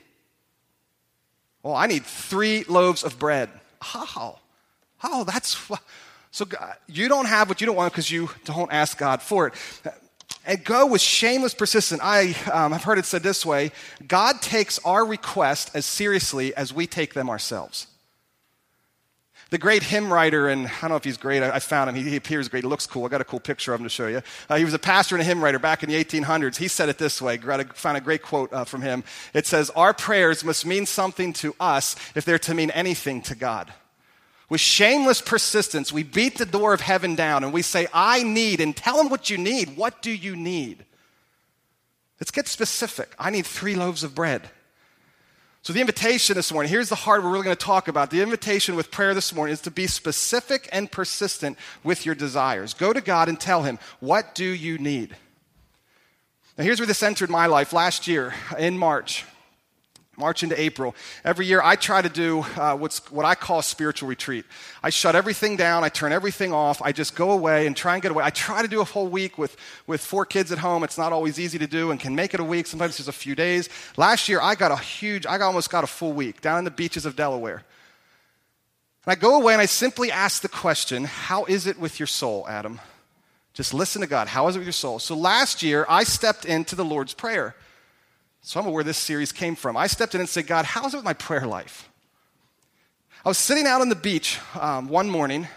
Well, 1.64 1.76
I 1.76 1.88
need 1.88 2.06
three 2.06 2.64
loaves 2.64 3.04
of 3.04 3.20
bread. 3.20 3.50
Oh, 3.94 4.40
oh, 5.04 5.24
that's 5.26 5.70
so. 6.32 6.46
God, 6.46 6.76
you 6.88 7.08
don't 7.08 7.26
have 7.26 7.50
what 7.50 7.62
you 7.62 7.68
don't 7.68 7.76
want 7.76 7.92
because 7.92 8.10
you 8.10 8.30
don't 8.46 8.72
ask 8.72 8.98
God 8.98 9.22
for 9.22 9.48
it. 9.48 9.54
And 10.46 10.64
go 10.64 10.88
with 10.88 11.02
shameless 11.02 11.54
persistence. 11.54 12.02
I 12.04 12.36
um, 12.52 12.72
have 12.72 12.84
heard 12.84 12.98
it 12.98 13.06
said 13.06 13.22
this 13.24 13.46
way 13.46 13.72
God 14.08 14.42
takes 14.42 14.80
our 14.80 15.06
request 15.06 15.72
as 15.74 15.86
seriously 15.86 16.56
as 16.56 16.74
we 16.74 16.88
take 16.88 17.14
them 17.14 17.30
ourselves. 17.30 17.88
The 19.52 19.58
great 19.58 19.84
hymn 19.84 20.12
writer, 20.12 20.48
and 20.48 20.68
I 20.68 20.72
don't 20.82 20.92
know 20.92 20.96
if 20.96 21.04
he's 21.04 21.18
great, 21.18 21.44
I, 21.44 21.56
I 21.56 21.60
found 21.60 21.90
him. 21.90 21.96
He, 21.98 22.12
he, 22.12 22.16
appears 22.16 22.48
great. 22.48 22.64
He 22.64 22.70
looks 22.70 22.88
cool. 22.88 23.06
I 23.06 23.10
got 23.10 23.20
a 23.20 23.26
cool 23.26 23.42
picture 23.42 23.74
of 23.74 23.82
him 23.82 23.86
to 23.86 23.90
show 23.90 24.08
you. 24.08 24.22
Uh, 24.50 24.56
he 24.56 24.64
was 24.64 24.74
a 24.74 24.80
pastor 24.80 25.14
and 25.14 25.22
a 25.22 25.26
hymn 25.26 25.44
writer 25.44 25.60
back 25.60 25.84
in 25.84 25.90
the 25.90 26.02
1800s. 26.02 26.56
He 26.56 26.70
said 26.70 26.88
it 26.88 26.98
this 26.98 27.22
way. 27.22 27.38
I 27.46 27.64
found 27.66 27.98
a 27.98 28.02
great 28.02 28.22
quote 28.22 28.54
uh, 28.54 28.64
from 28.64 28.82
him. 28.82 29.04
It 29.34 29.46
says, 29.46 29.70
Our 29.72 29.94
prayers 29.94 30.46
must 30.46 30.66
mean 30.66 30.86
something 30.86 31.34
to 31.34 31.54
us 31.60 31.98
if 32.16 32.24
they're 32.24 32.40
to 32.40 32.54
mean 32.54 32.72
anything 32.72 33.22
to 33.24 33.36
God. 33.36 33.74
With 34.52 34.60
shameless 34.60 35.22
persistence, 35.22 35.94
we 35.94 36.04
beat 36.04 36.38
the 36.38 36.46
door 36.46 36.74
of 36.74 36.82
heaven 36.82 37.16
down 37.16 37.46
and 37.46 37.54
we 37.54 37.62
say, 37.62 37.88
I 37.94 38.24
need, 38.24 38.60
and 38.60 38.76
tell 38.76 39.00
him 39.00 39.08
what 39.08 39.30
you 39.30 39.38
need. 39.38 39.78
What 39.78 40.02
do 40.02 40.12
you 40.12 40.36
need? 40.36 40.84
Let's 42.20 42.32
get 42.32 42.50
specific. 42.50 43.16
I 43.18 43.30
need 43.30 43.46
three 43.46 43.76
loaves 43.76 44.04
of 44.04 44.14
bread. 44.14 44.50
So, 45.62 45.72
the 45.72 45.80
invitation 45.80 46.36
this 46.36 46.52
morning, 46.52 46.70
here's 46.70 46.90
the 46.90 46.96
heart 46.96 47.24
we're 47.24 47.32
really 47.32 47.46
going 47.46 47.56
to 47.56 47.66
talk 47.66 47.88
about. 47.88 48.12
The 48.12 48.22
invitation 48.22 48.76
with 48.76 48.92
prayer 48.92 49.14
this 49.14 49.34
morning 49.34 49.54
is 49.54 49.62
to 49.62 49.72
be 49.72 49.88
specific 49.88 50.68
and 50.74 50.92
persistent 50.92 51.58
with 51.82 52.06
your 52.06 52.14
desires. 52.14 52.74
Go 52.74 52.92
to 52.92 53.00
God 53.00 53.30
and 53.30 53.40
tell 53.40 53.64
Him, 53.64 53.80
What 54.02 54.36
do 54.36 54.44
you 54.44 54.78
need? 54.78 55.16
Now, 56.58 56.66
here's 56.66 56.82
where 56.82 56.88
this 56.88 57.04
entered 57.04 57.30
my 57.30 57.46
life 57.46 57.72
last 57.72 58.06
year 58.06 58.34
in 58.60 58.78
March. 58.78 59.24
March 60.22 60.44
into 60.44 60.60
April. 60.60 60.96
Every 61.26 61.46
year, 61.46 61.62
I 61.62 61.76
try 61.76 62.02
to 62.02 62.08
do 62.08 62.46
uh, 62.56 62.78
what's 62.78 63.00
what 63.12 63.26
I 63.26 63.36
call 63.36 63.60
a 63.60 63.64
spiritual 63.64 64.08
retreat. 64.08 64.46
I 64.82 64.90
shut 64.92 65.16
everything 65.16 65.58
down. 65.58 65.84
I 65.84 65.90
turn 65.90 66.14
everything 66.14 66.54
off. 66.54 66.82
I 66.82 66.92
just 66.94 67.16
go 67.16 67.32
away 67.32 67.68
and 67.68 67.76
try 67.76 67.96
and 67.96 68.02
get 68.02 68.12
away. 68.12 68.24
I 68.24 68.30
try 68.30 68.62
to 68.62 68.68
do 68.68 68.80
a 68.80 68.86
whole 68.86 69.08
week 69.08 69.38
with 69.38 69.58
with 69.88 70.00
four 70.00 70.26
kids 70.26 70.52
at 70.52 70.60
home. 70.60 70.84
It's 70.84 70.98
not 70.98 71.12
always 71.12 71.40
easy 71.40 71.60
to 71.60 71.68
do, 71.68 71.92
and 71.92 72.00
can 72.00 72.16
make 72.16 72.34
it 72.34 72.40
a 72.40 72.44
week. 72.44 72.68
Sometimes 72.68 73.00
it's 73.00 73.10
a 73.10 73.12
few 73.12 73.36
days. 73.36 73.68
Last 73.98 74.30
year, 74.30 74.40
I 74.40 74.56
got 74.56 74.72
a 74.72 74.78
huge. 74.78 75.26
I 75.26 75.40
almost 75.42 75.70
got 75.70 75.84
a 75.84 75.88
full 75.88 76.14
week 76.14 76.40
down 76.40 76.60
in 76.60 76.64
the 76.64 76.72
beaches 76.72 77.06
of 77.06 77.16
Delaware. 77.16 77.64
And 79.06 79.12
I 79.12 79.16
go 79.16 79.36
away 79.42 79.54
and 79.54 79.62
I 79.62 79.66
simply 79.66 80.12
ask 80.12 80.42
the 80.42 80.50
question, 80.50 81.06
"How 81.06 81.46
is 81.46 81.66
it 81.66 81.80
with 81.80 82.00
your 82.00 82.08
soul, 82.08 82.46
Adam?" 82.48 82.80
Just 83.54 83.74
listen 83.74 84.02
to 84.02 84.08
God. 84.08 84.28
How 84.30 84.48
is 84.48 84.56
it 84.56 84.60
with 84.60 84.66
your 84.66 84.74
soul? 84.74 85.00
So 85.00 85.16
last 85.16 85.62
year, 85.62 85.86
I 85.90 86.04
stepped 86.06 86.46
into 86.46 86.76
the 86.76 86.86
Lord's 86.86 87.14
Prayer. 87.14 87.56
So 88.42 88.60
I'm 88.60 88.72
where 88.72 88.84
this 88.84 88.98
series 88.98 89.32
came 89.32 89.56
from. 89.56 89.78
I 89.78 89.88
stepped 89.88 90.16
in 90.16 90.22
and 90.22 90.30
said, 90.30 90.48
God, 90.48 90.66
how's 90.66 90.94
it 90.94 90.98
with 90.98 91.06
my 91.06 91.14
prayer 91.14 91.46
life? 91.46 91.90
I 93.24 93.30
was 93.30 93.38
sitting 93.38 93.68
out 93.68 93.82
on 93.82 93.90
the 93.90 93.96
beach 93.96 94.40
um, 94.60 94.88
one 94.88 95.10
morning 95.10 95.48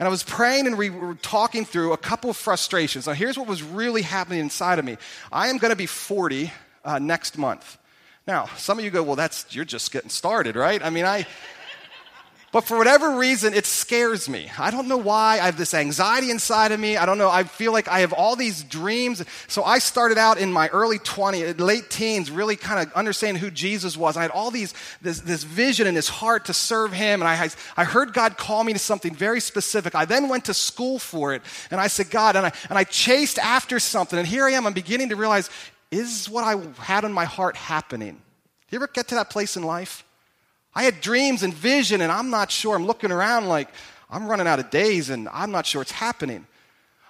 and 0.00 0.06
I 0.06 0.10
was 0.10 0.24
praying 0.24 0.66
and 0.66 0.76
we 0.76 0.90
were 0.90 1.14
talking 1.14 1.64
through 1.64 1.92
a 1.92 1.96
couple 1.96 2.28
of 2.28 2.36
frustrations. 2.36 3.06
Now, 3.06 3.12
here's 3.12 3.38
what 3.38 3.46
was 3.46 3.62
really 3.62 4.02
happening 4.02 4.40
inside 4.40 4.80
of 4.80 4.84
me 4.84 4.96
I 5.30 5.48
am 5.48 5.58
going 5.58 5.70
to 5.70 5.76
be 5.76 5.86
40 5.86 6.52
uh, 6.84 6.98
next 6.98 7.38
month. 7.38 7.78
Now, 8.26 8.46
some 8.56 8.78
of 8.78 8.84
you 8.84 8.90
go, 8.90 9.02
well, 9.02 9.16
that's, 9.16 9.54
you're 9.54 9.64
just 9.64 9.92
getting 9.92 10.10
started, 10.10 10.56
right? 10.56 10.84
I 10.84 10.90
mean, 10.90 11.04
I, 11.04 11.26
but 12.50 12.64
for 12.64 12.78
whatever 12.78 13.18
reason, 13.18 13.52
it 13.52 13.66
scares 13.66 14.26
me. 14.26 14.50
I 14.58 14.70
don't 14.70 14.88
know 14.88 14.96
why. 14.96 15.34
I 15.34 15.44
have 15.44 15.58
this 15.58 15.74
anxiety 15.74 16.30
inside 16.30 16.72
of 16.72 16.80
me. 16.80 16.96
I 16.96 17.04
don't 17.04 17.18
know. 17.18 17.28
I 17.28 17.44
feel 17.44 17.72
like 17.72 17.88
I 17.88 18.00
have 18.00 18.14
all 18.14 18.36
these 18.36 18.62
dreams. 18.62 19.22
So 19.48 19.62
I 19.62 19.78
started 19.78 20.16
out 20.16 20.38
in 20.38 20.50
my 20.50 20.68
early 20.68 20.98
20s, 20.98 21.60
late 21.60 21.90
teens, 21.90 22.30
really 22.30 22.56
kind 22.56 22.80
of 22.80 22.92
understanding 22.94 23.38
who 23.38 23.50
Jesus 23.50 23.98
was. 23.98 24.16
I 24.16 24.22
had 24.22 24.30
all 24.30 24.50
these, 24.50 24.72
this, 25.02 25.20
this 25.20 25.44
vision 25.44 25.86
in 25.86 25.94
his 25.94 26.08
heart 26.08 26.46
to 26.46 26.54
serve 26.54 26.90
him. 26.94 27.20
And 27.20 27.28
I, 27.28 27.50
I 27.76 27.84
heard 27.84 28.14
God 28.14 28.38
call 28.38 28.64
me 28.64 28.72
to 28.72 28.78
something 28.78 29.14
very 29.14 29.40
specific. 29.40 29.94
I 29.94 30.06
then 30.06 30.30
went 30.30 30.46
to 30.46 30.54
school 30.54 30.98
for 30.98 31.34
it. 31.34 31.42
And 31.70 31.78
I 31.78 31.88
said, 31.88 32.08
God, 32.08 32.34
and 32.34 32.46
I, 32.46 32.52
and 32.70 32.78
I 32.78 32.84
chased 32.84 33.38
after 33.38 33.78
something. 33.78 34.18
And 34.18 34.26
here 34.26 34.46
I 34.46 34.52
am. 34.52 34.66
I'm 34.66 34.72
beginning 34.72 35.10
to 35.10 35.16
realize, 35.16 35.50
is 35.90 36.30
what 36.30 36.44
I 36.44 36.56
had 36.82 37.04
in 37.04 37.12
my 37.12 37.26
heart 37.26 37.56
happening? 37.56 38.12
Do 38.12 38.20
You 38.70 38.78
ever 38.78 38.86
get 38.88 39.08
to 39.08 39.16
that 39.16 39.28
place 39.28 39.54
in 39.58 39.64
life? 39.64 40.02
I 40.78 40.84
had 40.84 41.00
dreams 41.00 41.42
and 41.42 41.52
vision, 41.52 42.02
and 42.02 42.12
I'm 42.12 42.30
not 42.30 42.52
sure. 42.52 42.76
I'm 42.76 42.86
looking 42.86 43.10
around 43.10 43.48
like 43.48 43.68
I'm 44.08 44.28
running 44.28 44.46
out 44.46 44.60
of 44.60 44.70
days, 44.70 45.10
and 45.10 45.28
I'm 45.32 45.50
not 45.50 45.66
sure 45.66 45.82
it's 45.82 45.90
happening. 45.90 46.46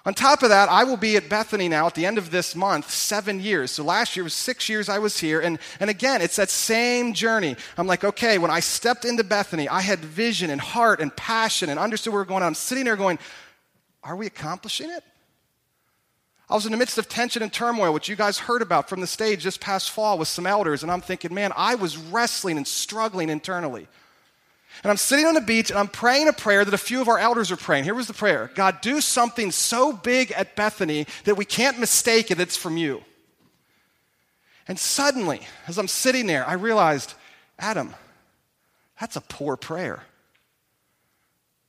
On 0.07 0.13
top 0.15 0.41
of 0.41 0.49
that, 0.49 0.69
I 0.69 0.85
will 0.85 0.97
be 0.97 1.17
at 1.17 1.29
Bethany 1.29 1.69
now 1.69 1.85
at 1.85 1.93
the 1.93 2.07
end 2.07 2.17
of 2.17 2.31
this 2.31 2.55
month, 2.55 2.89
seven 2.89 3.39
years. 3.39 3.69
So 3.69 3.83
last 3.83 4.15
year 4.15 4.23
was 4.23 4.33
six 4.33 4.69
years 4.69 4.89
I 4.89 4.97
was 4.97 5.19
here. 5.19 5.39
And, 5.39 5.59
and 5.79 5.87
again, 5.87 6.23
it's 6.23 6.37
that 6.37 6.49
same 6.49 7.13
journey. 7.13 7.55
I'm 7.77 7.85
like, 7.85 8.03
okay, 8.03 8.39
when 8.39 8.49
I 8.49 8.59
stepped 8.59 9.05
into 9.05 9.23
Bethany, 9.23 9.69
I 9.69 9.81
had 9.81 9.99
vision 9.99 10.49
and 10.49 10.59
heart 10.59 10.99
and 10.99 11.15
passion 11.15 11.69
and 11.69 11.77
understood 11.77 12.11
where 12.11 12.23
we 12.23 12.25
we're 12.25 12.29
going. 12.29 12.41
On. 12.41 12.47
I'm 12.47 12.55
sitting 12.55 12.85
there 12.85 12.95
going, 12.95 13.19
are 14.03 14.15
we 14.15 14.25
accomplishing 14.25 14.89
it? 14.89 15.03
I 16.49 16.55
was 16.55 16.65
in 16.65 16.71
the 16.71 16.77
midst 16.77 16.97
of 16.97 17.07
tension 17.07 17.43
and 17.43 17.53
turmoil, 17.53 17.93
which 17.93 18.09
you 18.09 18.15
guys 18.15 18.39
heard 18.39 18.63
about 18.63 18.89
from 18.89 19.01
the 19.01 19.07
stage 19.07 19.43
this 19.43 19.57
past 19.57 19.91
fall 19.91 20.17
with 20.17 20.27
some 20.27 20.47
elders, 20.47 20.81
and 20.81 20.91
I'm 20.91 21.01
thinking, 21.01 21.33
man, 21.33 21.53
I 21.55 21.75
was 21.75 21.95
wrestling 21.95 22.57
and 22.57 22.67
struggling 22.67 23.29
internally. 23.29 23.87
And 24.83 24.89
I'm 24.89 24.97
sitting 24.97 25.25
on 25.25 25.33
the 25.33 25.41
beach 25.41 25.69
and 25.69 25.79
I'm 25.79 25.87
praying 25.87 26.27
a 26.27 26.33
prayer 26.33 26.63
that 26.63 26.73
a 26.73 26.77
few 26.77 27.01
of 27.01 27.09
our 27.09 27.19
elders 27.19 27.51
are 27.51 27.57
praying. 27.57 27.83
Here 27.83 27.95
was 27.95 28.07
the 28.07 28.13
prayer 28.13 28.49
God, 28.55 28.81
do 28.81 29.01
something 29.01 29.51
so 29.51 29.91
big 29.91 30.31
at 30.31 30.55
Bethany 30.55 31.05
that 31.25 31.35
we 31.35 31.45
can't 31.45 31.79
mistake 31.79 32.31
it, 32.31 32.39
it's 32.39 32.55
from 32.55 32.77
you. 32.77 33.03
And 34.67 34.79
suddenly, 34.79 35.41
as 35.67 35.77
I'm 35.77 35.87
sitting 35.87 36.27
there, 36.27 36.47
I 36.47 36.53
realized, 36.53 37.15
Adam, 37.57 37.95
that's 38.99 39.15
a 39.15 39.21
poor 39.21 39.57
prayer. 39.57 40.03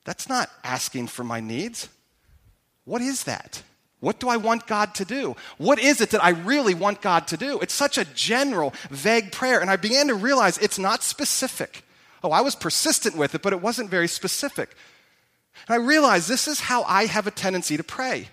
That's 0.04 0.28
not 0.28 0.50
asking 0.62 1.08
for 1.08 1.25
my 1.25 1.40
needs. 1.40 1.88
What 2.84 3.00
is 3.00 3.25
that? 3.25 3.62
What 4.00 4.19
do 4.19 4.28
I 4.28 4.38
want 4.38 4.66
God 4.66 4.95
to 4.97 5.04
do? 5.04 5.37
What 5.59 5.78
is 5.78 6.00
it 6.00 6.11
that 6.11 6.25
I 6.25 6.30
really 6.30 6.75
want 6.75 7.02
God 7.02 7.26
to 7.28 7.37
do? 7.37 7.61
It's 7.61 7.75
such 7.75 7.99
a 7.99 8.07
general, 8.07 8.73
vague 8.90 9.30
prayer. 9.30 9.61
And 9.61 9.71
I 9.71 9.76
began 9.76 10.09
to 10.09 10.14
realize 10.14 10.57
it's 10.59 10.78
not 10.78 11.02
specific. 11.02 11.85
Oh, 12.25 12.30
I 12.30 12.40
was 12.40 12.54
persistent 12.54 13.16
with 13.16 13.35
it, 13.35 13.42
but 13.42 13.52
it 13.52 13.61
wasn't 13.61 13.90
very 13.90 14.09
specific. 14.09 14.75
And 15.69 15.75
I 15.75 15.87
realized 15.87 16.28
this 16.28 16.49
is 16.49 16.61
how 16.61 16.83
I 16.85 17.07
have 17.07 17.26
a 17.26 17.30
tendency 17.30 17.76
to 17.76 17.85
pray. 17.85 18.28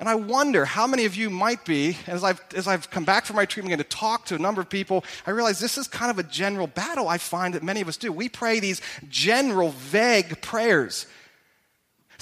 And 0.00 0.08
I 0.08 0.16
wonder 0.16 0.64
how 0.64 0.86
many 0.86 1.04
of 1.06 1.14
you 1.14 1.30
might 1.30 1.64
be, 1.64 1.96
as 2.06 2.24
I've, 2.24 2.42
as 2.54 2.66
I've 2.66 2.90
come 2.90 3.04
back 3.04 3.24
from 3.24 3.36
my 3.36 3.46
treatment 3.46 3.72
and 3.72 3.90
to 3.90 3.96
talk 3.96 4.26
to 4.26 4.34
a 4.34 4.38
number 4.38 4.60
of 4.60 4.68
people, 4.68 5.04
I 5.26 5.30
realize 5.30 5.60
this 5.60 5.78
is 5.78 5.86
kind 5.88 6.10
of 6.10 6.18
a 6.18 6.28
general 6.28 6.66
battle 6.66 7.08
I 7.08 7.16
find 7.16 7.54
that 7.54 7.62
many 7.62 7.80
of 7.80 7.88
us 7.88 7.96
do. 7.96 8.12
We 8.12 8.28
pray 8.28 8.60
these 8.60 8.82
general, 9.08 9.70
vague 9.70 10.42
prayers. 10.42 11.06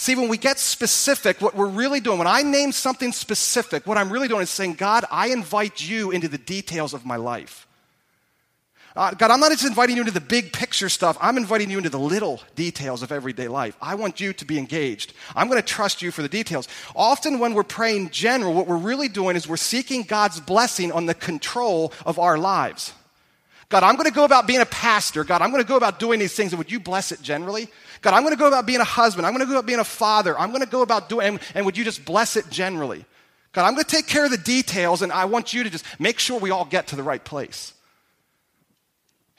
See, 0.02 0.16
when 0.16 0.26
we 0.26 0.37
get 0.37 0.59
specific, 0.59 1.40
what 1.40 1.54
we're 1.54 1.68
really 1.68 2.00
doing, 2.00 2.18
when 2.18 2.26
I 2.26 2.42
name 2.42 2.73
something 2.73 3.12
specific, 3.12 3.87
what 3.87 3.97
I'm 3.97 4.12
really 4.12 4.26
doing 4.26 4.42
is 4.42 4.50
saying, 4.50 4.75
God, 4.75 5.04
I 5.12 5.28
invite 5.28 5.80
you 5.80 6.11
into 6.11 6.26
the 6.26 6.38
details 6.38 6.92
of 6.92 7.06
my 7.06 7.14
life. 7.14 7.68
Uh, 8.97 9.12
God, 9.12 9.30
I'm 9.30 9.38
not 9.38 9.52
just 9.52 9.64
inviting 9.64 9.94
you 9.94 10.02
into 10.02 10.12
the 10.12 10.21
big 10.21 10.52
picture 10.52 10.88
stuff. 10.88 11.16
I'm 11.21 11.37
inviting 11.37 11.71
you 11.71 11.78
into 11.78 11.88
the 11.88 12.00
little 12.00 12.40
details 12.56 13.04
of 13.04 13.12
everyday 13.12 13.47
life. 13.47 13.76
I 13.80 13.94
want 13.94 14.21
you 14.21 14.32
to 14.32 14.44
be 14.44 14.59
engaged. 14.59 15.12
I'm 15.37 15.47
going 15.47 15.62
to 15.62 15.66
trust 15.66 16.02
you 16.02 16.11
for 16.11 16.23
the 16.23 16.28
details. 16.28 16.66
Often, 16.97 17.38
when 17.38 17.54
we're 17.54 17.62
praying 17.62 18.11
general, 18.11 18.54
what 18.54 18.66
we're 18.66 18.76
really 18.78 19.06
doing 19.06 19.37
is 19.37 19.47
we're 19.47 19.56
seeking 19.56 20.02
God's 20.02 20.40
blessing 20.40 20.90
on 20.90 21.06
the 21.06 21.14
control 21.14 21.92
of 22.04 22.18
our 22.18 22.38
lives. 22.38 22.92
God, 23.73 23.85
I'm 23.85 23.97
going 23.97 24.07
to 24.07 24.12
go 24.12 24.26
about 24.26 24.47
being 24.47 24.61
a 24.61 24.67
pastor. 24.67 25.25
God, 25.25 25.41
I'm 25.41 25.50
going 25.50 25.62
to 25.62 25.67
go 25.67 25.79
about 25.79 25.99
doing 25.99 26.19
these 26.19 26.35
things, 26.35 26.52
and 26.52 26.59
would 26.59 26.71
you 26.71 26.79
bless 26.79 27.11
it 27.11 27.23
generally? 27.23 27.69
God, 28.02 28.12
I'm 28.12 28.23
going 28.23 28.35
to 28.35 28.38
go 28.38 28.47
about 28.47 28.67
being 28.67 28.83
a 28.83 28.85
husband. 28.85 29.26
I'm 29.26 29.33
going 29.33 29.41
to 29.41 29.50
go 29.50 29.59
about 29.59 29.64
being 29.64 29.79
a 29.79 29.85
father. 29.85 30.38
I'm 30.38 30.50
going 30.50 30.61
to 30.61 30.69
go 30.69 30.83
about 30.83 31.09
doing, 31.09 31.26
and, 31.26 31.41
and 31.55 31.64
would 31.64 31.79
you 31.79 31.83
just 31.83 32.05
bless 32.05 32.37
it 32.37 32.50
generally? 32.50 33.07
God, 33.52 33.67
I'm 33.67 33.73
going 33.73 33.87
to 33.87 33.91
take 33.91 34.07
care 34.07 34.26
of 34.26 34.31
the 34.31 34.37
details, 34.37 35.00
and 35.00 35.11
I 35.11 35.25
want 35.25 35.55
you 35.55 35.64
to 35.64 35.71
just 35.71 35.87
make 35.99 36.19
sure 36.19 36.38
we 36.38 36.50
all 36.50 36.67
get 36.67 36.88
to 36.88 36.97
the 36.97 37.02
right 37.02 37.25
place. 37.25 37.73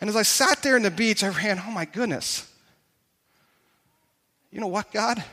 And 0.02 0.10
as 0.10 0.16
I 0.16 0.24
sat 0.24 0.64
there 0.64 0.78
in 0.78 0.82
the 0.82 0.90
beach, 0.90 1.24
I 1.24 1.30
ran, 1.30 1.62
oh 1.64 1.70
my 1.70 1.86
goodness. 1.86 2.52
You 4.50 4.62
know 4.62 4.68
what, 4.68 4.92
God? 4.92 5.24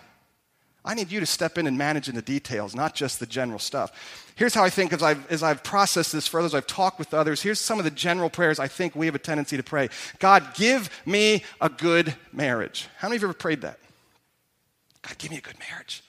I 0.85 0.95
need 0.95 1.13
you 1.13 1.21
to 1.21 1.27
step 1.27 1.59
in 1.59 1.67
and 1.67 1.77
manage 1.77 2.09
in 2.09 2.15
the 2.15 2.23
details, 2.23 2.75
not 2.75 2.95
just 2.95 3.21
the 3.21 3.27
general 3.27 3.59
stuff. 3.59 4.33
Here's 4.35 4.55
how 4.55 4.65
I 4.65 4.71
think 4.71 4.95
as 4.95 5.03
I've, 5.03 5.31
as 5.31 5.43
I've 5.43 5.63
processed 5.63 6.13
this 6.13 6.27
further, 6.27 6.47
as 6.47 6.55
I've 6.55 6.67
talked 6.67 6.99
with 6.99 7.13
others, 7.13 7.43
here's 7.43 7.61
some 7.61 7.79
of 7.79 7.85
the 7.85 7.91
general 7.91 8.31
prayers 8.31 8.59
I 8.59 8.69
think 8.69 8.97
we 8.97 9.05
have 9.05 9.15
a 9.15 9.19
tendency 9.19 9.57
to 9.59 9.63
pray 9.63 9.91
God, 10.19 10.55
give 10.55 10.89
me 11.05 11.45
a 11.61 11.69
good 11.69 12.15
marriage. 12.33 12.89
How 12.97 13.09
many 13.09 13.17
of 13.17 13.23
you 13.23 13.29
ever 13.29 13.35
prayed 13.35 13.61
that? 13.63 13.79
God, 15.03 15.19
give 15.19 15.31
me 15.31 15.39
a 15.39 15.43
good 15.43 15.59
marriage. 15.71 16.03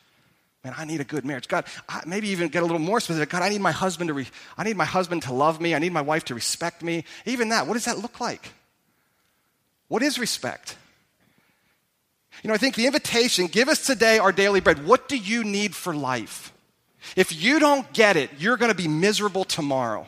Man, 0.64 0.74
I 0.78 0.86
need 0.86 1.02
a 1.02 1.06
good 1.06 1.26
marriage. 1.26 1.48
God, 1.48 1.66
I, 1.90 2.04
maybe 2.06 2.30
even 2.30 2.48
get 2.50 2.62
a 2.62 2.66
little 2.66 2.80
more 2.80 3.00
specific. 3.00 3.30
God, 3.30 3.42
I 3.42 3.50
need 3.50 3.62
my 3.62 3.72
husband 3.72 4.10
to 4.10 4.14
re, 4.14 4.28
I 4.58 4.64
need 4.64 4.78
my 4.78 4.86
husband 4.86 5.24
to 5.24 5.34
love 5.34 5.60
me. 5.60 5.74
I 5.74 5.80
need 5.80 5.92
my 5.92 6.02
wife 6.02 6.26
to 6.26 6.36
respect 6.36 6.84
me. 6.84 7.04
Even 7.26 7.50
that, 7.50 7.68
what 7.68 7.74
does 7.74 7.86
that 7.86 7.98
look 7.98 8.20
like? 8.20 8.52
What 9.88 10.04
is 10.04 10.20
respect? 10.20 10.78
You 12.44 12.48
know, 12.48 12.54
I 12.54 12.58
think 12.58 12.76
the 12.76 12.88
invitation, 12.88 13.48
give 13.48 13.70
us 13.70 13.86
today 13.86 14.18
our 14.18 14.32
daily 14.32 14.60
bread. 14.60 14.86
What 14.86 15.08
do 15.08 15.18
you 15.18 15.44
need 15.44 15.76
for 15.76 15.96
life? 15.96 16.54
If 17.16 17.42
you 17.42 17.60
don't 17.60 17.92
get 17.94 18.16
it, 18.16 18.32
you're 18.40 18.58
going 18.58 18.72
to 18.72 18.78
be 18.78 18.88
miserable 18.88 19.44
tomorrow. 19.44 20.08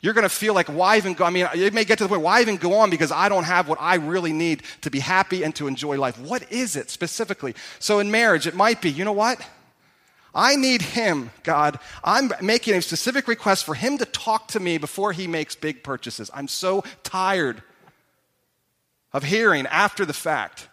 You're 0.00 0.14
going 0.14 0.24
to 0.24 0.28
feel 0.28 0.54
like, 0.54 0.68
why 0.68 0.96
even 0.96 1.14
go? 1.14 1.24
I 1.24 1.30
mean, 1.30 1.48
it 1.54 1.74
may 1.74 1.84
get 1.84 1.98
to 1.98 2.04
the 2.04 2.08
point, 2.08 2.22
why 2.22 2.40
even 2.40 2.56
go 2.56 2.74
on 2.74 2.90
because 2.90 3.10
I 3.10 3.28
don't 3.28 3.44
have 3.44 3.68
what 3.68 3.78
I 3.80 3.96
really 3.96 4.32
need 4.32 4.62
to 4.82 4.90
be 4.90 5.00
happy 5.00 5.42
and 5.42 5.54
to 5.56 5.66
enjoy 5.66 5.98
life. 5.98 6.18
What 6.20 6.52
is 6.52 6.76
it 6.76 6.88
specifically? 6.88 7.54
So 7.78 7.98
in 7.98 8.10
marriage, 8.10 8.46
it 8.46 8.54
might 8.54 8.80
be, 8.80 8.90
you 8.90 9.04
know 9.04 9.12
what? 9.12 9.44
I 10.34 10.54
need 10.54 10.82
Him, 10.82 11.30
God. 11.42 11.80
I'm 12.04 12.32
making 12.40 12.74
a 12.74 12.82
specific 12.82 13.26
request 13.26 13.64
for 13.64 13.74
Him 13.74 13.98
to 13.98 14.04
talk 14.04 14.48
to 14.48 14.60
me 14.60 14.78
before 14.78 15.12
He 15.12 15.26
makes 15.26 15.56
big 15.56 15.82
purchases. 15.82 16.30
I'm 16.32 16.46
so 16.46 16.84
tired 17.02 17.62
of 19.12 19.24
hearing 19.24 19.66
after 19.66 20.04
the 20.04 20.12
fact 20.12 20.67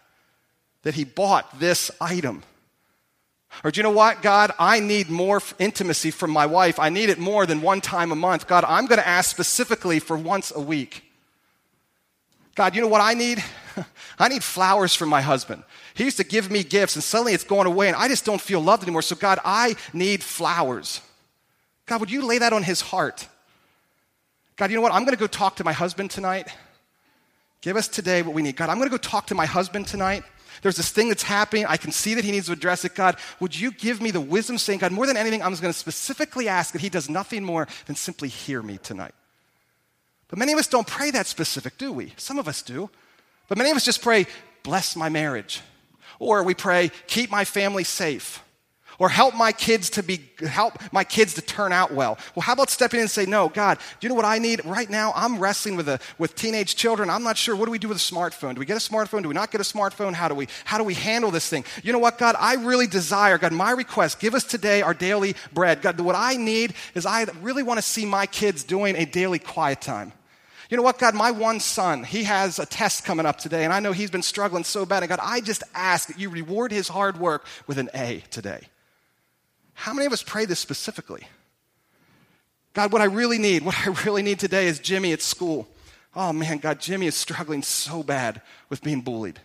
that 0.86 0.94
He 0.94 1.02
bought 1.02 1.58
this 1.58 1.90
item. 2.00 2.44
Or 3.64 3.72
do 3.72 3.80
you 3.80 3.82
know 3.82 3.90
what, 3.90 4.22
God? 4.22 4.52
I 4.56 4.78
need 4.78 5.10
more 5.10 5.42
intimacy 5.58 6.12
from 6.12 6.30
my 6.30 6.46
wife. 6.46 6.78
I 6.78 6.90
need 6.90 7.08
it 7.08 7.18
more 7.18 7.44
than 7.44 7.60
one 7.60 7.80
time 7.80 8.12
a 8.12 8.14
month. 8.14 8.46
God, 8.46 8.62
I'm 8.62 8.86
going 8.86 9.00
to 9.00 9.08
ask 9.08 9.28
specifically 9.28 9.98
for 9.98 10.16
once 10.16 10.52
a 10.54 10.60
week. 10.60 11.02
God, 12.54 12.76
you 12.76 12.80
know 12.80 12.86
what 12.86 13.00
I 13.00 13.14
need? 13.14 13.42
I 14.18 14.28
need 14.28 14.44
flowers 14.44 14.94
from 14.94 15.08
my 15.08 15.22
husband. 15.22 15.64
He 15.94 16.04
used 16.04 16.18
to 16.18 16.24
give 16.24 16.52
me 16.52 16.62
gifts, 16.62 16.94
and 16.94 17.02
suddenly 17.02 17.32
it's 17.32 17.42
going 17.42 17.66
away, 17.66 17.88
and 17.88 17.96
I 17.96 18.06
just 18.06 18.24
don't 18.24 18.40
feel 18.40 18.60
loved 18.60 18.84
anymore. 18.84 19.02
So, 19.02 19.16
God, 19.16 19.40
I 19.44 19.74
need 19.92 20.22
flowers. 20.22 21.00
God, 21.86 21.98
would 21.98 22.12
you 22.12 22.24
lay 22.24 22.38
that 22.38 22.52
on 22.52 22.62
his 22.62 22.80
heart? 22.80 23.26
God, 24.54 24.70
you 24.70 24.76
know 24.76 24.82
what? 24.82 24.92
I'm 24.92 25.02
going 25.02 25.16
to 25.16 25.20
go 25.20 25.26
talk 25.26 25.56
to 25.56 25.64
my 25.64 25.72
husband 25.72 26.12
tonight. 26.12 26.46
Give 27.60 27.76
us 27.76 27.88
today 27.88 28.22
what 28.22 28.36
we 28.36 28.42
need. 28.42 28.54
God, 28.54 28.68
I'm 28.68 28.76
going 28.76 28.88
to 28.88 28.96
go 28.96 28.98
talk 28.98 29.26
to 29.26 29.34
my 29.34 29.46
husband 29.46 29.88
tonight. 29.88 30.22
There's 30.62 30.76
this 30.76 30.90
thing 30.90 31.08
that's 31.08 31.22
happening. 31.22 31.66
I 31.66 31.76
can 31.76 31.92
see 31.92 32.14
that 32.14 32.24
he 32.24 32.30
needs 32.30 32.46
to 32.46 32.52
address 32.52 32.84
it. 32.84 32.94
God, 32.94 33.16
would 33.40 33.58
you 33.58 33.70
give 33.70 34.00
me 34.00 34.10
the 34.10 34.20
wisdom 34.20 34.58
saying, 34.58 34.80
God, 34.80 34.92
more 34.92 35.06
than 35.06 35.16
anything, 35.16 35.42
I'm 35.42 35.54
going 35.54 35.72
to 35.72 35.72
specifically 35.72 36.48
ask 36.48 36.72
that 36.72 36.80
he 36.80 36.88
does 36.88 37.08
nothing 37.10 37.44
more 37.44 37.68
than 37.86 37.96
simply 37.96 38.28
hear 38.28 38.62
me 38.62 38.78
tonight. 38.78 39.14
But 40.28 40.38
many 40.38 40.52
of 40.52 40.58
us 40.58 40.66
don't 40.66 40.86
pray 40.86 41.10
that 41.12 41.26
specific, 41.26 41.78
do 41.78 41.92
we? 41.92 42.12
Some 42.16 42.38
of 42.38 42.48
us 42.48 42.62
do. 42.62 42.90
But 43.48 43.58
many 43.58 43.70
of 43.70 43.76
us 43.76 43.84
just 43.84 44.02
pray, 44.02 44.26
bless 44.62 44.96
my 44.96 45.08
marriage. 45.08 45.60
Or 46.18 46.42
we 46.42 46.54
pray, 46.54 46.90
keep 47.06 47.30
my 47.30 47.44
family 47.44 47.84
safe. 47.84 48.42
Or 48.98 49.08
help 49.08 49.34
my 49.34 49.52
kids 49.52 49.90
to 49.90 50.02
be 50.02 50.20
help 50.46 50.80
my 50.92 51.04
kids 51.04 51.34
to 51.34 51.42
turn 51.42 51.72
out 51.72 51.92
well. 51.92 52.18
Well, 52.34 52.42
how 52.42 52.54
about 52.54 52.70
stepping 52.70 52.98
in 52.98 53.02
and 53.02 53.10
say, 53.10 53.26
no, 53.26 53.48
God, 53.48 53.78
do 53.78 54.06
you 54.06 54.08
know 54.08 54.14
what 54.14 54.24
I 54.24 54.38
need? 54.38 54.64
Right 54.64 54.88
now, 54.88 55.12
I'm 55.14 55.38
wrestling 55.38 55.76
with 55.76 55.88
a 55.88 56.00
with 56.18 56.34
teenage 56.34 56.76
children. 56.76 57.10
I'm 57.10 57.22
not 57.22 57.36
sure. 57.36 57.54
What 57.54 57.66
do 57.66 57.70
we 57.70 57.78
do 57.78 57.88
with 57.88 57.98
a 57.98 58.00
smartphone? 58.00 58.54
Do 58.54 58.60
we 58.60 58.66
get 58.66 58.76
a 58.76 58.90
smartphone? 58.90 59.22
Do 59.22 59.28
we 59.28 59.34
not 59.34 59.50
get 59.50 59.60
a 59.60 59.64
smartphone? 59.64 60.14
How 60.14 60.28
do 60.28 60.34
we 60.34 60.48
how 60.64 60.78
do 60.78 60.84
we 60.84 60.94
handle 60.94 61.30
this 61.30 61.48
thing? 61.48 61.64
You 61.82 61.92
know 61.92 61.98
what, 61.98 62.18
God, 62.18 62.36
I 62.38 62.54
really 62.54 62.86
desire, 62.86 63.38
God, 63.38 63.52
my 63.52 63.70
request, 63.70 64.20
give 64.20 64.34
us 64.34 64.44
today 64.44 64.82
our 64.82 64.94
daily 64.94 65.36
bread. 65.52 65.82
God, 65.82 66.00
what 66.00 66.16
I 66.16 66.36
need 66.36 66.74
is 66.94 67.06
I 67.06 67.24
really 67.42 67.62
want 67.62 67.78
to 67.78 67.82
see 67.82 68.06
my 68.06 68.26
kids 68.26 68.64
doing 68.64 68.96
a 68.96 69.04
daily 69.04 69.38
quiet 69.38 69.80
time. 69.80 70.12
You 70.68 70.76
know 70.76 70.82
what, 70.82 70.98
God, 70.98 71.14
my 71.14 71.30
one 71.30 71.60
son, 71.60 72.02
he 72.02 72.24
has 72.24 72.58
a 72.58 72.66
test 72.66 73.04
coming 73.04 73.24
up 73.24 73.38
today, 73.38 73.64
and 73.64 73.72
I 73.72 73.78
know 73.78 73.92
he's 73.92 74.10
been 74.10 74.22
struggling 74.22 74.64
so 74.64 74.84
bad. 74.84 75.02
And 75.02 75.08
God, 75.08 75.20
I 75.22 75.40
just 75.40 75.62
ask 75.74 76.08
that 76.08 76.18
you 76.18 76.28
reward 76.28 76.72
his 76.72 76.88
hard 76.88 77.18
work 77.18 77.46
with 77.68 77.78
an 77.78 77.88
A 77.94 78.24
today. 78.30 78.60
How 79.76 79.92
many 79.92 80.06
of 80.06 80.12
us 80.12 80.22
pray 80.22 80.46
this 80.46 80.58
specifically? 80.58 81.28
God, 82.72 82.92
what 82.92 83.02
I 83.02 83.04
really 83.04 83.38
need, 83.38 83.64
what 83.64 83.76
I 83.86 83.90
really 84.04 84.22
need 84.22 84.40
today 84.40 84.66
is 84.66 84.80
Jimmy 84.80 85.12
at 85.12 85.22
school. 85.22 85.68
Oh 86.14 86.32
man, 86.32 86.58
God, 86.58 86.80
Jimmy 86.80 87.06
is 87.06 87.14
struggling 87.14 87.62
so 87.62 88.02
bad 88.02 88.40
with 88.70 88.82
being 88.82 89.02
bullied. 89.02 89.38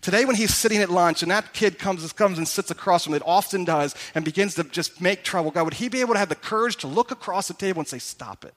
Today, 0.00 0.24
when 0.24 0.36
he's 0.36 0.54
sitting 0.54 0.78
at 0.78 0.90
lunch 0.90 1.22
and 1.22 1.30
that 1.30 1.54
kid 1.54 1.78
comes, 1.78 2.12
comes 2.12 2.38
and 2.38 2.46
sits 2.46 2.70
across 2.70 3.04
from 3.04 3.14
him, 3.14 3.22
it 3.22 3.22
often 3.24 3.64
does, 3.64 3.94
and 4.14 4.24
begins 4.24 4.54
to 4.56 4.64
just 4.64 5.00
make 5.00 5.22
trouble, 5.22 5.50
God, 5.50 5.64
would 5.64 5.74
he 5.74 5.88
be 5.88 6.00
able 6.00 6.12
to 6.12 6.18
have 6.18 6.28
the 6.28 6.34
courage 6.34 6.76
to 6.78 6.86
look 6.86 7.10
across 7.10 7.48
the 7.48 7.54
table 7.54 7.80
and 7.80 7.88
say, 7.88 7.98
Stop 7.98 8.44
it? 8.44 8.54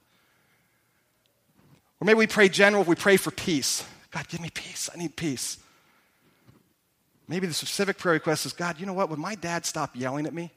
Or 2.02 2.06
maybe 2.06 2.18
we 2.18 2.28
pray 2.28 2.50
general, 2.50 2.84
we 2.84 2.96
pray 2.96 3.16
for 3.16 3.32
peace. 3.32 3.86
God, 4.10 4.28
give 4.28 4.42
me 4.42 4.50
peace. 4.50 4.90
I 4.94 4.98
need 4.98 5.16
peace. 5.16 5.58
Maybe 7.28 7.48
the 7.48 7.54
specific 7.54 7.98
prayer 7.98 8.14
request 8.14 8.46
is 8.46 8.54
God, 8.54 8.80
you 8.80 8.86
know 8.86 8.94
what? 8.94 9.10
Would 9.10 9.20
my 9.20 9.36
dad 9.36 9.66
stop 9.66 9.92
yelling 9.96 10.26
at 10.26 10.34
me? 10.34 10.52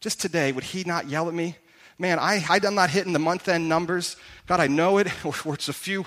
Just 0.00 0.20
today, 0.20 0.52
would 0.52 0.64
he 0.64 0.84
not 0.84 1.08
yell 1.08 1.28
at 1.28 1.34
me? 1.34 1.56
Man, 1.98 2.18
I, 2.18 2.42
I'm 2.48 2.74
not 2.74 2.88
hitting 2.88 3.12
the 3.12 3.18
month 3.18 3.46
end 3.46 3.68
numbers. 3.68 4.16
God, 4.46 4.58
I 4.58 4.66
know 4.66 4.96
it. 4.96 5.08
We're 5.44 5.54
a 5.54 5.58
few, 5.58 6.06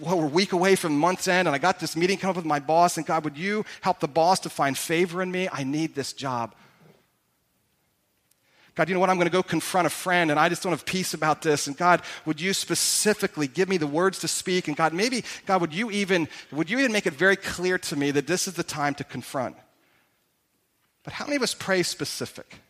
well, 0.00 0.18
we're 0.18 0.24
a 0.24 0.28
week 0.28 0.52
away 0.52 0.74
from 0.74 0.98
month's 0.98 1.28
end, 1.28 1.46
and 1.46 1.54
I 1.54 1.58
got 1.58 1.78
this 1.78 1.96
meeting 1.96 2.18
coming 2.18 2.30
up 2.30 2.36
with 2.36 2.44
my 2.44 2.58
boss. 2.58 2.96
And 2.96 3.06
God, 3.06 3.22
would 3.22 3.38
you 3.38 3.64
help 3.80 4.00
the 4.00 4.08
boss 4.08 4.40
to 4.40 4.50
find 4.50 4.76
favor 4.76 5.22
in 5.22 5.30
me? 5.30 5.48
I 5.52 5.62
need 5.62 5.94
this 5.94 6.12
job. 6.12 6.56
God, 8.74 8.88
you 8.88 8.94
know 8.94 9.00
what? 9.00 9.10
I'm 9.10 9.16
going 9.16 9.26
to 9.26 9.32
go 9.32 9.42
confront 9.42 9.88
a 9.88 9.90
friend 9.90 10.30
and 10.30 10.38
I 10.38 10.48
just 10.48 10.62
don't 10.62 10.70
have 10.70 10.84
peace 10.84 11.12
about 11.12 11.42
this. 11.42 11.66
And 11.66 11.76
God, 11.76 12.00
would 12.24 12.40
you 12.40 12.52
specifically 12.52 13.48
give 13.48 13.68
me 13.68 13.76
the 13.76 13.88
words 13.88 14.20
to 14.20 14.28
speak? 14.28 14.68
And 14.68 14.76
God, 14.76 14.92
maybe, 14.92 15.24
God, 15.46 15.60
would 15.60 15.74
you 15.74 15.90
even, 15.90 16.28
would 16.52 16.70
you 16.70 16.78
even 16.78 16.92
make 16.92 17.06
it 17.06 17.12
very 17.12 17.34
clear 17.34 17.76
to 17.78 17.96
me 17.96 18.12
that 18.12 18.28
this 18.28 18.46
is 18.46 18.54
the 18.54 18.62
time 18.62 18.94
to 18.94 19.02
confront? 19.02 19.56
But 21.02 21.12
how 21.12 21.24
many 21.24 21.34
of 21.34 21.42
us 21.42 21.54
pray 21.54 21.82
specific? 21.82 22.60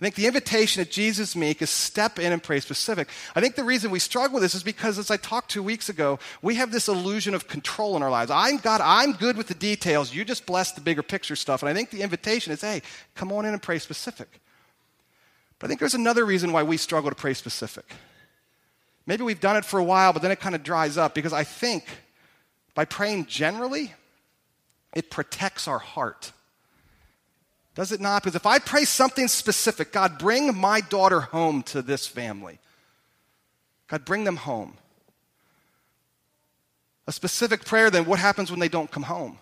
I 0.00 0.04
think 0.04 0.14
the 0.14 0.26
invitation 0.26 0.80
that 0.80 0.90
Jesus 0.90 1.36
makes 1.36 1.60
is 1.60 1.68
step 1.68 2.18
in 2.18 2.32
and 2.32 2.42
pray 2.42 2.60
specific. 2.60 3.08
I 3.36 3.42
think 3.42 3.54
the 3.54 3.64
reason 3.64 3.90
we 3.90 3.98
struggle 3.98 4.34
with 4.34 4.42
this 4.42 4.54
is 4.54 4.62
because, 4.62 4.98
as 4.98 5.10
I 5.10 5.18
talked 5.18 5.50
two 5.50 5.62
weeks 5.62 5.90
ago, 5.90 6.18
we 6.40 6.54
have 6.54 6.72
this 6.72 6.88
illusion 6.88 7.34
of 7.34 7.48
control 7.48 7.96
in 7.96 8.02
our 8.02 8.10
lives. 8.10 8.30
I'm 8.30 8.56
God, 8.56 8.80
I'm 8.82 9.12
good 9.12 9.36
with 9.36 9.48
the 9.48 9.54
details. 9.54 10.14
You 10.14 10.24
just 10.24 10.46
bless 10.46 10.72
the 10.72 10.80
bigger 10.80 11.02
picture 11.02 11.36
stuff. 11.36 11.62
And 11.62 11.68
I 11.68 11.74
think 11.74 11.90
the 11.90 12.00
invitation 12.00 12.50
is, 12.50 12.62
hey, 12.62 12.80
come 13.14 13.30
on 13.30 13.44
in 13.44 13.52
and 13.52 13.60
pray 13.60 13.78
specific. 13.78 14.40
But 15.58 15.66
I 15.66 15.68
think 15.68 15.80
there's 15.80 15.92
another 15.92 16.24
reason 16.24 16.50
why 16.52 16.62
we 16.62 16.78
struggle 16.78 17.10
to 17.10 17.16
pray 17.16 17.34
specific. 17.34 17.84
Maybe 19.04 19.22
we've 19.22 19.40
done 19.40 19.56
it 19.56 19.66
for 19.66 19.78
a 19.78 19.84
while, 19.84 20.14
but 20.14 20.22
then 20.22 20.30
it 20.30 20.40
kind 20.40 20.54
of 20.54 20.62
dries 20.62 20.96
up 20.96 21.14
because 21.14 21.34
I 21.34 21.44
think 21.44 21.84
by 22.74 22.86
praying 22.86 23.26
generally, 23.26 23.92
it 24.94 25.10
protects 25.10 25.68
our 25.68 25.78
heart. 25.78 26.32
Does 27.80 27.92
it 27.92 28.00
not? 28.02 28.22
Because 28.22 28.34
if 28.34 28.44
I 28.44 28.58
pray 28.58 28.84
something 28.84 29.26
specific, 29.26 29.90
God, 29.90 30.18
bring 30.18 30.54
my 30.54 30.82
daughter 30.82 31.20
home 31.20 31.62
to 31.62 31.80
this 31.80 32.06
family. 32.06 32.58
God, 33.88 34.04
bring 34.04 34.24
them 34.24 34.36
home. 34.36 34.76
A 37.06 37.12
specific 37.12 37.64
prayer, 37.64 37.88
then 37.88 38.04
what 38.04 38.18
happens 38.18 38.50
when 38.50 38.60
they 38.60 38.68
don't 38.68 38.90
come 38.90 39.04
home? 39.04 39.38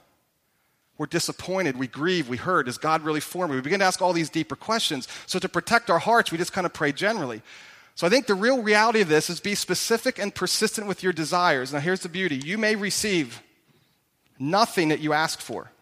We're 0.99 1.07
disappointed, 1.07 1.77
we 1.77 1.89
grieve, 1.89 2.29
we 2.29 2.37
hurt. 2.37 2.69
Is 2.69 2.79
God 2.79 3.03
really 3.03 3.19
for 3.19 3.49
me? 3.49 3.57
We 3.57 3.61
begin 3.61 3.81
to 3.81 3.87
ask 3.87 4.01
all 4.01 4.13
these 4.13 4.31
deeper 4.31 4.55
questions. 4.55 5.09
So, 5.27 5.41
to 5.41 5.49
protect 5.49 5.91
our 5.91 5.99
hearts, 5.99 6.31
we 6.31 6.39
just 6.39 6.53
kind 6.53 6.65
of 6.65 6.73
pray 6.73 6.93
generally. 6.93 7.43
So, 7.97 8.07
I 8.07 8.11
think 8.11 8.29
the 8.29 8.37
real 8.37 8.63
reality 8.63 9.01
of 9.01 9.09
this 9.09 9.29
is 9.31 9.41
be 9.41 9.57
specific 9.57 10.21
and 10.21 10.33
persistent 10.33 10.87
with 10.87 11.03
your 11.03 11.13
desires. 11.13 11.73
Now, 11.73 11.81
here's 11.81 12.03
the 12.03 12.09
beauty 12.09 12.37
you 12.37 12.57
may 12.57 12.77
receive 12.77 13.43
nothing 14.39 14.91
that 14.91 15.01
you 15.01 15.13
ask 15.13 15.41
for, 15.41 15.73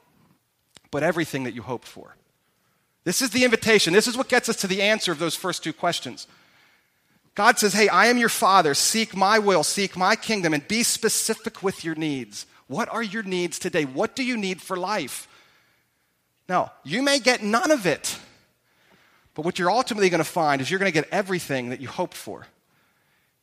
but 0.90 1.02
everything 1.02 1.44
that 1.44 1.52
you 1.52 1.60
hope 1.60 1.84
for. 1.84 2.16
This 3.06 3.22
is 3.22 3.30
the 3.30 3.44
invitation. 3.44 3.92
This 3.92 4.08
is 4.08 4.16
what 4.16 4.28
gets 4.28 4.48
us 4.48 4.56
to 4.56 4.66
the 4.66 4.82
answer 4.82 5.12
of 5.12 5.20
those 5.20 5.36
first 5.36 5.62
two 5.62 5.72
questions. 5.72 6.26
God 7.36 7.56
says, 7.56 7.72
Hey, 7.72 7.88
I 7.88 8.06
am 8.06 8.18
your 8.18 8.28
father. 8.28 8.74
Seek 8.74 9.14
my 9.14 9.38
will, 9.38 9.62
seek 9.62 9.96
my 9.96 10.16
kingdom, 10.16 10.52
and 10.52 10.66
be 10.66 10.82
specific 10.82 11.62
with 11.62 11.84
your 11.84 11.94
needs. 11.94 12.46
What 12.66 12.88
are 12.88 13.04
your 13.04 13.22
needs 13.22 13.60
today? 13.60 13.84
What 13.84 14.16
do 14.16 14.24
you 14.24 14.36
need 14.36 14.60
for 14.60 14.76
life? 14.76 15.28
Now, 16.48 16.72
you 16.82 17.00
may 17.00 17.20
get 17.20 17.44
none 17.44 17.70
of 17.70 17.86
it, 17.86 18.18
but 19.34 19.44
what 19.44 19.60
you're 19.60 19.70
ultimately 19.70 20.10
going 20.10 20.18
to 20.18 20.24
find 20.24 20.60
is 20.60 20.68
you're 20.68 20.80
going 20.80 20.90
to 20.90 21.00
get 21.00 21.08
everything 21.12 21.68
that 21.68 21.80
you 21.80 21.86
hoped 21.86 22.16
for. 22.16 22.48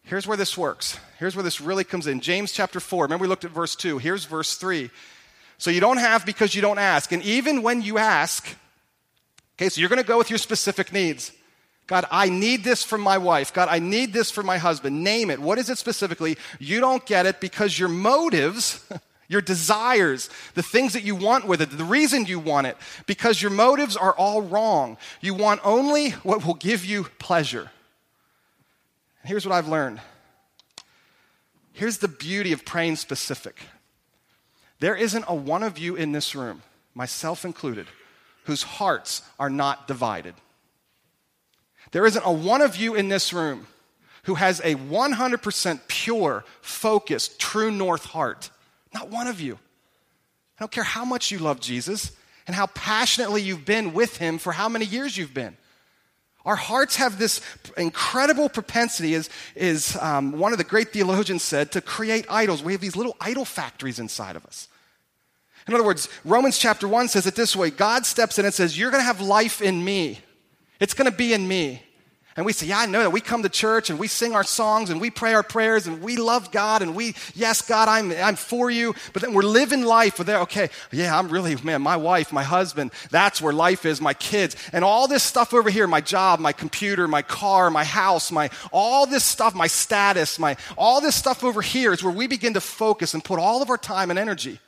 Here's 0.04 0.28
where 0.28 0.36
this 0.36 0.58
works. 0.58 0.99
Here's 1.19 1.38
where 1.38 1.43
this 1.43 1.62
really 1.62 1.86
comes 1.86 2.06
in. 2.06 2.19
James 2.19 2.52
chapter 2.52 2.82
4. 2.82 3.06
Remember, 3.06 3.21
we 3.21 3.30
looked 3.30 3.45
at 3.45 3.52
verse 3.52 3.78
2. 3.78 3.97
Here's 3.99 4.26
verse 4.26 4.58
3. 4.58 4.89
So 5.58 5.71
you 5.71 5.80
don't 5.80 5.99
have 5.99 6.26
because 6.26 6.54
you 6.54 6.62
don't 6.62 6.80
ask. 6.80 7.13
And 7.13 7.23
even 7.23 7.63
when 7.63 7.82
you 7.82 7.97
ask, 7.97 8.58
Okay, 9.58 9.70
so 9.70 9.80
you're 9.80 9.89
going 9.89 10.02
to 10.02 10.08
go 10.08 10.18
with 10.18 10.30
your 10.30 10.39
specific 10.39 10.92
needs. 10.92 11.32
God, 11.86 12.06
I 12.10 12.30
need 12.30 12.63
this 12.63 12.84
from 12.84 13.02
my 13.02 13.18
wife. 13.18 13.54
God, 13.54 13.68
I 13.70 13.80
need 13.80 14.13
this 14.13 14.32
for 14.32 14.42
my 14.42 14.58
husband. 14.58 15.04
Name 15.04 15.30
it. 15.30 15.39
What 15.39 15.58
is 15.58 15.70
it 15.70 15.78
specifically? 15.78 16.38
You 16.60 16.80
don't 16.80 17.06
get 17.06 17.26
it 17.26 17.42
because 17.42 17.78
your 17.78 17.89
motives, 17.89 18.84
your 19.28 19.42
desires, 19.42 20.30
the 20.54 20.63
things 20.63 20.94
that 20.94 21.04
you 21.04 21.16
want 21.16 21.46
with 21.46 21.62
it, 21.62 21.78
the 21.78 21.84
reason 21.84 22.26
you 22.26 22.39
want 22.39 22.68
it, 22.68 22.78
because 23.06 23.42
your 23.42 23.52
motives 23.52 23.98
are 23.98 24.13
all 24.13 24.42
wrong. 24.42 24.98
You 25.20 25.34
want 25.34 25.62
only 25.63 26.12
what 26.12 26.46
will 26.46 26.54
give 26.54 26.86
you 26.86 27.04
pleasure. 27.20 27.70
And 29.22 29.30
Here's 29.30 29.46
what 29.46 29.54
I've 29.54 29.68
learned. 29.68 30.00
Here's 31.74 31.98
the 31.98 32.08
beauty 32.08 32.54
of 32.54 32.66
praying 32.66 32.96
specific. 32.96 33.58
There 34.80 34.96
isn't 34.96 35.26
a 35.28 35.36
one 35.36 35.63
of 35.63 35.78
you 35.78 35.96
in 35.96 36.12
this 36.12 36.36
room, 36.36 36.62
myself 36.94 37.44
included, 37.44 37.88
whose 38.46 38.64
hearts 38.64 39.22
are 39.40 39.50
not 39.50 39.88
divided. 39.88 40.36
There 41.92 42.06
isn't 42.06 42.26
a 42.26 42.32
one 42.32 42.62
of 42.62 42.76
you 42.76 42.96
in 42.96 43.10
this 43.10 43.34
room 43.34 43.68
who 44.24 44.36
has 44.36 44.60
a 44.62 44.76
100% 44.76 45.80
pure, 45.88 46.44
focused, 46.62 47.40
true 47.40 47.72
north 47.72 48.06
heart. 48.06 48.50
Not 48.94 49.10
one 49.10 49.28
of 49.28 49.42
you. 49.42 49.56
I 49.56 50.62
don't 50.62 50.72
care 50.72 50.84
how 50.84 51.06
much 51.06 51.32
you 51.32 51.40
love 51.40 51.60
Jesus 51.60 52.12
and 52.48 52.56
how 52.56 52.68
passionately 52.68 53.42
you've 53.42 53.66
been 53.66 53.94
with 53.94 54.18
him 54.18 54.38
for 54.38 54.54
how 54.54 54.70
many 54.70 54.86
years 54.86 55.18
you've 55.18 55.34
been. 55.34 55.58
Our 56.46 56.56
hearts 56.56 56.98
have 56.98 57.20
this 57.20 57.42
incredible 57.78 58.50
propensity, 58.50 59.16
as 59.16 59.30
is 59.56 59.96
um, 60.02 60.34
one 60.34 60.52
of 60.52 60.58
the 60.58 60.66
great 60.66 60.92
theologians 60.92 61.42
said, 61.42 61.72
to 61.72 61.82
create 61.82 62.26
idols. 62.30 62.62
We 62.62 62.74
have 62.74 62.82
these 62.82 62.98
little 62.98 63.16
idol 63.22 63.46
factories 63.46 64.00
inside 64.00 64.36
of 64.36 64.46
us. 64.46 64.68
In 65.67 65.73
other 65.73 65.84
words, 65.84 66.10
Romans 66.26 66.58
chapter 66.58 66.88
1 66.88 67.08
says 67.08 67.26
it 67.26 67.36
this 67.36 67.56
way 67.56 67.69
God 67.69 68.06
steps 68.06 68.38
in 68.39 68.45
and 68.45 68.54
says, 68.54 68.78
You're 68.78 68.91
going 68.91 69.02
to 69.02 69.08
have 69.08 69.21
life 69.21 69.62
in 69.62 69.84
me. 69.84 70.19
It's 70.80 70.93
going 70.93 71.10
to 71.10 71.15
be 71.15 71.34
in 71.34 71.47
me. 71.47 71.82
And 72.36 72.47
we 72.47 72.52
say, 72.52 72.65
Yeah, 72.65 72.80
I 72.80 72.86
know 72.88 72.99
that. 72.99 73.12
We 73.12 73.21
come 73.21 73.43
to 73.43 73.49
church 73.49 73.89
and 73.89 73.99
we 73.99 74.08
sing 74.08 74.34
our 74.34 74.43
songs 74.43 74.89
and 74.89 74.99
we 74.99 75.10
pray 75.10 75.34
our 75.34 75.43
prayers 75.43 75.88
and 75.88 76.02
we 76.02 76.17
love 76.17 76.52
God 76.52 76.82
and 76.82 76.95
we, 76.95 77.15
yes, 77.36 77.62
God, 77.62 77.88
I'm, 77.88 78.12
I'm 78.12 78.36
for 78.36 78.69
you. 78.69 78.95
But 79.13 79.21
then 79.21 79.34
we're 79.34 79.43
living 79.43 79.84
life 79.84 80.17
with 80.17 80.30
okay, 80.30 80.69
yeah, 80.91 81.17
I'm 81.17 81.30
really, 81.30 81.56
man, 81.58 81.82
my 81.82 81.95
wife, 81.95 82.34
my 82.34 82.43
husband, 82.43 82.91
that's 83.12 83.41
where 83.41 83.54
life 83.54 83.86
is, 83.86 84.02
my 84.02 84.15
kids. 84.15 84.56
And 84.73 84.84
all 84.84 85.08
this 85.08 85.23
stuff 85.23 85.54
over 85.54 85.69
here, 85.69 85.86
my 85.86 86.02
job, 86.02 86.39
my 86.39 86.54
computer, 86.54 87.08
my 87.08 87.21
car, 87.21 87.69
my 87.69 87.84
house, 87.84 88.32
my, 88.32 88.49
all 88.71 89.06
this 89.06 89.23
stuff, 89.23 89.54
my 89.54 89.67
status, 89.67 90.39
my, 90.39 90.58
all 90.76 90.99
this 91.02 91.15
stuff 91.15 91.43
over 91.43 91.62
here 91.62 91.93
is 91.93 92.04
where 92.04 92.13
we 92.13 92.28
begin 92.28 92.56
to 92.56 92.62
focus 92.62 93.13
and 93.13 93.23
put 93.23 93.39
all 93.39 93.62
of 93.62 93.69
our 93.69 93.78
time 93.78 94.10
and 94.10 94.17
energy. 94.17 94.60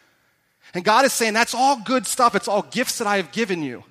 And 0.75 0.83
God 0.83 1.05
is 1.05 1.13
saying, 1.13 1.33
that's 1.33 1.55
all 1.55 1.79
good 1.79 2.05
stuff. 2.05 2.35
It's 2.35 2.49
all 2.49 2.61
gifts 2.61 2.97
that 2.97 3.07
I 3.07 3.15
have 3.17 3.31
given 3.31 3.63
you. 3.63 3.83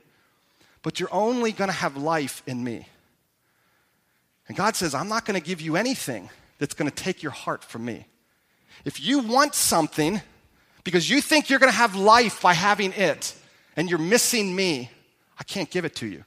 But 0.83 1.01
you're 1.01 1.13
only 1.13 1.51
going 1.51 1.69
to 1.69 1.75
have 1.77 1.97
life 1.97 2.43
in 2.47 2.63
me. 2.63 2.87
And 4.47 4.57
God 4.57 4.77
says, 4.77 4.95
I'm 4.95 5.09
not 5.09 5.25
going 5.25 5.41
to 5.41 5.45
give 5.45 5.63
you 5.63 5.77
anything 5.77 6.29
that's 6.59 6.75
going 6.75 6.91
to 6.91 6.95
take 6.95 7.23
your 7.23 7.33
heart 7.33 7.65
from 7.65 7.87
me. 7.87 8.07
If 8.85 9.03
you 9.03 9.21
want 9.21 9.55
something 9.55 10.21
because 10.85 11.09
you 11.09 11.23
think 11.23 11.49
you're 11.49 11.59
going 11.59 11.73
to 11.73 11.79
have 11.79 11.97
life 11.97 12.43
by 12.43 12.53
having 12.53 12.93
it 12.93 13.35
and 13.77 13.89
you're 13.89 13.99
missing 13.99 14.55
me, 14.55 14.91
I 15.41 15.45
can't 15.45 15.71
give 15.71 15.87
it 15.87 15.97
to 15.97 16.07
you 16.07 16.23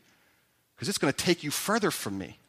because 0.75 0.89
it's 0.89 0.97
going 0.97 1.13
to 1.13 1.23
take 1.23 1.43
you 1.43 1.51
further 1.51 1.91
from 1.91 2.17
me. 2.17 2.39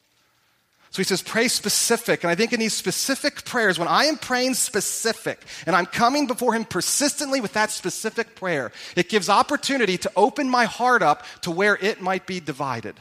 So 0.90 1.00
he 1.00 1.04
says, 1.04 1.22
pray 1.22 1.48
specific. 1.48 2.24
And 2.24 2.30
I 2.30 2.34
think 2.34 2.52
in 2.52 2.60
these 2.60 2.72
specific 2.72 3.44
prayers, 3.44 3.78
when 3.78 3.88
I 3.88 4.04
am 4.04 4.16
praying 4.16 4.54
specific 4.54 5.44
and 5.66 5.76
I'm 5.76 5.86
coming 5.86 6.26
before 6.26 6.54
him 6.54 6.64
persistently 6.64 7.40
with 7.40 7.52
that 7.52 7.70
specific 7.70 8.34
prayer, 8.34 8.72
it 8.96 9.08
gives 9.08 9.28
opportunity 9.28 9.98
to 9.98 10.12
open 10.16 10.48
my 10.48 10.64
heart 10.64 11.02
up 11.02 11.24
to 11.42 11.50
where 11.50 11.76
it 11.76 12.00
might 12.00 12.26
be 12.26 12.40
divided. 12.40 12.94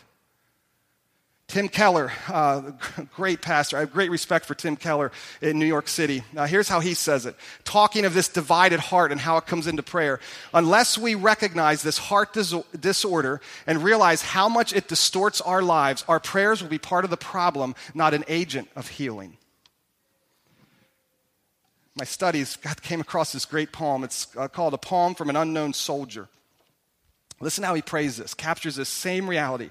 Tim 1.47 1.69
Keller, 1.69 2.12
uh, 2.27 2.71
great 3.15 3.41
pastor. 3.41 3.77
I 3.77 3.79
have 3.81 3.93
great 3.93 4.12
respect 4.12 4.45
for 4.45 4.53
Tim 4.53 4.75
Keller 4.75 5.13
in 5.41 5.57
New 5.57 5.65
York 5.65 5.88
City. 5.88 6.23
Now, 6.33 6.45
here's 6.45 6.67
how 6.67 6.81
he 6.81 6.93
says 6.93 7.25
it 7.25 7.36
talking 7.63 8.03
of 8.03 8.13
this 8.13 8.27
divided 8.27 8.81
heart 8.81 9.13
and 9.13 9.21
how 9.21 9.38
it 9.38 9.45
comes 9.45 9.65
into 9.65 9.81
prayer. 9.81 10.19
Unless 10.53 10.97
we 10.97 11.15
recognize 11.15 11.83
this 11.83 11.97
heart 11.97 12.33
dis- 12.33 12.53
disorder 12.77 13.39
and 13.65 13.81
realize 13.81 14.21
how 14.21 14.49
much 14.49 14.73
it 14.73 14.89
distorts 14.89 15.39
our 15.39 15.62
lives, 15.62 16.03
our 16.10 16.19
prayers 16.19 16.62
will 16.62 16.69
be 16.69 16.77
part 16.77 17.05
of 17.05 17.10
the 17.10 17.17
problem, 17.17 17.75
not 17.93 18.13
an 18.13 18.25
agent 18.27 18.67
of 18.75 18.89
healing. 18.89 19.38
My 21.95 22.05
studies 22.05 22.57
came 22.81 22.99
across 22.99 23.31
this 23.31 23.45
great 23.45 23.71
poem. 23.71 24.03
It's 24.03 24.27
uh, 24.36 24.49
called 24.49 24.73
A 24.73 24.77
Poem 24.77 25.15
from 25.15 25.29
an 25.29 25.38
Unknown 25.38 25.73
Soldier. 25.73 26.27
Listen 27.39 27.63
how 27.63 27.73
he 27.73 27.81
prays 27.81 28.17
this, 28.17 28.33
captures 28.33 28.75
this 28.75 28.89
same 28.89 29.29
reality. 29.29 29.69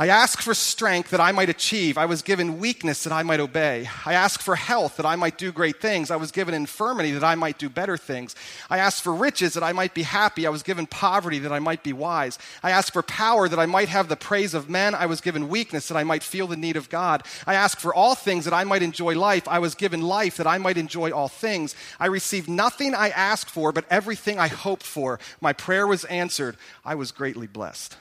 I 0.00 0.10
ask 0.10 0.40
for 0.40 0.54
strength 0.54 1.10
that 1.10 1.20
I 1.20 1.32
might 1.32 1.48
achieve. 1.48 1.98
I 1.98 2.06
was 2.06 2.22
given 2.22 2.60
weakness 2.60 3.02
that 3.02 3.12
I 3.12 3.24
might 3.24 3.40
obey. 3.40 3.90
I 4.06 4.12
ask 4.12 4.40
for 4.40 4.54
health 4.54 4.96
that 4.96 5.04
I 5.06 5.16
might 5.16 5.36
do 5.36 5.50
great 5.50 5.80
things. 5.80 6.12
I 6.12 6.16
was 6.16 6.30
given 6.30 6.54
infirmity 6.54 7.10
that 7.10 7.24
I 7.24 7.34
might 7.34 7.58
do 7.58 7.68
better 7.68 7.96
things. 7.96 8.36
I 8.70 8.78
ask 8.78 9.02
for 9.02 9.12
riches 9.12 9.54
that 9.54 9.64
I 9.64 9.72
might 9.72 9.94
be 9.94 10.04
happy. 10.04 10.46
I 10.46 10.50
was 10.50 10.62
given 10.62 10.86
poverty 10.86 11.40
that 11.40 11.50
I 11.50 11.58
might 11.58 11.82
be 11.82 11.92
wise. 11.92 12.38
I 12.62 12.70
ask 12.70 12.92
for 12.92 13.02
power 13.02 13.48
that 13.48 13.58
I 13.58 13.66
might 13.66 13.88
have 13.88 14.08
the 14.08 14.14
praise 14.14 14.54
of 14.54 14.70
men. 14.70 14.94
I 14.94 15.06
was 15.06 15.20
given 15.20 15.48
weakness 15.48 15.88
that 15.88 15.96
I 15.96 16.04
might 16.04 16.22
feel 16.22 16.46
the 16.46 16.56
need 16.56 16.76
of 16.76 16.88
God. 16.88 17.24
I 17.44 17.54
ask 17.54 17.80
for 17.80 17.92
all 17.92 18.14
things 18.14 18.44
that 18.44 18.54
I 18.54 18.62
might 18.62 18.84
enjoy 18.84 19.18
life. 19.18 19.48
I 19.48 19.58
was 19.58 19.74
given 19.74 20.00
life 20.00 20.36
that 20.36 20.46
I 20.46 20.58
might 20.58 20.78
enjoy 20.78 21.10
all 21.10 21.26
things. 21.26 21.74
I 21.98 22.06
received 22.06 22.48
nothing 22.48 22.94
I 22.94 23.08
asked 23.08 23.50
for, 23.50 23.72
but 23.72 23.84
everything 23.90 24.38
I 24.38 24.46
hoped 24.46 24.84
for. 24.84 25.18
My 25.40 25.52
prayer 25.52 25.88
was 25.88 26.04
answered. 26.04 26.56
I 26.84 26.94
was 26.94 27.10
greatly 27.10 27.48
blessed. 27.48 27.96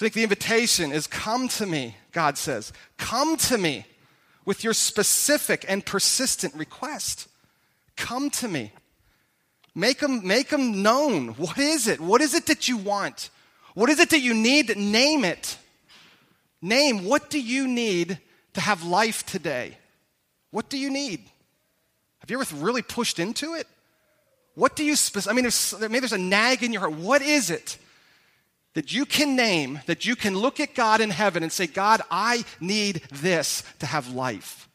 So 0.00 0.06
I 0.06 0.08
think 0.08 0.14
the 0.14 0.22
invitation 0.22 0.92
is 0.92 1.06
come 1.06 1.46
to 1.48 1.66
me, 1.66 1.94
God 2.12 2.38
says. 2.38 2.72
Come 2.96 3.36
to 3.36 3.58
me 3.58 3.84
with 4.46 4.64
your 4.64 4.72
specific 4.72 5.66
and 5.68 5.84
persistent 5.84 6.54
request. 6.54 7.28
Come 7.96 8.30
to 8.30 8.48
me. 8.48 8.72
Make 9.74 9.98
them, 9.98 10.26
make 10.26 10.48
them 10.48 10.82
known. 10.82 11.34
What 11.34 11.58
is 11.58 11.86
it? 11.86 12.00
What 12.00 12.22
is 12.22 12.32
it 12.32 12.46
that 12.46 12.66
you 12.66 12.78
want? 12.78 13.28
What 13.74 13.90
is 13.90 14.00
it 14.00 14.08
that 14.08 14.20
you 14.20 14.32
need? 14.32 14.74
Name 14.74 15.22
it. 15.22 15.58
Name 16.62 17.04
what 17.04 17.28
do 17.28 17.38
you 17.38 17.68
need 17.68 18.18
to 18.54 18.60
have 18.62 18.82
life 18.82 19.26
today? 19.26 19.76
What 20.50 20.70
do 20.70 20.78
you 20.78 20.88
need? 20.88 21.20
Have 22.20 22.30
you 22.30 22.40
ever 22.40 22.56
really 22.56 22.80
pushed 22.80 23.18
into 23.18 23.52
it? 23.52 23.66
What 24.54 24.76
do 24.76 24.82
you, 24.82 24.96
I 25.28 25.34
mean, 25.34 25.42
there's, 25.42 25.74
maybe 25.78 25.98
there's 25.98 26.14
a 26.14 26.16
nag 26.16 26.62
in 26.62 26.72
your 26.72 26.80
heart. 26.80 26.94
What 26.94 27.20
is 27.20 27.50
it? 27.50 27.76
That 28.74 28.92
you 28.92 29.04
can 29.04 29.36
name, 29.36 29.80
that 29.86 30.06
you 30.06 30.14
can 30.14 30.36
look 30.36 30.60
at 30.60 30.74
God 30.74 31.00
in 31.00 31.10
heaven 31.10 31.42
and 31.42 31.50
say, 31.50 31.66
God, 31.66 32.02
I 32.10 32.44
need 32.60 33.02
this 33.10 33.64
to 33.80 33.86
have 33.86 34.12
life. 34.14 34.68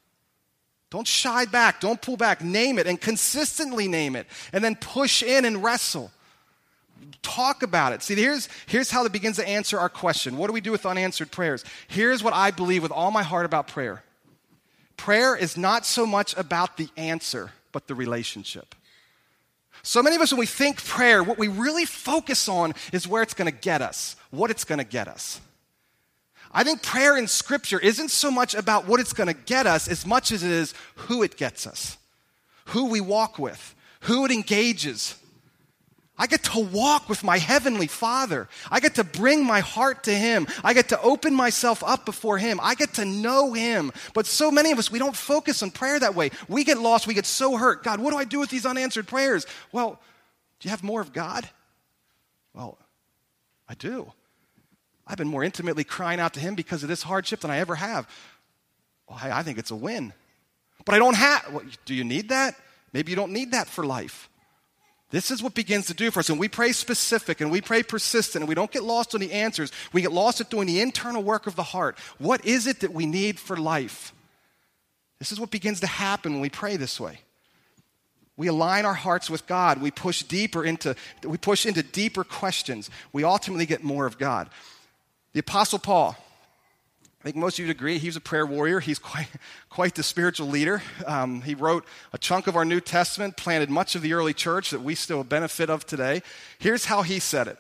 Don't 0.90 1.08
shy 1.08 1.46
back. 1.46 1.80
Don't 1.80 2.02
pull 2.02 2.18
back. 2.18 2.42
Name 2.42 2.80
it 2.80 2.88
and 2.88 3.00
consistently 3.00 3.88
name 3.88 4.16
it. 4.16 4.28
And 4.54 4.64
then 4.64 4.76
push 4.76 5.24
in 5.24 5.46
and 5.46 5.64
wrestle. 5.64 6.12
Talk 7.22 7.64
about 7.64 7.92
it. 7.92 8.02
See, 8.02 8.16
here's, 8.16 8.48
here's 8.68 8.92
how 8.92 9.04
it 9.06 9.12
begins 9.12 9.38
to 9.38 9.48
answer 9.48 9.80
our 9.80 9.90
question 9.90 10.38
What 10.38 10.48
do 10.48 10.54
we 10.54 10.62
do 10.62 10.72
with 10.72 10.86
unanswered 10.86 11.32
prayers? 11.32 11.66
Here's 11.88 12.24
what 12.24 12.34
I 12.34 12.52
believe 12.52 12.84
with 12.84 12.92
all 12.92 13.12
my 13.12 13.24
heart 13.24 13.46
about 13.46 13.68
prayer 13.68 14.04
prayer 14.98 15.36
is 15.36 15.58
not 15.58 15.86
so 15.86 16.06
much 16.06 16.36
about 16.38 16.78
the 16.78 16.88
answer, 16.96 17.52
but 17.72 17.88
the 17.88 17.96
relationship. 17.96 18.76
So 19.86 20.02
many 20.02 20.16
of 20.16 20.22
us, 20.24 20.32
when 20.32 20.40
we 20.40 20.48
think 20.48 20.84
prayer, 20.84 21.24
what 21.24 21.38
we 21.38 21.48
really 21.48 21.86
focus 21.86 22.50
on 22.50 22.74
is 22.92 23.08
where 23.08 23.22
it's 23.22 23.36
going 23.36 23.52
to 23.52 23.56
get 23.56 23.84
us, 23.84 24.16
what 24.32 24.50
it's 24.50 24.64
going 24.64 24.80
to 24.80 24.84
get 24.84 25.08
us. 25.08 25.40
I 26.52 26.64
think 26.64 26.82
prayer 26.82 27.16
in 27.16 27.28
Scripture 27.28 27.80
isn't 27.80 28.10
so 28.10 28.32
much 28.32 28.56
about 28.56 28.88
what 28.88 29.00
it's 29.00 29.14
going 29.14 29.28
to 29.28 29.36
get 29.36 29.68
us 29.68 29.88
as 29.88 30.04
much 30.04 30.32
as 30.32 30.42
it 30.42 30.50
is 30.50 30.74
who 30.96 31.22
it 31.22 31.38
gets 31.38 31.68
us, 31.68 32.00
who 32.66 32.86
we 32.86 33.00
walk 33.00 33.38
with, 33.38 33.76
who 34.02 34.26
it 34.26 34.32
engages. 34.32 35.16
I 36.18 36.28
get 36.28 36.44
to 36.44 36.60
walk 36.60 37.10
with 37.10 37.24
my 37.24 37.38
Heavenly 37.38 37.88
Father. 37.88 38.48
I 38.72 38.80
get 38.80 38.96
to 38.96 39.04
bring 39.04 39.46
my 39.46 39.60
heart 39.60 40.06
to 40.06 40.14
Him. 40.14 40.48
I 40.64 40.74
get 40.74 40.90
to 40.90 41.02
open 41.02 41.34
myself 41.34 41.84
up 41.84 42.06
before 42.06 42.38
Him. 42.38 42.60
I 42.64 42.76
get 42.76 42.94
to 42.94 43.06
know 43.06 43.52
Him. 43.52 43.92
But 44.14 44.26
so 44.26 44.50
many 44.50 44.72
of 44.72 44.80
us, 44.80 44.90
we 44.90 45.00
don't 45.00 45.16
focus 45.16 45.62
on 45.62 45.72
prayer 45.72 46.00
that 46.00 46.16
way. 46.16 46.32
We 46.48 46.64
get 46.64 46.78
lost. 46.78 47.06
We 47.06 47.14
get 47.14 47.26
so 47.26 47.58
hurt. 47.58 47.84
God, 47.84 48.00
what 48.00 48.12
do 48.12 48.18
I 48.18 48.24
do 48.24 48.40
with 48.40 48.50
these 48.50 48.66
unanswered 48.66 49.08
prayers? 49.08 49.46
Well, 49.74 50.00
do 50.60 50.68
you 50.68 50.70
have 50.70 50.84
more 50.84 51.02
of 51.02 51.12
God? 51.12 51.50
Well, 52.54 52.78
I 53.68 53.74
do. 53.74 54.12
I've 55.06 55.18
been 55.18 55.28
more 55.28 55.44
intimately 55.44 55.84
crying 55.84 56.22
out 56.22 56.34
to 56.36 56.40
Him 56.40 56.56
because 56.56 56.82
of 56.82 56.88
this 56.88 57.04
hardship 57.04 57.42
than 57.42 57.52
I 57.52 57.58
ever 57.58 57.76
have. 57.76 58.08
Well, 59.10 59.20
I, 59.22 59.40
I 59.40 59.44
think 59.44 59.58
it's 59.58 59.72
a 59.72 59.76
win. 59.76 60.14
But 60.86 60.96
I 60.96 61.00
don't 61.00 61.16
have, 61.16 61.52
well, 61.52 61.64
do 61.86 61.94
you 61.94 62.06
need 62.06 62.30
that? 62.30 62.56
Maybe 62.94 63.12
you 63.12 63.18
don't 63.18 63.34
need 63.34 63.52
that 63.52 63.68
for 63.68 63.86
life. 63.86 64.30
This 65.12 65.30
is 65.32 65.42
what 65.44 65.54
begins 65.54 65.86
to 65.88 65.94
do 65.94 66.10
for 66.12 66.20
us. 66.20 66.30
And 66.30 66.40
we 66.40 66.48
pray 66.48 66.72
specific 66.72 67.40
and 67.40 67.52
we 67.52 67.62
pray 67.62 67.84
persistent 67.84 68.42
and 68.42 68.50
we 68.50 68.56
don't 68.56 68.72
get 68.72 68.84
lost 68.84 69.14
on 69.14 69.22
the 69.22 69.32
answers. 69.32 69.72
We 69.94 70.02
get 70.02 70.12
lost 70.12 70.42
at 70.42 70.50
doing 70.50 70.68
the 70.68 70.82
internal 70.82 71.24
work 71.24 71.48
of 71.48 71.56
the 71.56 71.64
heart. 71.64 71.98
What 72.18 72.46
is 72.46 72.68
it 72.68 72.80
that 72.80 72.94
we 72.94 73.06
need 73.06 73.40
for 73.40 73.56
life? 73.56 74.14
This 75.20 75.32
is 75.32 75.40
what 75.40 75.52
begins 75.52 75.80
to 75.82 75.88
happen 75.88 76.34
when 76.34 76.42
we 76.42 76.50
pray 76.50 76.76
this 76.76 77.00
way. 77.00 77.20
We 78.38 78.48
align 78.48 78.86
our 78.86 78.94
hearts 78.94 79.30
with 79.30 79.48
God. 79.48 79.82
We 79.82 79.92
push 79.92 80.24
deeper 80.24 80.66
into, 80.66 80.96
we 81.24 81.38
push 81.38 81.66
into 81.66 81.84
deeper 81.84 82.24
questions. 82.24 82.90
We 83.14 83.24
ultimately 83.24 83.66
get 83.66 83.84
more 83.84 84.06
of 84.06 84.18
God. 84.18 84.50
The 85.34 85.40
Apostle 85.40 85.80
Paul, 85.80 86.18
I 87.26 87.30
think 87.30 87.38
most 87.38 87.56
of 87.56 87.62
you 87.62 87.70
would 87.70 87.76
agree, 87.76 87.98
he's 87.98 88.16
a 88.16 88.22
prayer 88.22 88.46
warrior. 88.46 88.80
He's 88.80 89.00
quite, 89.00 89.28
quite 89.72 89.96
the 89.96 90.04
spiritual 90.04 90.48
leader. 90.48 90.84
Um, 91.08 91.42
he 91.42 91.56
wrote 91.56 91.84
a 92.14 92.20
chunk 92.20 92.46
of 92.46 92.56
our 92.56 92.64
New 92.64 92.80
Testament, 92.80 93.36
planted 93.36 93.68
much 93.72 93.96
of 93.96 94.04
the 94.04 94.14
early 94.14 94.32
church 94.32 94.70
that 94.70 94.84
we 94.84 94.94
still 94.94 95.24
benefit 95.24 95.68
of 95.68 95.88
today. 95.88 96.22
Here's 96.60 96.86
how 96.86 97.02
he 97.02 97.18
said 97.18 97.48
it. 97.48 97.58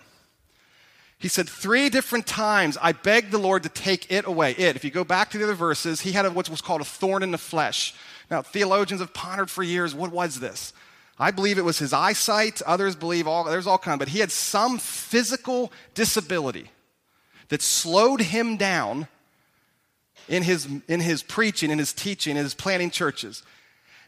He 1.17 1.27
said, 1.27 1.49
Three 1.49 1.89
different 1.89 2.27
times 2.27 2.77
I 2.79 2.91
begged 2.91 3.31
the 3.31 3.39
Lord 3.39 3.63
to 3.63 3.69
take 3.69 4.11
it 4.11 4.27
away. 4.27 4.51
It, 4.51 4.75
if 4.75 4.83
you 4.83 4.91
go 4.91 5.03
back 5.03 5.31
to 5.31 5.39
the 5.39 5.45
other 5.45 5.55
verses, 5.55 6.01
he 6.01 6.11
had 6.11 6.31
what 6.35 6.47
was 6.47 6.61
called 6.61 6.81
a 6.81 6.85
thorn 6.85 7.23
in 7.23 7.31
the 7.31 7.39
flesh. 7.39 7.95
Now, 8.29 8.43
theologians 8.43 9.01
have 9.01 9.15
pondered 9.15 9.49
for 9.49 9.63
years 9.63 9.95
what 9.95 10.11
was 10.11 10.39
this? 10.39 10.73
I 11.17 11.31
believe 11.31 11.57
it 11.57 11.65
was 11.65 11.79
his 11.79 11.91
eyesight. 11.91 12.61
Others 12.67 12.97
believe 12.97 13.27
all, 13.27 13.43
there's 13.45 13.65
all 13.65 13.79
kind, 13.79 13.97
but 13.97 14.09
he 14.09 14.19
had 14.19 14.31
some 14.31 14.77
physical 14.77 15.71
disability 15.95 16.69
that 17.47 17.63
slowed 17.63 18.21
him 18.21 18.57
down 18.57 19.07
in 20.27 20.43
his, 20.43 20.67
in 20.87 20.99
his 20.99 21.23
preaching, 21.23 21.71
in 21.71 21.79
his 21.79 21.93
teaching, 21.93 22.37
in 22.37 22.43
his 22.43 22.53
planting 22.53 22.89
churches. 22.89 23.43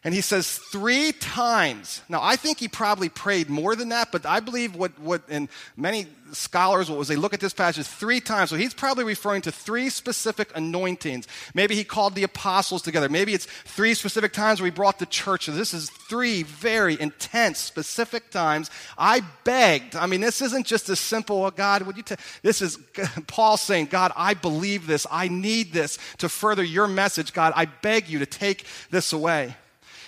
And 0.08 0.14
he 0.14 0.22
says 0.22 0.58
three 0.58 1.12
times. 1.12 2.02
Now, 2.08 2.22
I 2.24 2.38
think 2.38 2.60
he 2.60 2.70
probably 2.70 3.10
prayed 3.10 3.50
more 3.50 3.76
than 3.76 3.90
that, 3.90 4.10
but 4.10 4.26
I 4.26 4.40
believe 4.40 4.74
what, 4.74 4.98
what 5.02 5.24
and 5.28 5.50
many 5.76 6.08
scholars, 6.32 6.90
what 6.90 6.98
was 6.98 7.10
they 7.10 7.18
look 7.18 7.34
at 7.34 7.42
this 7.42 7.54
passage 7.54 7.86
three 7.86 8.22
times. 8.22 8.50
So 8.50 8.56
he's 8.56 8.74
probably 8.74 9.04
referring 9.04 9.42
to 9.42 9.52
three 9.52 9.90
specific 9.90 10.50
anointings. 10.56 11.28
Maybe 11.54 11.76
he 11.76 11.84
called 11.84 12.16
the 12.16 12.24
apostles 12.24 12.84
together. 12.84 13.10
Maybe 13.10 13.34
it's 13.34 13.48
three 13.66 13.94
specific 13.94 14.32
times 14.32 14.62
where 14.62 14.72
he 14.72 14.74
brought 14.74 14.98
the 14.98 15.06
church. 15.08 15.48
So 15.48 15.52
this 15.52 15.74
is 15.74 15.90
three 15.90 16.44
very 16.44 16.98
intense, 17.02 17.60
specific 17.60 18.32
times. 18.32 18.72
I 18.98 19.24
begged. 19.44 19.98
I 19.98 20.06
mean, 20.06 20.22
this 20.22 20.42
isn't 20.42 20.66
just 20.66 20.88
a 20.88 20.96
simple, 20.96 21.44
oh, 21.44 21.52
God, 21.52 21.82
would 21.82 21.98
you? 21.98 22.04
This 22.44 22.62
is 22.62 22.80
Paul 23.28 23.58
saying, 23.58 23.88
God, 23.88 24.14
I 24.16 24.36
believe 24.36 24.88
this. 24.88 25.06
I 25.12 25.28
need 25.28 25.74
this 25.74 26.00
to 26.20 26.30
further 26.30 26.64
your 26.64 26.88
message. 26.88 27.34
God, 27.34 27.52
I 27.58 27.66
beg 27.66 28.08
you 28.08 28.20
to 28.20 28.26
take 28.26 28.64
this 28.90 29.12
away. 29.12 29.54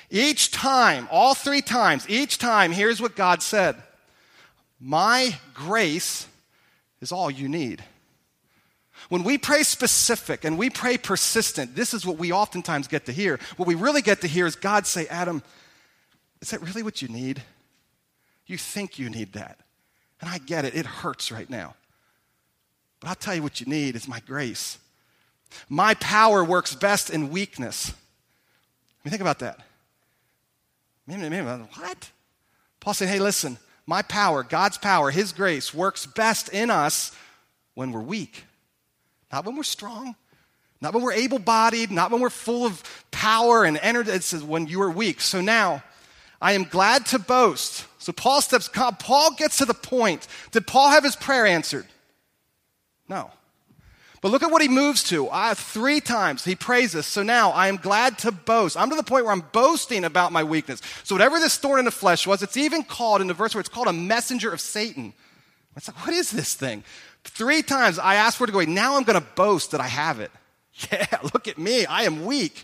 Each 0.10 0.52
time, 0.52 1.08
all 1.12 1.36
three 1.36 1.62
times, 1.62 2.10
each 2.10 2.38
time, 2.38 2.72
here's 2.72 3.02
what 3.02 3.16
God 3.16 3.42
said 3.42 3.76
My 4.80 5.38
grace 5.54 6.28
is 7.02 7.12
all 7.12 7.30
you 7.30 7.48
need. 7.48 7.84
When 9.08 9.24
we 9.24 9.38
pray 9.38 9.64
specific 9.64 10.44
and 10.44 10.58
we 10.58 10.70
pray 10.70 10.98
persistent, 10.98 11.76
this 11.76 11.94
is 11.94 12.06
what 12.06 12.18
we 12.18 12.32
oftentimes 12.32 12.88
get 12.88 13.06
to 13.06 13.12
hear. 13.12 13.40
What 13.58 13.68
we 13.68 13.76
really 13.76 14.02
get 14.02 14.22
to 14.22 14.28
hear 14.28 14.46
is 14.46 14.56
God 14.56 14.86
say, 14.86 15.08
Adam, 15.08 15.42
is 16.42 16.52
that 16.52 16.62
really 16.62 16.84
what 16.84 17.02
you 17.02 17.08
need? 17.08 17.42
You 18.46 18.58
think 18.58 19.00
you 19.00 19.10
need 19.10 19.34
that. 19.34 19.60
And 20.22 20.30
I 20.30 20.38
get 20.38 20.66
it, 20.66 20.76
it 20.76 20.86
hurts 20.86 21.32
right 21.32 21.50
now. 21.50 21.76
But 23.00 23.10
I'll 23.10 23.16
tell 23.16 23.34
you 23.34 23.42
what 23.42 23.62
you 23.62 23.66
need 23.66 23.96
is 23.96 24.08
my 24.08 24.20
grace. 24.20 24.78
My 25.70 25.94
power 25.96 26.44
works 26.44 26.76
best 26.76 27.10
in 27.10 27.30
weakness. 27.30 27.90
I 27.92 27.94
mean, 29.04 29.12
think 29.12 29.22
about 29.22 29.40
that. 29.40 29.60
What? 31.76 32.12
Paul 32.80 32.94
saying, 32.94 33.12
hey, 33.12 33.20
listen, 33.20 33.58
my 33.86 34.02
power, 34.02 34.44
God's 34.44 34.78
power, 34.78 35.12
His 35.12 35.32
grace 35.32 35.74
works 35.74 36.06
best 36.06 36.50
in 36.50 36.70
us 36.70 37.12
when 37.74 37.92
we're 37.92 38.02
weak, 38.02 38.44
not 39.32 39.46
when 39.46 39.56
we're 39.56 39.64
strong, 39.64 40.16
not 40.82 40.94
when 40.94 41.04
we're 41.04 41.14
able 41.14 41.40
bodied, 41.40 41.92
not 41.92 42.12
when 42.12 42.22
we're 42.22 42.30
full 42.30 42.66
of 42.66 42.84
power 43.12 43.66
and 43.66 43.78
energy. 43.82 44.12
It 44.12 44.24
says 44.24 44.44
when 44.44 44.68
you 44.68 44.82
are 44.82 44.92
weak. 44.92 45.20
So 45.20 45.42
now, 45.42 45.84
I 46.42 46.54
am 46.54 46.64
glad 46.64 47.06
to 47.08 47.20
boast. 47.20 47.86
So 47.98 48.14
Paul 48.14 48.42
steps, 48.42 48.70
Paul 48.74 49.36
gets 49.36 49.58
to 49.58 49.66
the 49.66 49.74
point. 49.74 50.28
Did 50.52 50.68
Paul 50.68 50.90
have 50.92 51.04
his 51.04 51.16
prayer 51.16 51.46
answered? 51.46 51.86
No. 53.10 53.32
But 54.22 54.32
look 54.32 54.44
at 54.44 54.52
what 54.52 54.62
he 54.62 54.68
moves 54.68 55.04
to. 55.06 55.30
I, 55.32 55.54
three 55.54 56.02
times 56.02 56.44
he 56.44 56.56
praises. 56.56 57.06
So 57.06 57.24
now 57.24 57.52
I 57.52 57.68
am 57.68 57.78
glad 57.78 58.18
to 58.20 58.32
boast. 58.32 58.76
I'm 58.76 58.90
to 58.90 58.96
the 58.96 59.04
point 59.04 59.26
where 59.26 59.34
I'm 59.34 59.46
boasting 59.54 60.04
about 60.04 60.32
my 60.32 60.44
weakness. 60.44 60.82
So 61.04 61.16
whatever 61.16 61.40
this 61.40 61.58
thorn 61.58 61.80
in 61.80 61.86
the 61.86 61.92
flesh 61.92 62.28
was, 62.28 62.44
it's 62.44 62.58
even 62.58 62.84
called 62.84 63.22
in 63.22 63.28
the 63.28 63.34
verse 63.34 63.56
where 63.56 63.62
it's 63.62 63.70
called 63.70 63.88
a 63.88 63.94
messenger 63.94 64.52
of 64.52 64.60
Satan. 64.60 65.14
It's 65.78 65.88
like, 65.88 66.06
what 66.06 66.14
is 66.14 66.32
this 66.32 66.54
thing? 66.54 66.84
Three 67.24 67.62
times 67.62 67.98
I 67.98 68.16
asked 68.16 68.38
for 68.38 68.44
it 68.44 68.48
to 68.48 68.54
go 68.54 68.60
away. 68.60 68.66
Now 68.66 68.98
I'm 68.98 69.04
going 69.04 69.20
to 69.20 69.28
boast 69.36 69.72
that 69.72 69.82
I 69.82 69.88
have 69.88 70.20
it. 70.20 70.32
Yeah, 70.94 71.08
look 71.34 71.50
at 71.50 71.58
me. 71.58 71.86
I 71.86 72.04
am 72.04 72.26
weak 72.26 72.64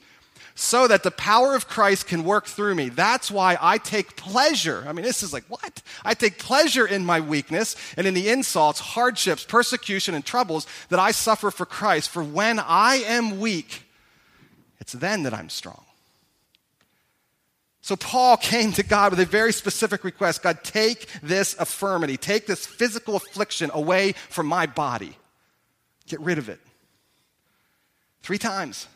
so 0.55 0.87
that 0.87 1.03
the 1.03 1.11
power 1.11 1.53
of 1.53 1.67
Christ 1.67 2.07
can 2.07 2.23
work 2.23 2.45
through 2.45 2.75
me. 2.75 2.87
That's 2.87 3.29
why 3.29 3.57
I 3.61 3.77
take 3.77 4.15
pleasure. 4.15 4.85
I 4.87 4.93
mean, 4.93 5.03
this 5.03 5.21
is 5.21 5.33
like, 5.33 5.43
what? 5.49 5.81
I 6.05 6.13
take 6.13 6.39
pleasure 6.39 6.87
in 6.87 7.05
my 7.05 7.19
weakness 7.19 7.75
and 7.97 8.07
in 8.07 8.13
the 8.13 8.29
insults, 8.29 8.79
hardships, 8.79 9.43
persecution, 9.43 10.15
and 10.15 10.25
troubles 10.25 10.65
that 10.87 10.99
I 10.99 11.11
suffer 11.11 11.51
for 11.51 11.65
Christ. 11.65 12.09
For 12.09 12.23
when 12.23 12.59
I 12.59 12.95
am 13.05 13.41
weak, 13.41 13.83
it's 14.79 14.93
then 14.93 15.23
that 15.23 15.33
I'm 15.33 15.49
strong. 15.49 15.83
So 17.81 17.97
Paul 17.97 18.37
came 18.37 18.71
to 18.73 18.83
God 18.83 19.11
with 19.11 19.19
a 19.19 19.25
very 19.25 19.51
specific 19.51 20.05
request 20.05 20.41
God, 20.41 20.63
take 20.63 21.07
this 21.21 21.53
affirmity, 21.55 22.17
take 22.17 22.47
this 22.47 22.65
physical 22.65 23.17
affliction 23.17 23.69
away 23.73 24.13
from 24.29 24.47
my 24.47 24.65
body. 24.65 25.17
Get 26.07 26.21
rid 26.21 26.37
of 26.37 26.47
it. 26.47 26.59
Three 28.21 28.37
times. 28.37 28.87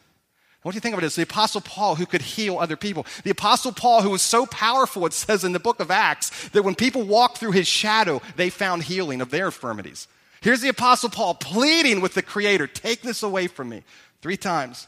What 0.62 0.74
do 0.74 0.76
you 0.76 0.82
think 0.82 0.93
of 0.93 1.02
it 1.02 1.06
as 1.06 1.15
the 1.15 1.24
Apostle 1.24 1.62
Paul 1.62 1.95
who 1.95 2.06
could 2.06 2.22
heal 2.22 2.58
other 2.58 2.76
people? 2.76 3.06
The 3.24 3.32
Apostle 3.32 3.72
Paul 3.72 4.02
who 4.02 4.10
was 4.10 4.22
so 4.22 4.45
powerful, 4.45 5.06
it 5.06 5.13
says 5.13 5.45
in 5.45 5.54
the 5.54 5.60
book 5.60 5.80
of 5.80 5.89
Acts, 5.89 6.50
that 6.50 6.63
when 6.63 6.76
people 6.76 7.04
walked 7.04 7.38
through 7.38 7.52
his 7.52 7.67
shadow, 7.67 8.22
they 8.36 8.50
found 8.50 8.84
healing 8.84 9.22
of 9.22 9.32
their 9.32 9.45
infirmities. 9.45 10.08
Here's 10.41 10.62
the 10.62 10.69
Apostle 10.69 11.10
Paul 11.10 11.36
pleading 11.36 12.02
with 12.02 12.13
the 12.13 12.22
Creator, 12.22 12.67
take 12.67 13.02
this 13.02 13.24
away 13.24 13.48
from 13.48 13.69
me. 13.69 13.84
Three 14.22 14.38
times. 14.38 14.88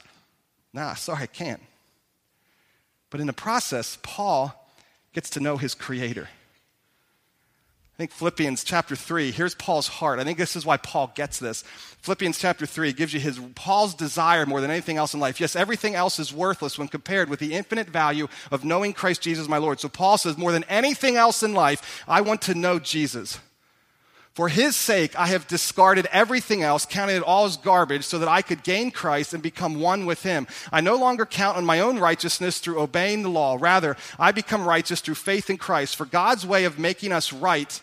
Nah, 0.73 0.93
sorry, 0.95 1.23
I 1.23 1.27
can't. 1.27 1.61
But 3.09 3.21
in 3.21 3.27
the 3.27 3.33
process, 3.33 3.97
Paul 4.01 4.53
gets 5.13 5.29
to 5.31 5.39
know 5.39 5.57
his 5.57 5.73
Creator. 5.73 6.29
Think 8.01 8.13
Philippians 8.13 8.63
chapter 8.63 8.95
3, 8.95 9.29
here's 9.29 9.53
Paul's 9.53 9.87
heart. 9.87 10.17
I 10.17 10.23
think 10.23 10.39
this 10.39 10.55
is 10.55 10.65
why 10.65 10.77
Paul 10.77 11.11
gets 11.13 11.37
this. 11.37 11.61
Philippians 12.01 12.39
chapter 12.39 12.65
3 12.65 12.93
gives 12.93 13.13
you 13.13 13.19
his 13.19 13.39
Paul's 13.53 13.93
desire 13.93 14.47
more 14.47 14.59
than 14.59 14.71
anything 14.71 14.97
else 14.97 15.13
in 15.13 15.19
life. 15.19 15.39
Yes, 15.39 15.55
everything 15.55 15.93
else 15.93 16.17
is 16.17 16.33
worthless 16.33 16.79
when 16.79 16.87
compared 16.87 17.29
with 17.29 17.39
the 17.39 17.53
infinite 17.53 17.87
value 17.87 18.27
of 18.49 18.65
knowing 18.65 18.93
Christ 18.93 19.21
Jesus 19.21 19.47
my 19.47 19.59
Lord. 19.59 19.79
So 19.79 19.87
Paul 19.87 20.17
says, 20.17 20.35
more 20.35 20.51
than 20.51 20.63
anything 20.63 21.15
else 21.15 21.43
in 21.43 21.53
life, 21.53 22.03
I 22.07 22.21
want 22.21 22.41
to 22.41 22.55
know 22.55 22.79
Jesus. 22.79 23.37
For 24.33 24.49
his 24.49 24.75
sake, 24.75 25.15
I 25.15 25.27
have 25.27 25.47
discarded 25.47 26.07
everything 26.11 26.63
else, 26.63 26.87
counted 26.87 27.17
it 27.17 27.21
all 27.23 27.45
as 27.45 27.55
garbage, 27.55 28.05
so 28.05 28.17
that 28.17 28.27
I 28.27 28.41
could 28.41 28.63
gain 28.63 28.89
Christ 28.89 29.35
and 29.35 29.43
become 29.43 29.79
one 29.79 30.07
with 30.07 30.23
him. 30.23 30.47
I 30.71 30.81
no 30.81 30.95
longer 30.95 31.27
count 31.27 31.55
on 31.55 31.65
my 31.65 31.79
own 31.79 31.99
righteousness 31.99 32.57
through 32.57 32.79
obeying 32.79 33.21
the 33.21 33.29
law. 33.29 33.59
Rather, 33.61 33.95
I 34.17 34.31
become 34.31 34.65
righteous 34.65 35.01
through 35.01 35.13
faith 35.13 35.51
in 35.51 35.57
Christ. 35.57 35.95
For 35.95 36.07
God's 36.07 36.47
way 36.47 36.63
of 36.63 36.79
making 36.79 37.11
us 37.11 37.31
right 37.31 37.79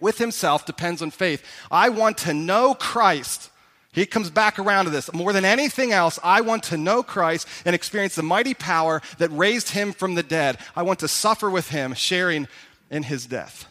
with 0.00 0.18
himself 0.18 0.66
depends 0.66 1.02
on 1.02 1.10
faith. 1.10 1.44
I 1.70 1.88
want 1.88 2.18
to 2.18 2.34
know 2.34 2.74
Christ. 2.74 3.50
He 3.92 4.04
comes 4.04 4.28
back 4.28 4.58
around 4.58 4.84
to 4.84 4.90
this. 4.90 5.12
More 5.14 5.32
than 5.32 5.46
anything 5.46 5.92
else, 5.92 6.18
I 6.22 6.42
want 6.42 6.64
to 6.64 6.76
know 6.76 7.02
Christ 7.02 7.48
and 7.64 7.74
experience 7.74 8.14
the 8.14 8.22
mighty 8.22 8.52
power 8.52 9.00
that 9.18 9.30
raised 9.30 9.70
him 9.70 9.92
from 9.92 10.14
the 10.14 10.22
dead. 10.22 10.58
I 10.74 10.82
want 10.82 10.98
to 10.98 11.08
suffer 11.08 11.48
with 11.48 11.70
him, 11.70 11.94
sharing 11.94 12.46
in 12.90 13.04
his 13.04 13.26
death. 13.26 13.66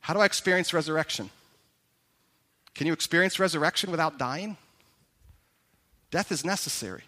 How 0.00 0.14
do 0.14 0.20
I 0.20 0.24
experience 0.24 0.72
resurrection? 0.72 1.30
Can 2.74 2.86
you 2.86 2.92
experience 2.92 3.38
resurrection 3.38 3.90
without 3.90 4.18
dying? 4.18 4.56
Death 6.10 6.32
is 6.32 6.44
necessary. 6.44 7.02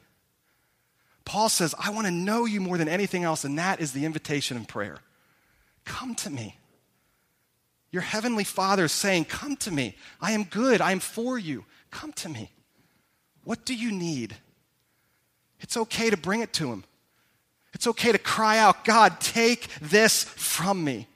Paul 1.25 1.49
says, 1.49 1.75
I 1.79 1.91
want 1.91 2.07
to 2.07 2.11
know 2.11 2.45
you 2.45 2.61
more 2.61 2.79
than 2.79 2.89
anything 2.89 3.23
else, 3.23 3.45
and 3.45 3.59
that 3.59 3.81
is 3.81 3.93
the 3.93 4.05
invitation 4.05 4.57
in 4.57 4.65
prayer. 4.65 4.99
Come 5.85 6.15
to 6.17 6.31
me. 6.31 6.57
Your 7.91 8.03
heavenly 8.03 8.45
Father 8.45 8.85
is 8.85 8.93
saying, 8.93 9.27
Come 9.27 9.57
to 9.57 9.71
me. 9.71 9.97
I 10.21 10.33
am 10.33 10.45
good. 10.45 10.81
I 10.81 10.93
am 10.93 11.01
for 11.01 11.39
you. 11.39 11.65
Come 11.91 12.13
to 12.15 12.29
me. 12.29 12.51
What 13.45 13.65
do 13.65 13.75
you 13.75 13.93
need? 13.93 14.37
It's 15.61 15.77
okay 15.77 16.11
to 16.11 16.17
bring 16.17 16.41
it 16.41 16.53
to 16.55 16.71
Him. 16.73 16.85
It's 17.75 17.87
okay 17.87 18.13
to 18.13 18.19
cry 18.19 18.59
out, 18.59 18.85
God, 18.85 19.21
take 19.21 19.69
this 19.81 20.25
from 20.25 20.83
me. 20.83 21.07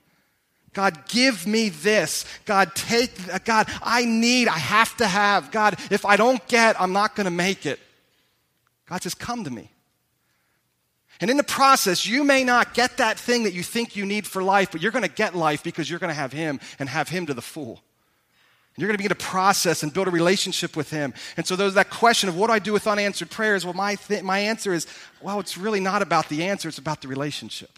God, 0.73 1.07
give 1.09 1.47
me 1.47 1.69
this. 1.69 2.25
God, 2.45 2.75
take, 2.75 3.11
God, 3.45 3.69
I 3.83 4.05
need, 4.05 4.49
I 4.49 4.59
have 4.59 4.97
to 4.99 5.07
have. 5.07 5.51
God, 5.51 5.79
if 5.91 6.07
I 6.07 6.17
don't 6.17 6.47
get, 6.49 6.81
I'm 6.81 6.93
not 6.93 7.15
going 7.15 7.25
to 7.25 7.31
make 7.33 7.67
it. 7.67 7.81
God 8.89 9.03
says, 9.03 9.15
come 9.15 9.43
to 9.43 9.51
me. 9.51 9.72
And 11.23 11.31
in 11.31 11.37
the 11.37 11.45
process, 11.45 12.05
you 12.05 12.25
may 12.25 12.43
not 12.43 12.75
get 12.75 12.97
that 12.97 13.17
thing 13.17 13.45
that 13.45 13.53
you 13.53 13.63
think 13.63 13.95
you 13.95 14.05
need 14.05 14.27
for 14.27 14.43
life, 14.43 14.73
but 14.73 14.83
you're 14.83 14.91
going 14.91 15.05
to 15.05 15.09
get 15.09 15.37
life 15.37 15.63
because 15.63 15.89
you're 15.89 16.01
going 16.01 16.09
to 16.09 16.15
have 16.15 16.33
Him 16.33 16.59
and 16.81 16.89
have 16.89 17.09
Him 17.09 17.27
to 17.27 17.35
the 17.35 17.41
full. 17.41 17.81
You're 18.77 18.89
going 18.89 18.95
to 18.95 18.99
begin 18.99 19.17
to 19.17 19.25
process 19.25 19.85
and 19.85 19.95
build 19.95 20.09
a 20.09 20.11
relationship 20.11 20.77
with 20.77 20.91
Him. 20.91 21.15
And 21.37 21.47
so 21.47 21.55
there's 21.55 21.75
that 21.75 21.91
question 21.91 22.29
of 22.29 22.37
what 22.37 22.49
do 22.49 22.55
I 22.55 22.59
do 22.59 22.73
with 22.73 22.89
unanswered 22.89 23.31
prayers? 23.31 23.65
Well, 23.65 23.73
my, 23.73 23.95
th- 23.95 24.25
my 24.25 24.41
answer 24.41 24.73
is, 24.73 24.89
well, 25.21 25.39
it's 25.39 25.57
really 25.57 25.79
not 25.79 26.03
about 26.03 26.29
the 26.29 26.43
answer, 26.43 26.69
it's 26.69 26.79
about 26.79 27.03
the 27.03 27.09
relationship. 27.09 27.73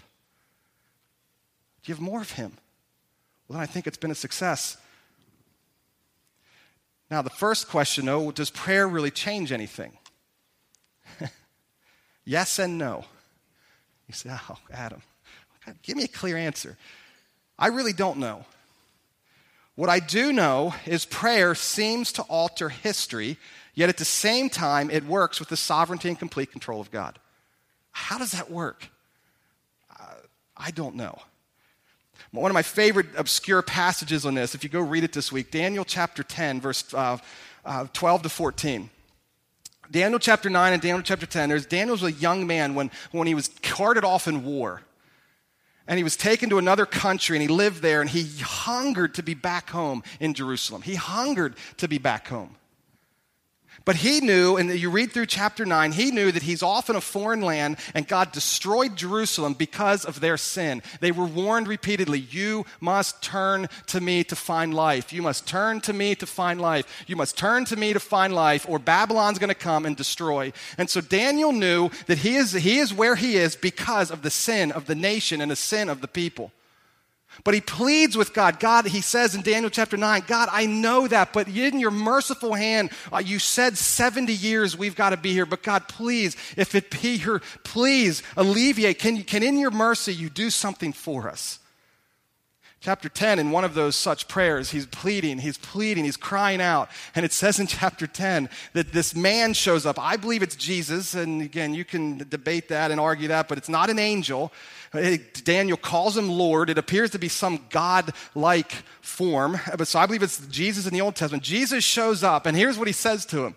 Do 1.82 1.92
you 1.92 1.94
have 1.94 2.02
more 2.02 2.22
of 2.22 2.30
Him? 2.30 2.54
Well, 3.46 3.58
then 3.58 3.62
I 3.62 3.66
think 3.66 3.86
it's 3.86 3.98
been 3.98 4.10
a 4.10 4.14
success. 4.14 4.78
Now, 7.10 7.20
the 7.20 7.28
first 7.28 7.68
question, 7.68 8.06
though, 8.06 8.30
does 8.30 8.48
prayer 8.48 8.88
really 8.88 9.10
change 9.10 9.52
anything? 9.52 9.98
yes 12.24 12.58
and 12.58 12.78
no. 12.78 13.04
You 14.08 14.14
say, 14.14 14.30
oh, 14.32 14.58
Adam, 14.72 15.02
give 15.82 15.96
me 15.96 16.04
a 16.04 16.08
clear 16.08 16.36
answer. 16.36 16.76
I 17.58 17.68
really 17.68 17.92
don't 17.92 18.18
know. 18.18 18.44
What 19.76 19.88
I 19.88 19.98
do 19.98 20.32
know 20.32 20.74
is 20.86 21.04
prayer 21.04 21.54
seems 21.54 22.12
to 22.12 22.22
alter 22.22 22.68
history, 22.68 23.38
yet 23.74 23.88
at 23.88 23.96
the 23.96 24.04
same 24.04 24.48
time, 24.48 24.90
it 24.90 25.04
works 25.04 25.40
with 25.40 25.48
the 25.48 25.56
sovereignty 25.56 26.08
and 26.08 26.18
complete 26.18 26.52
control 26.52 26.80
of 26.80 26.90
God. 26.90 27.18
How 27.90 28.18
does 28.18 28.32
that 28.32 28.50
work? 28.50 28.88
Uh, 29.90 30.14
I 30.56 30.70
don't 30.70 30.94
know. 30.94 31.18
One 32.30 32.50
of 32.50 32.54
my 32.54 32.62
favorite 32.62 33.06
obscure 33.16 33.62
passages 33.62 34.26
on 34.26 34.34
this, 34.34 34.56
if 34.56 34.64
you 34.64 34.70
go 34.70 34.80
read 34.80 35.04
it 35.04 35.12
this 35.12 35.30
week, 35.30 35.52
Daniel 35.52 35.84
chapter 35.84 36.24
10, 36.24 36.60
verse 36.60 36.92
uh, 36.92 37.18
uh, 37.64 37.86
12 37.92 38.22
to 38.22 38.28
14. 38.28 38.90
Daniel 39.90 40.18
chapter 40.18 40.50
9 40.50 40.72
and 40.72 40.82
Daniel 40.82 41.02
chapter 41.02 41.26
10, 41.26 41.48
there's 41.48 41.66
Daniel's 41.66 42.02
a 42.02 42.12
young 42.12 42.46
man 42.46 42.74
when, 42.74 42.90
when 43.12 43.26
he 43.26 43.34
was 43.34 43.48
carted 43.62 44.04
off 44.04 44.28
in 44.28 44.44
war. 44.44 44.82
And 45.86 45.98
he 45.98 46.04
was 46.04 46.16
taken 46.16 46.48
to 46.50 46.58
another 46.58 46.86
country 46.86 47.36
and 47.36 47.42
he 47.42 47.48
lived 47.48 47.82
there 47.82 48.00
and 48.00 48.08
he 48.08 48.38
hungered 48.40 49.14
to 49.14 49.22
be 49.22 49.34
back 49.34 49.70
home 49.70 50.02
in 50.18 50.32
Jerusalem. 50.32 50.82
He 50.82 50.94
hungered 50.94 51.56
to 51.76 51.88
be 51.88 51.98
back 51.98 52.28
home. 52.28 52.56
But 53.84 53.96
he 53.96 54.20
knew, 54.20 54.56
and 54.56 54.70
you 54.70 54.90
read 54.90 55.12
through 55.12 55.26
chapter 55.26 55.66
9, 55.66 55.92
he 55.92 56.10
knew 56.10 56.32
that 56.32 56.42
he's 56.42 56.62
off 56.62 56.88
in 56.88 56.96
a 56.96 57.00
foreign 57.00 57.42
land 57.42 57.76
and 57.94 58.08
God 58.08 58.32
destroyed 58.32 58.96
Jerusalem 58.96 59.54
because 59.54 60.04
of 60.04 60.20
their 60.20 60.36
sin. 60.36 60.82
They 61.00 61.12
were 61.12 61.26
warned 61.26 61.68
repeatedly 61.68 62.20
you 62.20 62.64
must 62.80 63.22
turn 63.22 63.68
to 63.88 64.00
me 64.00 64.24
to 64.24 64.36
find 64.36 64.72
life. 64.72 65.12
You 65.12 65.22
must 65.22 65.46
turn 65.46 65.80
to 65.82 65.92
me 65.92 66.14
to 66.14 66.26
find 66.26 66.60
life. 66.60 67.04
You 67.06 67.16
must 67.16 67.36
turn 67.36 67.64
to 67.66 67.76
me 67.76 67.92
to 67.92 68.00
find 68.00 68.34
life, 68.34 68.66
or 68.68 68.78
Babylon's 68.78 69.38
going 69.38 69.48
to 69.48 69.54
come 69.54 69.84
and 69.84 69.96
destroy. 69.96 70.52
And 70.78 70.88
so 70.88 71.00
Daniel 71.00 71.52
knew 71.52 71.90
that 72.06 72.18
he 72.18 72.36
is, 72.36 72.52
he 72.52 72.78
is 72.78 72.92
where 72.92 73.16
he 73.16 73.36
is 73.36 73.54
because 73.54 74.10
of 74.10 74.22
the 74.22 74.30
sin 74.30 74.72
of 74.72 74.86
the 74.86 74.94
nation 74.94 75.40
and 75.40 75.50
the 75.50 75.56
sin 75.56 75.88
of 75.88 76.00
the 76.00 76.08
people. 76.08 76.52
But 77.42 77.54
he 77.54 77.60
pleads 77.60 78.16
with 78.16 78.32
God. 78.32 78.60
God, 78.60 78.86
he 78.86 79.00
says 79.00 79.34
in 79.34 79.42
Daniel 79.42 79.70
chapter 79.70 79.96
9, 79.96 80.24
God, 80.26 80.48
I 80.52 80.66
know 80.66 81.08
that, 81.08 81.32
but 81.32 81.48
in 81.48 81.80
your 81.80 81.90
merciful 81.90 82.54
hand, 82.54 82.90
uh, 83.12 83.18
you 83.18 83.38
said 83.38 83.76
70 83.76 84.32
years 84.32 84.76
we've 84.76 84.94
got 84.94 85.10
to 85.10 85.16
be 85.16 85.32
here. 85.32 85.46
But 85.46 85.62
God, 85.62 85.88
please, 85.88 86.36
if 86.56 86.74
it 86.74 86.90
be 86.90 87.16
here, 87.16 87.42
please 87.64 88.22
alleviate. 88.36 88.98
Can, 88.98 89.22
can 89.24 89.42
in 89.42 89.58
your 89.58 89.72
mercy 89.72 90.14
you 90.14 90.30
do 90.30 90.50
something 90.50 90.92
for 90.92 91.28
us? 91.28 91.58
Chapter 92.84 93.08
10, 93.08 93.38
in 93.38 93.50
one 93.50 93.64
of 93.64 93.72
those 93.72 93.96
such 93.96 94.28
prayers, 94.28 94.70
he's 94.70 94.84
pleading, 94.84 95.38
he's 95.38 95.56
pleading, 95.56 96.04
he's 96.04 96.18
crying 96.18 96.60
out. 96.60 96.90
And 97.14 97.24
it 97.24 97.32
says 97.32 97.58
in 97.58 97.66
chapter 97.66 98.06
10 98.06 98.50
that 98.74 98.92
this 98.92 99.14
man 99.14 99.54
shows 99.54 99.86
up. 99.86 99.98
I 99.98 100.18
believe 100.18 100.42
it's 100.42 100.54
Jesus. 100.54 101.14
And 101.14 101.40
again, 101.40 101.72
you 101.72 101.86
can 101.86 102.18
debate 102.28 102.68
that 102.68 102.90
and 102.90 103.00
argue 103.00 103.28
that, 103.28 103.48
but 103.48 103.56
it's 103.56 103.70
not 103.70 103.88
an 103.88 103.98
angel. 103.98 104.52
Daniel 105.44 105.78
calls 105.78 106.14
him 106.14 106.28
Lord. 106.28 106.68
It 106.68 106.76
appears 106.76 107.12
to 107.12 107.18
be 107.18 107.30
some 107.30 107.58
God 107.70 108.12
like 108.34 108.72
form. 109.00 109.58
But 109.78 109.88
so 109.88 109.98
I 109.98 110.04
believe 110.04 110.22
it's 110.22 110.46
Jesus 110.48 110.86
in 110.86 110.92
the 110.92 111.00
Old 111.00 111.16
Testament. 111.16 111.42
Jesus 111.42 111.82
shows 111.82 112.22
up, 112.22 112.44
and 112.44 112.54
here's 112.54 112.76
what 112.76 112.86
he 112.86 112.92
says 112.92 113.24
to 113.26 113.46
him 113.46 113.56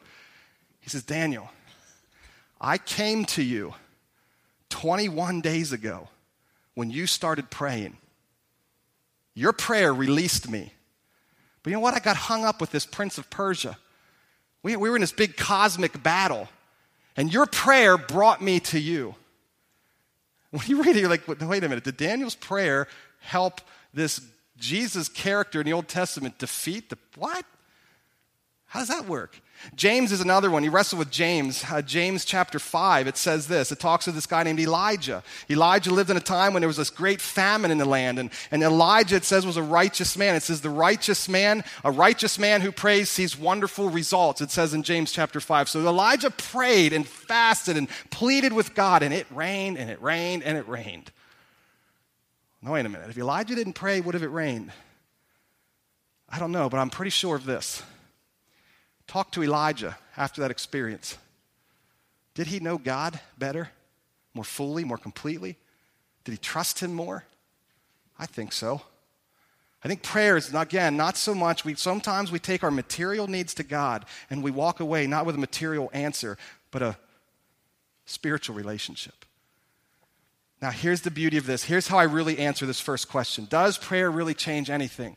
He 0.80 0.90
says, 0.90 1.04
Daniel, 1.04 1.50
I 2.62 2.78
came 2.78 3.26
to 3.26 3.44
you 3.44 3.74
21 4.70 5.42
days 5.42 5.74
ago 5.74 6.08
when 6.76 6.90
you 6.90 7.06
started 7.06 7.50
praying. 7.50 7.98
Your 9.38 9.54
prayer 9.54 9.94
released 9.94 10.50
me. 10.50 10.74
But 11.62 11.70
you 11.70 11.76
know 11.76 11.80
what? 11.80 11.94
I 11.94 12.00
got 12.00 12.18
hung 12.18 12.44
up 12.44 12.60
with 12.60 12.72
this 12.72 12.88
prince 12.88 13.20
of 13.20 13.30
Persia. 13.30 13.78
We, 14.64 14.76
we 14.76 14.90
were 14.90 14.96
in 14.96 15.02
this 15.02 15.12
big 15.12 15.38
cosmic 15.38 16.02
battle, 16.02 16.50
and 17.16 17.32
your 17.32 17.46
prayer 17.46 18.00
brought 18.00 18.42
me 18.42 18.60
to 18.62 18.80
you. 18.80 19.14
When 20.50 20.64
you 20.66 20.82
read 20.82 20.96
it, 20.96 21.02
you're 21.02 21.10
like, 21.10 21.28
wait 21.28 21.64
a 21.64 21.70
minute, 21.70 21.84
did 21.84 21.98
Daniel's 21.98 22.34
prayer 22.34 22.88
help 23.20 23.62
this 23.94 24.22
Jesus 24.58 25.08
character 25.08 25.60
in 25.60 25.68
the 25.68 25.74
Old 25.74 25.88
Testament 25.88 26.40
defeat 26.40 26.90
the 26.90 26.98
what? 27.16 27.46
How 28.68 28.80
does 28.80 28.90
that 28.90 29.08
work? 29.08 29.40
James 29.76 30.12
is 30.12 30.22
another 30.22 30.52
one. 30.52 30.64
You 30.64 30.72
wrestle 30.72 31.00
with 31.00 31.10
James. 31.10 31.64
Uh, 31.70 31.82
James 31.82 32.26
chapter 32.26 32.60
5, 32.60 33.08
it 33.08 33.18
says 33.18 33.48
this. 33.48 33.72
It 33.72 33.80
talks 33.80 34.08
of 34.08 34.14
this 34.14 34.26
guy 34.26 34.44
named 34.44 34.60
Elijah. 34.60 35.24
Elijah 35.50 35.92
lived 35.92 36.10
in 36.10 36.18
a 36.18 36.22
time 36.22 36.54
when 36.54 36.62
there 36.62 36.68
was 36.68 36.78
this 36.78 36.90
great 36.90 37.22
famine 37.22 37.72
in 37.72 37.78
the 37.78 37.86
land. 37.86 38.20
And, 38.20 38.30
and 38.52 38.62
Elijah, 38.62 39.16
it 39.16 39.24
says, 39.24 39.46
was 39.46 39.58
a 39.58 39.64
righteous 39.64 40.18
man. 40.18 40.36
It 40.36 40.44
says, 40.44 40.62
the 40.62 40.70
righteous 40.70 41.30
man, 41.30 41.64
a 41.84 41.92
righteous 41.92 42.38
man 42.38 42.62
who 42.62 42.72
prays 42.72 43.10
sees 43.10 43.38
wonderful 43.38 43.90
results. 43.90 44.42
It 44.42 44.52
says 44.52 44.74
in 44.74 44.84
James 44.84 45.14
chapter 45.14 45.40
5. 45.40 45.70
So 45.70 45.80
Elijah 45.88 46.30
prayed 46.30 46.92
and 46.92 47.08
fasted 47.08 47.78
and 47.78 47.88
pleaded 48.12 48.52
with 48.52 48.76
God, 48.76 49.02
and 49.02 49.14
it 49.14 49.28
rained 49.32 49.78
and 49.78 49.90
it 49.90 50.02
rained 50.02 50.44
and 50.44 50.58
it 50.58 50.68
rained. 50.68 51.12
No, 52.62 52.74
wait 52.74 52.86
a 52.86 52.90
minute. 52.90 53.10
If 53.10 53.18
Elijah 53.18 53.56
didn't 53.56 53.74
pray, 53.74 54.02
would 54.02 54.14
have 54.14 54.24
it 54.24 54.32
rained? 54.32 54.72
I 56.30 56.38
don't 56.38 56.52
know, 56.52 56.70
but 56.70 56.80
I'm 56.80 56.90
pretty 56.90 57.12
sure 57.12 57.36
of 57.36 57.46
this. 57.46 57.82
Talk 59.08 59.32
to 59.32 59.44
Elijah 59.44 59.98
after 60.16 60.42
that 60.42 60.52
experience. 60.52 61.18
Did 62.34 62.48
he 62.48 62.60
know 62.60 62.78
God 62.78 63.20
better, 63.38 63.70
more 64.34 64.44
fully, 64.44 64.84
more 64.84 64.98
completely? 64.98 65.58
Did 66.24 66.34
he 66.34 66.38
trust 66.38 66.80
him 66.80 66.94
more? 66.94 67.26
I 68.20 68.26
think 68.26 68.52
so. 68.52 68.82
I 69.84 69.88
think 69.88 70.04
prayer 70.04 70.36
is 70.38 70.54
again 70.54 70.98
not 70.98 71.18
so 71.18 71.34
much 71.34 71.64
we 71.64 71.76
sometimes 71.76 72.32
we 72.32 72.40
take 72.40 72.64
our 72.64 72.72
material 72.72 73.28
needs 73.28 73.54
to 73.56 73.64
God 73.64 74.06
and 74.30 74.44
we 74.44 74.52
walk 74.52 74.80
away 74.80 75.08
not 75.08 75.26
with 75.26 75.36
a 75.36 75.40
material 75.40 75.90
answer, 75.94 76.38
but 76.72 76.82
a 76.82 76.98
spiritual 78.06 78.56
relationship. 78.56 79.26
Now, 80.62 80.72
here's 80.72 81.02
the 81.02 81.12
beauty 81.12 81.38
of 81.38 81.46
this. 81.46 81.64
Here's 81.64 81.88
how 81.88 82.00
I 82.00 82.04
really 82.04 82.40
answer 82.40 82.66
this 82.66 82.80
first 82.80 83.08
question 83.10 83.46
Does 83.50 83.78
prayer 83.78 84.10
really 84.10 84.34
change 84.34 84.70
anything? 84.70 85.16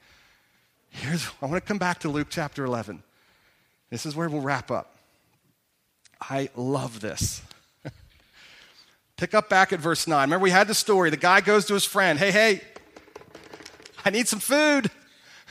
Here's, 0.90 1.26
I 1.40 1.46
want 1.46 1.62
to 1.62 1.66
come 1.66 1.78
back 1.78 2.00
to 2.00 2.08
Luke 2.08 2.28
chapter 2.30 2.64
11. 2.64 3.02
This 3.90 4.06
is 4.06 4.14
where 4.14 4.28
we'll 4.28 4.40
wrap 4.40 4.70
up. 4.70 4.96
I 6.20 6.50
love 6.54 7.00
this. 7.00 7.42
Pick 9.16 9.34
up 9.34 9.48
back 9.48 9.72
at 9.72 9.80
verse 9.80 10.06
9. 10.06 10.20
Remember, 10.20 10.42
we 10.42 10.50
had 10.50 10.68
the 10.68 10.74
story. 10.74 11.10
The 11.10 11.16
guy 11.16 11.40
goes 11.40 11.66
to 11.66 11.74
his 11.74 11.84
friend, 11.84 12.18
Hey, 12.18 12.30
hey, 12.30 12.60
I 14.04 14.10
need 14.10 14.28
some 14.28 14.40
food. 14.40 14.90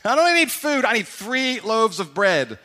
I 0.05 0.15
don't 0.15 0.33
need 0.33 0.51
food, 0.51 0.85
I 0.85 0.93
need 0.93 1.07
three 1.07 1.59
loaves 1.59 1.99
of 1.99 2.13
bread. 2.13 2.57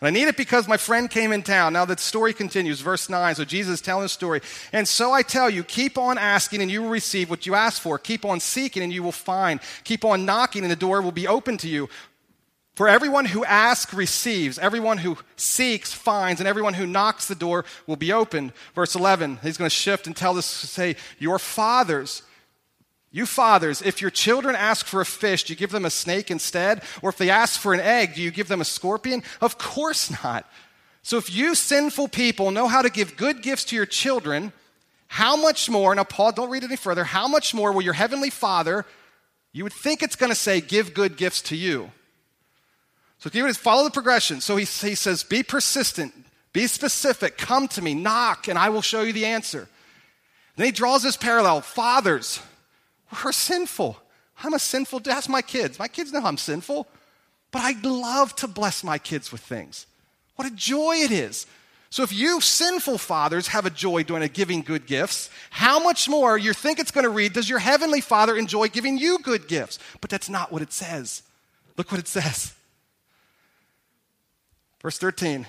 And 0.00 0.06
I 0.06 0.10
need 0.10 0.28
it 0.28 0.36
because 0.36 0.66
my 0.66 0.78
friend 0.78 1.10
came 1.10 1.30
in 1.30 1.42
town. 1.42 1.74
Now 1.74 1.84
the 1.84 1.96
story 1.98 2.32
continues, 2.32 2.80
verse 2.80 3.10
9. 3.10 3.34
So 3.34 3.44
Jesus 3.44 3.74
is 3.74 3.80
telling 3.82 4.06
a 4.06 4.08
story. 4.08 4.40
And 4.72 4.88
so 4.88 5.12
I 5.12 5.20
tell 5.20 5.50
you, 5.50 5.62
keep 5.62 5.98
on 5.98 6.16
asking 6.16 6.62
and 6.62 6.70
you 6.70 6.82
will 6.82 6.88
receive 6.88 7.28
what 7.28 7.44
you 7.44 7.54
ask 7.54 7.82
for. 7.82 7.98
Keep 7.98 8.24
on 8.24 8.40
seeking 8.40 8.82
and 8.82 8.90
you 8.90 9.02
will 9.02 9.12
find. 9.12 9.60
Keep 9.84 10.06
on 10.06 10.24
knocking 10.24 10.62
and 10.62 10.72
the 10.72 10.76
door 10.76 11.02
will 11.02 11.12
be 11.12 11.28
open 11.28 11.58
to 11.58 11.68
you. 11.68 11.90
For 12.80 12.88
everyone 12.88 13.26
who 13.26 13.44
asks 13.44 13.92
receives, 13.92 14.58
everyone 14.58 14.96
who 14.96 15.18
seeks 15.36 15.92
finds, 15.92 16.40
and 16.40 16.48
everyone 16.48 16.72
who 16.72 16.86
knocks 16.86 17.28
the 17.28 17.34
door 17.34 17.66
will 17.86 17.96
be 17.96 18.10
opened. 18.10 18.54
Verse 18.74 18.94
11, 18.94 19.40
he's 19.42 19.58
going 19.58 19.68
to 19.68 19.76
shift 19.76 20.06
and 20.06 20.16
tell 20.16 20.38
us, 20.38 20.62
to 20.62 20.66
say, 20.66 20.96
Your 21.18 21.38
fathers, 21.38 22.22
you 23.10 23.26
fathers, 23.26 23.82
if 23.82 24.00
your 24.00 24.10
children 24.10 24.56
ask 24.56 24.86
for 24.86 25.02
a 25.02 25.04
fish, 25.04 25.44
do 25.44 25.52
you 25.52 25.58
give 25.58 25.72
them 25.72 25.84
a 25.84 25.90
snake 25.90 26.30
instead? 26.30 26.82
Or 27.02 27.10
if 27.10 27.18
they 27.18 27.28
ask 27.28 27.60
for 27.60 27.74
an 27.74 27.80
egg, 27.80 28.14
do 28.14 28.22
you 28.22 28.30
give 28.30 28.48
them 28.48 28.62
a 28.62 28.64
scorpion? 28.64 29.24
Of 29.42 29.58
course 29.58 30.10
not. 30.24 30.50
So 31.02 31.18
if 31.18 31.30
you 31.30 31.54
sinful 31.54 32.08
people 32.08 32.50
know 32.50 32.66
how 32.66 32.80
to 32.80 32.88
give 32.88 33.14
good 33.14 33.42
gifts 33.42 33.64
to 33.66 33.76
your 33.76 33.84
children, 33.84 34.54
how 35.06 35.36
much 35.36 35.68
more, 35.68 35.94
now 35.94 36.04
Paul, 36.04 36.32
don't 36.32 36.48
read 36.48 36.64
any 36.64 36.76
further, 36.76 37.04
how 37.04 37.28
much 37.28 37.52
more 37.52 37.72
will 37.72 37.82
your 37.82 37.92
heavenly 37.92 38.30
Father, 38.30 38.86
you 39.52 39.64
would 39.64 39.74
think 39.74 40.02
it's 40.02 40.16
going 40.16 40.32
to 40.32 40.34
say, 40.34 40.62
give 40.62 40.94
good 40.94 41.18
gifts 41.18 41.42
to 41.42 41.56
you. 41.56 41.90
So 43.20 43.28
you 43.32 43.52
follow 43.52 43.84
the 43.84 43.90
progression. 43.90 44.40
So 44.40 44.56
he, 44.56 44.64
he 44.64 44.94
says, 44.94 45.22
be 45.22 45.42
persistent, 45.42 46.14
be 46.52 46.66
specific, 46.66 47.36
come 47.36 47.68
to 47.68 47.82
me, 47.82 47.94
knock, 47.94 48.48
and 48.48 48.58
I 48.58 48.70
will 48.70 48.82
show 48.82 49.02
you 49.02 49.12
the 49.12 49.26
answer. 49.26 49.68
Then 50.56 50.66
he 50.66 50.72
draws 50.72 51.02
this 51.02 51.18
parallel. 51.18 51.60
Fathers, 51.60 52.40
we're 53.22 53.32
sinful. 53.32 53.98
I'm 54.42 54.54
a 54.54 54.58
sinful, 54.58 55.00
dad. 55.00 55.28
my 55.28 55.42
kids. 55.42 55.78
My 55.78 55.86
kids 55.86 56.12
know 56.12 56.24
I'm 56.24 56.38
sinful, 56.38 56.86
but 57.50 57.60
I 57.62 57.74
love 57.82 58.34
to 58.36 58.48
bless 58.48 58.82
my 58.82 58.96
kids 58.96 59.30
with 59.30 59.42
things. 59.42 59.86
What 60.36 60.48
a 60.48 60.54
joy 60.54 60.94
it 60.96 61.10
is. 61.10 61.46
So 61.90 62.02
if 62.02 62.12
you 62.12 62.40
sinful 62.40 62.98
fathers 62.98 63.48
have 63.48 63.66
a 63.66 63.70
joy 63.70 64.02
doing 64.04 64.22
a 64.22 64.28
giving 64.28 64.62
good 64.62 64.86
gifts, 64.86 65.28
how 65.50 65.82
much 65.82 66.08
more 66.08 66.38
you 66.38 66.54
think 66.54 66.78
it's 66.78 66.92
going 66.92 67.04
to 67.04 67.10
read 67.10 67.34
does 67.34 67.50
your 67.50 67.58
heavenly 67.58 68.00
Father 68.00 68.36
enjoy 68.36 68.68
giving 68.68 68.96
you 68.96 69.18
good 69.18 69.46
gifts? 69.46 69.78
But 70.00 70.08
that's 70.08 70.30
not 70.30 70.50
what 70.52 70.62
it 70.62 70.72
says. 70.72 71.22
Look 71.76 71.90
what 71.90 72.00
it 72.00 72.08
says. 72.08 72.54
Verse 74.80 74.98
13 74.98 75.46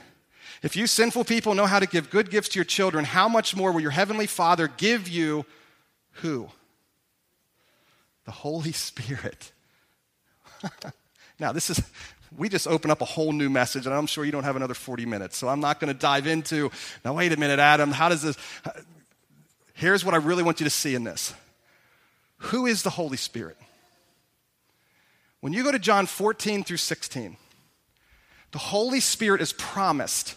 If 0.62 0.76
you 0.76 0.88
sinful 0.88 1.26
people 1.26 1.56
know 1.56 1.66
how 1.66 1.80
to 1.80 1.88
give 1.88 2.10
good 2.10 2.30
gifts 2.30 2.50
to 2.50 2.60
your 2.60 2.66
children, 2.66 3.06
how 3.06 3.28
much 3.28 3.56
more 3.56 3.72
will 3.72 3.82
your 3.82 3.92
heavenly 3.92 4.28
Father 4.28 4.68
give 4.68 5.08
you 5.08 5.46
who? 6.16 6.50
The 8.26 8.32
Holy 8.32 8.72
Spirit. 8.72 9.52
now, 11.40 11.52
this 11.52 11.70
is, 11.70 11.82
we 12.38 12.50
just 12.50 12.68
open 12.68 12.92
up 12.92 13.02
a 13.02 13.06
whole 13.06 13.32
new 13.32 13.50
message, 13.50 13.86
and 13.86 13.96
I'm 13.96 14.06
sure 14.06 14.24
you 14.24 14.32
don't 14.32 14.44
have 14.44 14.56
another 14.56 14.74
40 14.74 15.06
minutes, 15.06 15.38
so 15.38 15.48
I'm 15.50 15.60
not 15.60 15.80
going 15.80 15.92
to 15.92 16.00
dive 16.00 16.28
into, 16.28 16.72
now, 17.04 17.14
wait 17.14 17.34
a 17.34 17.38
minute, 17.38 17.60
Adam, 17.60 17.92
how 17.92 18.10
does 18.10 18.22
this, 18.22 18.38
here's 19.74 20.06
what 20.06 20.14
I 20.14 20.18
really 20.18 20.44
want 20.44 20.60
you 20.60 20.66
to 20.66 20.70
see 20.70 20.94
in 20.94 21.04
this. 21.04 21.34
Who 22.38 22.66
is 22.68 22.84
the 22.84 22.92
Holy 22.92 23.18
Spirit? 23.18 23.58
When 25.40 25.54
you 25.54 25.64
go 25.64 25.72
to 25.72 25.80
John 25.80 26.06
14 26.06 26.64
through 26.64 26.78
16, 26.78 27.38
the 28.52 28.60
Holy 28.60 29.00
Spirit 29.00 29.42
is 29.42 29.54
promised 29.54 30.36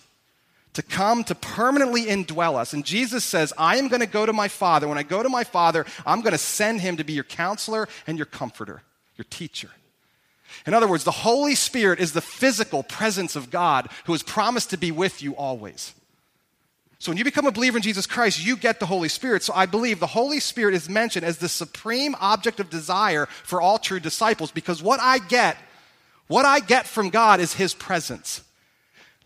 to 0.74 0.82
come 0.82 1.24
to 1.24 1.34
permanently 1.34 2.06
indwell 2.06 2.56
us. 2.56 2.72
And 2.72 2.84
Jesus 2.84 3.24
says, 3.24 3.52
I 3.56 3.76
am 3.76 3.88
going 3.88 4.00
to 4.00 4.06
go 4.06 4.26
to 4.26 4.32
my 4.32 4.48
Father. 4.48 4.88
When 4.88 4.98
I 4.98 5.02
go 5.02 5.22
to 5.22 5.28
my 5.28 5.44
Father, 5.44 5.86
I'm 6.04 6.20
going 6.20 6.32
to 6.32 6.38
send 6.38 6.80
him 6.80 6.96
to 6.96 7.04
be 7.04 7.12
your 7.12 7.24
counselor 7.24 7.88
and 8.06 8.18
your 8.18 8.26
comforter, 8.26 8.82
your 9.16 9.26
teacher. 9.30 9.70
In 10.66 10.74
other 10.74 10.88
words, 10.88 11.04
the 11.04 11.10
Holy 11.10 11.54
Spirit 11.54 12.00
is 12.00 12.12
the 12.12 12.20
physical 12.20 12.82
presence 12.82 13.36
of 13.36 13.50
God 13.50 13.88
who 14.04 14.12
has 14.12 14.22
promised 14.22 14.70
to 14.70 14.76
be 14.76 14.92
with 14.92 15.22
you 15.22 15.34
always. 15.36 15.94
So 16.98 17.10
when 17.10 17.18
you 17.18 17.24
become 17.24 17.46
a 17.46 17.52
believer 17.52 17.76
in 17.76 17.82
Jesus 17.82 18.06
Christ, 18.06 18.44
you 18.44 18.56
get 18.56 18.80
the 18.80 18.86
Holy 18.86 19.08
Spirit. 19.08 19.42
So 19.42 19.52
I 19.54 19.66
believe 19.66 20.00
the 20.00 20.06
Holy 20.06 20.40
Spirit 20.40 20.74
is 20.74 20.88
mentioned 20.88 21.24
as 21.24 21.38
the 21.38 21.48
supreme 21.48 22.16
object 22.18 22.60
of 22.60 22.70
desire 22.70 23.26
for 23.26 23.60
all 23.60 23.78
true 23.78 24.00
disciples 24.00 24.50
because 24.50 24.82
what 24.82 25.00
I 25.00 25.18
get 25.18 25.56
what 26.26 26.44
I 26.44 26.60
get 26.60 26.86
from 26.86 27.10
God 27.10 27.40
is 27.40 27.54
His 27.54 27.74
presence. 27.74 28.42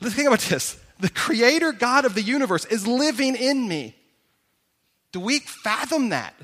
Think 0.00 0.26
about 0.26 0.40
this. 0.40 0.78
The 1.00 1.10
creator 1.10 1.72
God 1.72 2.04
of 2.04 2.14
the 2.14 2.22
universe 2.22 2.64
is 2.64 2.86
living 2.86 3.36
in 3.36 3.68
me. 3.68 3.94
Do 5.12 5.20
we 5.20 5.38
fathom 5.38 6.10
that? 6.10 6.34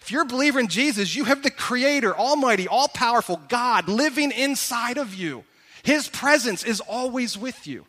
If 0.00 0.10
you're 0.10 0.22
a 0.22 0.26
believer 0.26 0.58
in 0.58 0.66
Jesus, 0.66 1.14
you 1.14 1.24
have 1.24 1.42
the 1.42 1.50
creator, 1.50 2.16
almighty, 2.16 2.66
all 2.66 2.88
powerful 2.88 3.40
God 3.48 3.88
living 3.88 4.32
inside 4.32 4.98
of 4.98 5.14
you. 5.14 5.44
His 5.84 6.08
presence 6.08 6.64
is 6.64 6.80
always 6.80 7.38
with 7.38 7.66
you. 7.66 7.86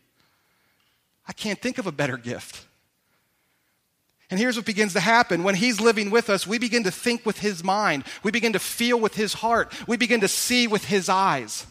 I 1.28 1.34
can't 1.34 1.60
think 1.60 1.78
of 1.78 1.88
a 1.88 1.92
better 1.92 2.18
gift. 2.18 2.68
And 4.34 4.40
here's 4.40 4.56
what 4.56 4.66
begins 4.66 4.94
to 4.94 5.00
happen. 5.00 5.44
When 5.44 5.54
He's 5.54 5.80
living 5.80 6.10
with 6.10 6.28
us, 6.28 6.48
we 6.48 6.58
begin 6.58 6.86
to 6.86 6.92
think 6.92 7.24
with 7.24 7.38
His 7.38 7.64
mind. 7.64 8.04
We 8.24 8.32
begin 8.32 8.54
to 8.54 8.60
feel 8.60 9.00
with 9.00 9.14
His 9.14 9.32
heart. 9.32 9.72
We 9.88 9.96
begin 9.96 10.22
to 10.22 10.28
see 10.28 10.66
with 10.66 10.86
His 10.86 11.08
eyes. 11.08 11.68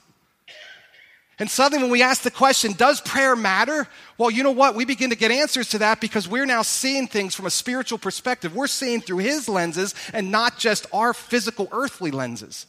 And 1.41 1.51
suddenly, 1.51 1.83
when 1.83 1.91
we 1.91 2.03
ask 2.03 2.23
the 2.23 2.31
question, 2.31 2.75
does 2.75 3.01
prayer 3.01 3.35
matter? 3.35 3.89
Well, 4.17 4.31
you 4.31 4.45
know 4.45 4.53
what? 4.53 4.77
We 4.77 4.85
begin 4.85 5.11
to 5.11 5.17
get 5.17 5.33
answers 5.33 5.71
to 5.71 5.79
that 5.79 6.01
because 6.01 6.29
we're 6.29 6.47
now 6.47 6.63
seeing 6.63 7.09
things 7.09 7.35
from 7.35 7.47
a 7.47 7.51
spiritual 7.51 7.99
perspective. 7.99 8.55
We're 8.55 8.69
seeing 8.69 9.01
through 9.01 9.19
His 9.19 9.49
lenses 9.49 9.97
and 10.13 10.31
not 10.31 10.57
just 10.57 10.87
our 10.93 11.13
physical 11.13 11.69
earthly 11.73 12.13
lenses. 12.13 12.67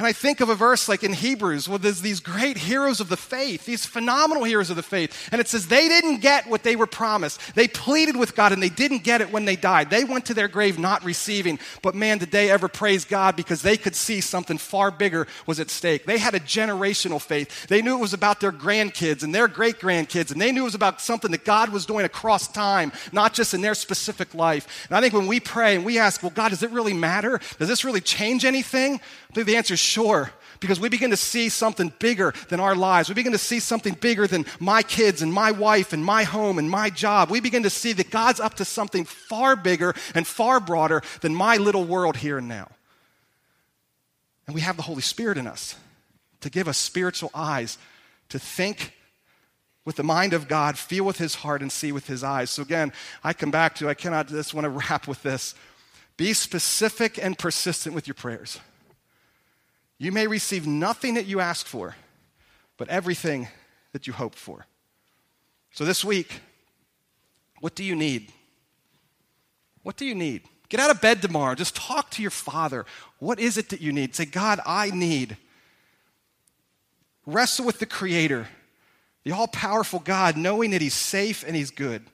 And 0.00 0.06
I 0.06 0.12
think 0.12 0.40
of 0.40 0.48
a 0.48 0.54
verse 0.54 0.88
like 0.88 1.04
in 1.04 1.12
Hebrews 1.12 1.68
where 1.68 1.78
there's 1.78 2.00
these 2.00 2.20
great 2.20 2.56
heroes 2.56 3.00
of 3.00 3.10
the 3.10 3.18
faith, 3.18 3.66
these 3.66 3.84
phenomenal 3.84 4.44
heroes 4.44 4.70
of 4.70 4.76
the 4.76 4.82
faith. 4.82 5.28
And 5.30 5.42
it 5.42 5.46
says 5.46 5.66
they 5.66 5.88
didn't 5.88 6.22
get 6.22 6.46
what 6.46 6.62
they 6.62 6.74
were 6.74 6.86
promised. 6.86 7.54
They 7.54 7.68
pleaded 7.68 8.16
with 8.16 8.34
God 8.34 8.52
and 8.52 8.62
they 8.62 8.70
didn't 8.70 9.04
get 9.04 9.20
it 9.20 9.30
when 9.30 9.44
they 9.44 9.56
died. 9.56 9.90
They 9.90 10.04
went 10.04 10.24
to 10.24 10.32
their 10.32 10.48
grave 10.48 10.78
not 10.78 11.04
receiving. 11.04 11.58
But 11.82 11.94
man, 11.94 12.16
did 12.16 12.30
they 12.30 12.50
ever 12.50 12.66
praise 12.66 13.04
God 13.04 13.36
because 13.36 13.60
they 13.60 13.76
could 13.76 13.94
see 13.94 14.22
something 14.22 14.56
far 14.56 14.90
bigger 14.90 15.26
was 15.44 15.60
at 15.60 15.68
stake. 15.68 16.06
They 16.06 16.16
had 16.16 16.34
a 16.34 16.40
generational 16.40 17.20
faith. 17.20 17.66
They 17.66 17.82
knew 17.82 17.94
it 17.94 18.00
was 18.00 18.14
about 18.14 18.40
their 18.40 18.52
grandkids 18.52 19.22
and 19.22 19.34
their 19.34 19.48
great 19.48 19.80
grandkids. 19.80 20.32
And 20.32 20.40
they 20.40 20.50
knew 20.50 20.62
it 20.62 20.64
was 20.64 20.74
about 20.74 21.02
something 21.02 21.30
that 21.32 21.44
God 21.44 21.68
was 21.68 21.84
doing 21.84 22.06
across 22.06 22.48
time, 22.48 22.90
not 23.12 23.34
just 23.34 23.52
in 23.52 23.60
their 23.60 23.74
specific 23.74 24.34
life. 24.34 24.86
And 24.88 24.96
I 24.96 25.02
think 25.02 25.12
when 25.12 25.26
we 25.26 25.40
pray 25.40 25.76
and 25.76 25.84
we 25.84 25.98
ask, 25.98 26.22
well, 26.22 26.32
God, 26.34 26.48
does 26.48 26.62
it 26.62 26.70
really 26.70 26.94
matter? 26.94 27.38
Does 27.58 27.68
this 27.68 27.84
really 27.84 28.00
change 28.00 28.46
anything? 28.46 28.94
I 28.94 29.32
think 29.32 29.46
the 29.46 29.56
answer 29.56 29.74
is 29.74 29.89
sure 29.90 30.30
because 30.60 30.78
we 30.78 30.88
begin 30.88 31.10
to 31.10 31.16
see 31.16 31.48
something 31.48 31.92
bigger 31.98 32.32
than 32.48 32.60
our 32.60 32.74
lives. 32.74 33.08
We 33.08 33.14
begin 33.14 33.32
to 33.32 33.38
see 33.38 33.60
something 33.60 33.94
bigger 33.94 34.26
than 34.26 34.46
my 34.58 34.82
kids 34.82 35.22
and 35.22 35.32
my 35.32 35.50
wife 35.50 35.92
and 35.92 36.04
my 36.04 36.22
home 36.22 36.58
and 36.58 36.70
my 36.70 36.90
job. 36.90 37.30
We 37.30 37.40
begin 37.40 37.64
to 37.64 37.70
see 37.70 37.92
that 37.94 38.10
God's 38.10 38.40
up 38.40 38.54
to 38.54 38.64
something 38.64 39.04
far 39.04 39.56
bigger 39.56 39.94
and 40.14 40.26
far 40.26 40.60
broader 40.60 41.02
than 41.22 41.34
my 41.34 41.56
little 41.56 41.84
world 41.84 42.16
here 42.16 42.38
and 42.38 42.46
now. 42.46 42.68
And 44.46 44.54
we 44.54 44.60
have 44.60 44.76
the 44.76 44.82
Holy 44.82 45.02
Spirit 45.02 45.38
in 45.38 45.46
us 45.46 45.76
to 46.40 46.50
give 46.50 46.68
us 46.68 46.78
spiritual 46.78 47.30
eyes 47.34 47.78
to 48.28 48.38
think 48.38 48.94
with 49.84 49.96
the 49.96 50.02
mind 50.02 50.34
of 50.34 50.46
God, 50.46 50.76
feel 50.76 51.04
with 51.04 51.18
his 51.18 51.36
heart, 51.36 51.62
and 51.62 51.72
see 51.72 51.90
with 51.90 52.06
his 52.06 52.22
eyes. 52.22 52.50
So 52.50 52.62
again, 52.62 52.92
I 53.24 53.32
come 53.32 53.50
back 53.50 53.76
to, 53.76 53.88
I 53.88 53.94
cannot 53.94 54.28
just 54.28 54.52
want 54.52 54.64
to 54.64 54.68
wrap 54.68 55.08
with 55.08 55.22
this. 55.22 55.54
Be 56.16 56.34
specific 56.34 57.18
and 57.18 57.38
persistent 57.38 57.94
with 57.94 58.06
your 58.06 58.14
prayers. 58.14 58.60
You 60.00 60.12
may 60.12 60.26
receive 60.26 60.66
nothing 60.66 61.14
that 61.14 61.26
you 61.26 61.40
ask 61.40 61.66
for, 61.66 61.94
but 62.78 62.88
everything 62.88 63.48
that 63.92 64.06
you 64.06 64.14
hope 64.14 64.34
for. 64.34 64.64
So 65.72 65.84
this 65.84 66.02
week, 66.02 66.40
what 67.60 67.74
do 67.74 67.84
you 67.84 67.94
need? 67.94 68.32
What 69.82 69.98
do 69.98 70.06
you 70.06 70.14
need? 70.14 70.44
Get 70.70 70.80
out 70.80 70.90
of 70.90 71.02
bed 71.02 71.20
tomorrow. 71.20 71.54
Just 71.54 71.76
talk 71.76 72.08
to 72.12 72.22
your 72.22 72.30
father. 72.30 72.86
What 73.18 73.38
is 73.38 73.58
it 73.58 73.68
that 73.68 73.82
you 73.82 73.92
need? 73.92 74.14
Say, 74.14 74.24
God, 74.24 74.58
I 74.64 74.90
need. 74.90 75.36
Wrestle 77.26 77.66
with 77.66 77.78
the 77.78 77.84
Creator, 77.84 78.48
the 79.24 79.32
all 79.32 79.48
powerful 79.48 79.98
God, 79.98 80.34
knowing 80.38 80.70
that 80.70 80.80
He's 80.80 80.94
safe 80.94 81.44
and 81.46 81.54
He's 81.54 81.70
good. 81.70 82.06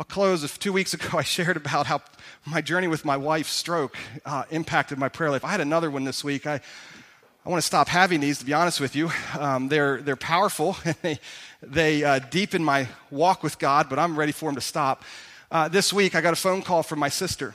I'll 0.00 0.04
close. 0.04 0.56
Two 0.56 0.72
weeks 0.72 0.94
ago, 0.94 1.18
I 1.18 1.22
shared 1.22 1.58
about 1.58 1.86
how 1.86 2.00
my 2.46 2.62
journey 2.62 2.88
with 2.88 3.04
my 3.04 3.18
wife's 3.18 3.52
stroke 3.52 3.98
uh, 4.24 4.44
impacted 4.50 4.96
my 4.96 5.10
prayer 5.10 5.30
life. 5.30 5.44
I 5.44 5.50
had 5.50 5.60
another 5.60 5.90
one 5.90 6.04
this 6.04 6.24
week. 6.24 6.46
I, 6.46 6.54
I 7.44 7.48
want 7.50 7.60
to 7.60 7.66
stop 7.66 7.86
having 7.86 8.20
these, 8.20 8.38
to 8.38 8.46
be 8.46 8.54
honest 8.54 8.80
with 8.80 8.96
you. 8.96 9.10
Um, 9.38 9.68
they're, 9.68 10.00
they're 10.00 10.16
powerful 10.16 10.78
and 10.86 10.96
they, 11.02 11.20
they 11.62 12.02
uh, 12.02 12.18
deepen 12.18 12.64
my 12.64 12.88
walk 13.10 13.42
with 13.42 13.58
God, 13.58 13.90
but 13.90 13.98
I'm 13.98 14.18
ready 14.18 14.32
for 14.32 14.46
them 14.46 14.54
to 14.54 14.62
stop. 14.62 15.04
Uh, 15.50 15.68
this 15.68 15.92
week, 15.92 16.14
I 16.14 16.22
got 16.22 16.32
a 16.32 16.36
phone 16.36 16.62
call 16.62 16.82
from 16.82 16.98
my 16.98 17.10
sister. 17.10 17.54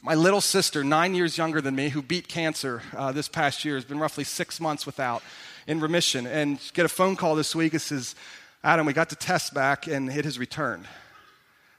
My 0.00 0.14
little 0.14 0.40
sister, 0.40 0.84
nine 0.84 1.12
years 1.16 1.36
younger 1.36 1.60
than 1.60 1.74
me, 1.74 1.88
who 1.88 2.02
beat 2.02 2.28
cancer 2.28 2.82
uh, 2.96 3.10
this 3.10 3.28
past 3.28 3.64
year, 3.64 3.74
has 3.74 3.84
been 3.84 3.98
roughly 3.98 4.22
six 4.22 4.60
months 4.60 4.86
without, 4.86 5.24
in 5.66 5.80
remission. 5.80 6.24
And 6.24 6.60
get 6.72 6.86
a 6.86 6.88
phone 6.88 7.16
call 7.16 7.34
this 7.34 7.52
week. 7.52 7.74
It 7.74 7.80
says, 7.80 8.14
Adam, 8.62 8.86
we 8.86 8.92
got 8.92 9.08
the 9.08 9.16
test 9.16 9.52
back 9.52 9.88
and 9.88 10.08
it 10.08 10.24
has 10.24 10.38
returned. 10.38 10.86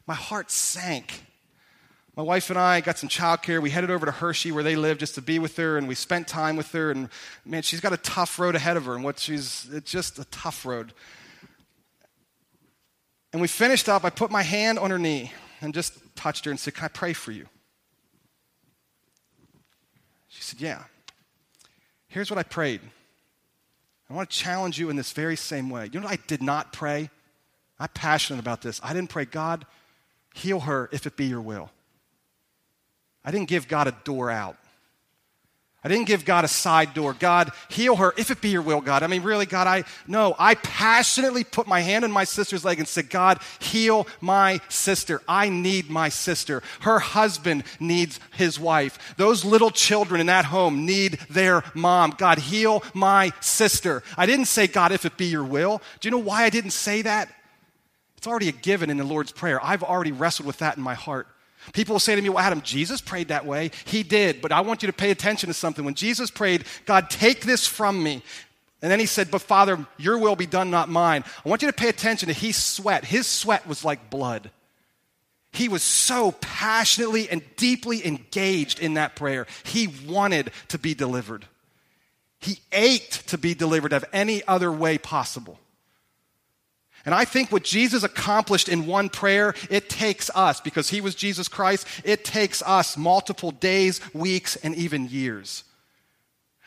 My 0.06 0.14
heart 0.14 0.52
sank. 0.52 1.24
My 2.16 2.24
wife 2.24 2.50
and 2.50 2.60
I 2.60 2.82
got 2.82 3.00
some 3.00 3.10
childcare. 3.10 3.62
We 3.62 3.72
headed 3.72 3.90
over 3.90 4.06
to 4.06 4.12
Hershey 4.12 4.52
where 4.52 4.64
they 4.64 4.76
live 4.76 5.00
just 5.00 5.16
to 5.16 5.22
be 5.22 5.40
with 5.40 5.58
her, 5.58 5.78
and 5.78 5.88
we 5.88 5.96
spent 5.96 6.28
time 6.28 6.56
with 6.56 6.72
her. 6.74 6.92
And 6.92 7.10
man, 7.46 7.64
she's 7.64 7.80
got 7.80 7.94
a 7.94 7.98
tough 7.98 8.38
road 8.38 8.56
ahead 8.56 8.78
of 8.78 8.86
her, 8.86 8.96
and 8.96 9.04
what 9.04 9.18
she's 9.20 9.68
it's 9.72 9.90
just 9.92 10.20
a 10.20 10.26
tough 10.26 10.66
road. 10.66 10.94
And 13.32 13.42
we 13.42 13.48
finished 13.48 13.90
up. 13.90 14.04
I 14.04 14.12
put 14.12 14.30
my 14.30 14.44
hand 14.44 14.78
on 14.78 14.92
her 14.92 15.00
knee 15.00 15.32
and 15.60 15.74
just 15.74 15.98
touched 16.16 16.46
her 16.46 16.52
and 16.52 16.60
said, 16.60 16.76
Can 16.76 16.86
I 16.86 16.90
pray 16.90 17.14
for 17.14 17.32
you? 17.32 17.48
She 20.28 20.44
said, 20.44 20.62
Yeah. 20.62 20.84
Here's 22.08 22.30
what 22.30 22.38
I 22.38 22.44
prayed. 22.44 22.82
I 24.08 24.14
want 24.14 24.30
to 24.30 24.38
challenge 24.38 24.78
you 24.78 24.92
in 24.92 24.96
this 24.96 25.12
very 25.14 25.36
same 25.36 25.72
way. 25.72 25.90
You 25.92 26.00
know 26.00 26.08
I 26.08 26.20
did 26.28 26.44
not 26.44 26.72
pray? 26.72 27.10
I'm 27.80 27.90
passionate 27.90 28.40
about 28.40 28.62
this. 28.62 28.80
I 28.84 28.94
didn't 28.94 29.10
pray, 29.10 29.26
God, 29.26 29.66
heal 30.34 30.62
her 30.62 30.90
if 30.92 31.06
it 31.06 31.16
be 31.16 31.26
your 31.26 31.42
will. 31.42 31.70
I 33.24 33.32
didn't 33.32 33.48
give 33.48 33.68
God 33.68 33.88
a 33.88 33.96
door 34.04 34.30
out. 34.30 34.58
I 35.86 35.90
didn't 35.90 36.08
give 36.08 36.24
God 36.24 36.46
a 36.46 36.48
side 36.48 36.94
door. 36.94 37.14
God, 37.14 37.52
heal 37.68 37.98
her 37.98 38.14
if 38.18 38.32
it 38.32 38.40
be 38.40 38.50
your 38.50 38.62
will, 38.62 38.80
God. 38.80 39.04
I 39.04 39.08
mean, 39.08 39.22
really, 39.22 39.46
God, 39.46 39.68
I, 39.68 39.84
no, 40.08 40.34
I 40.40 40.56
passionately 40.56 41.44
put 41.44 41.68
my 41.68 41.82
hand 41.82 42.06
in 42.06 42.12
my 42.12 42.24
sister's 42.24 42.64
leg 42.64 42.80
and 42.80 42.88
said, 42.88 43.10
God, 43.10 43.40
heal 43.60 44.08
my 44.22 44.62
sister. 44.70 45.22
I 45.28 45.50
need 45.50 45.90
my 45.90 46.08
sister. 46.08 46.64
Her 46.82 47.00
husband 47.00 47.66
needs 47.82 48.22
his 48.32 48.58
wife. 48.58 49.16
Those 49.18 49.44
little 49.44 49.72
children 49.72 50.22
in 50.22 50.28
that 50.28 50.46
home 50.46 50.86
need 50.86 51.20
their 51.30 51.66
mom. 51.74 52.16
God, 52.18 52.38
heal 52.38 52.82
my 52.94 53.34
sister. 53.42 54.04
I 54.18 54.26
didn't 54.26 54.46
say, 54.46 54.68
God, 54.68 54.94
if 54.94 55.04
it 55.04 55.18
be 55.18 55.26
your 55.26 55.44
will. 55.44 55.82
Do 56.00 56.08
you 56.08 56.12
know 56.12 56.18
why 56.18 56.44
I 56.46 56.50
didn't 56.50 56.72
say 56.72 57.02
that? 57.02 57.30
It's 58.24 58.28
already 58.30 58.48
a 58.48 58.54
given 58.54 58.90
in 58.90 58.96
the 58.96 59.04
Lord's 59.04 59.34
Prayer. 59.34 59.62
I've 59.62 59.84
already 59.84 60.14
wrestled 60.14 60.48
with 60.48 60.60
that 60.60 60.78
in 60.78 60.82
my 60.82 60.94
heart. 60.94 61.28
People 61.74 61.96
will 61.96 62.00
say 62.00 62.16
to 62.16 62.22
me, 62.22 62.30
Well, 62.30 62.40
Adam, 62.40 62.62
Jesus 62.62 63.02
prayed 63.02 63.28
that 63.28 63.46
way. 63.46 63.72
He 63.84 64.02
did, 64.02 64.42
but 64.42 64.54
I 64.54 64.62
want 64.62 64.82
you 64.82 64.88
to 64.88 64.94
pay 64.94 65.12
attention 65.12 65.48
to 65.48 65.54
something. 65.54 65.84
When 65.84 65.94
Jesus 65.94 66.32
prayed, 66.32 66.64
God, 66.86 67.10
take 67.10 67.42
this 67.42 67.68
from 67.68 68.02
me. 68.02 68.24
And 68.82 68.90
then 68.90 69.02
he 69.02 69.08
said, 69.08 69.30
But 69.30 69.42
Father, 69.42 69.86
your 69.98 70.18
will 70.18 70.38
be 70.38 70.46
done, 70.46 70.72
not 70.72 70.88
mine. 70.88 71.26
I 71.46 71.50
want 71.50 71.64
you 71.64 71.68
to 71.68 71.74
pay 71.74 71.90
attention 71.90 72.28
to 72.28 72.34
his 72.34 72.56
sweat. 72.56 73.04
His 73.04 73.28
sweat 73.28 73.68
was 73.68 73.84
like 73.84 74.10
blood. 74.10 74.52
He 75.52 75.68
was 75.68 75.84
so 75.84 76.32
passionately 76.40 77.30
and 77.30 77.42
deeply 77.58 78.08
engaged 78.08 78.80
in 78.80 78.94
that 78.94 79.18
prayer. 79.18 79.48
He 79.66 79.90
wanted 80.08 80.54
to 80.70 80.78
be 80.78 80.94
delivered. 80.94 81.46
He 82.40 82.60
ached 82.72 83.28
to 83.28 83.38
be 83.38 83.54
delivered 83.54 83.92
of 83.92 84.06
any 84.14 84.46
other 84.48 84.72
way 84.72 84.98
possible. 84.98 85.60
And 87.06 87.14
I 87.14 87.26
think 87.26 87.52
what 87.52 87.64
Jesus 87.64 88.04
accomplished 88.04 88.70
in 88.70 88.86
one 88.86 89.10
prayer, 89.10 89.56
it 89.70 89.90
takes 89.90 90.30
us, 90.34 90.62
because 90.62 90.90
he 90.90 91.02
was 91.02 91.16
Jesus 91.16 91.48
Christ, 91.50 91.86
it 92.06 92.24
takes 92.24 92.62
us 92.62 92.96
multiple 92.96 93.52
days, 93.52 94.00
weeks, 94.14 94.56
and 94.56 94.74
even 94.76 95.10
years. 95.10 95.66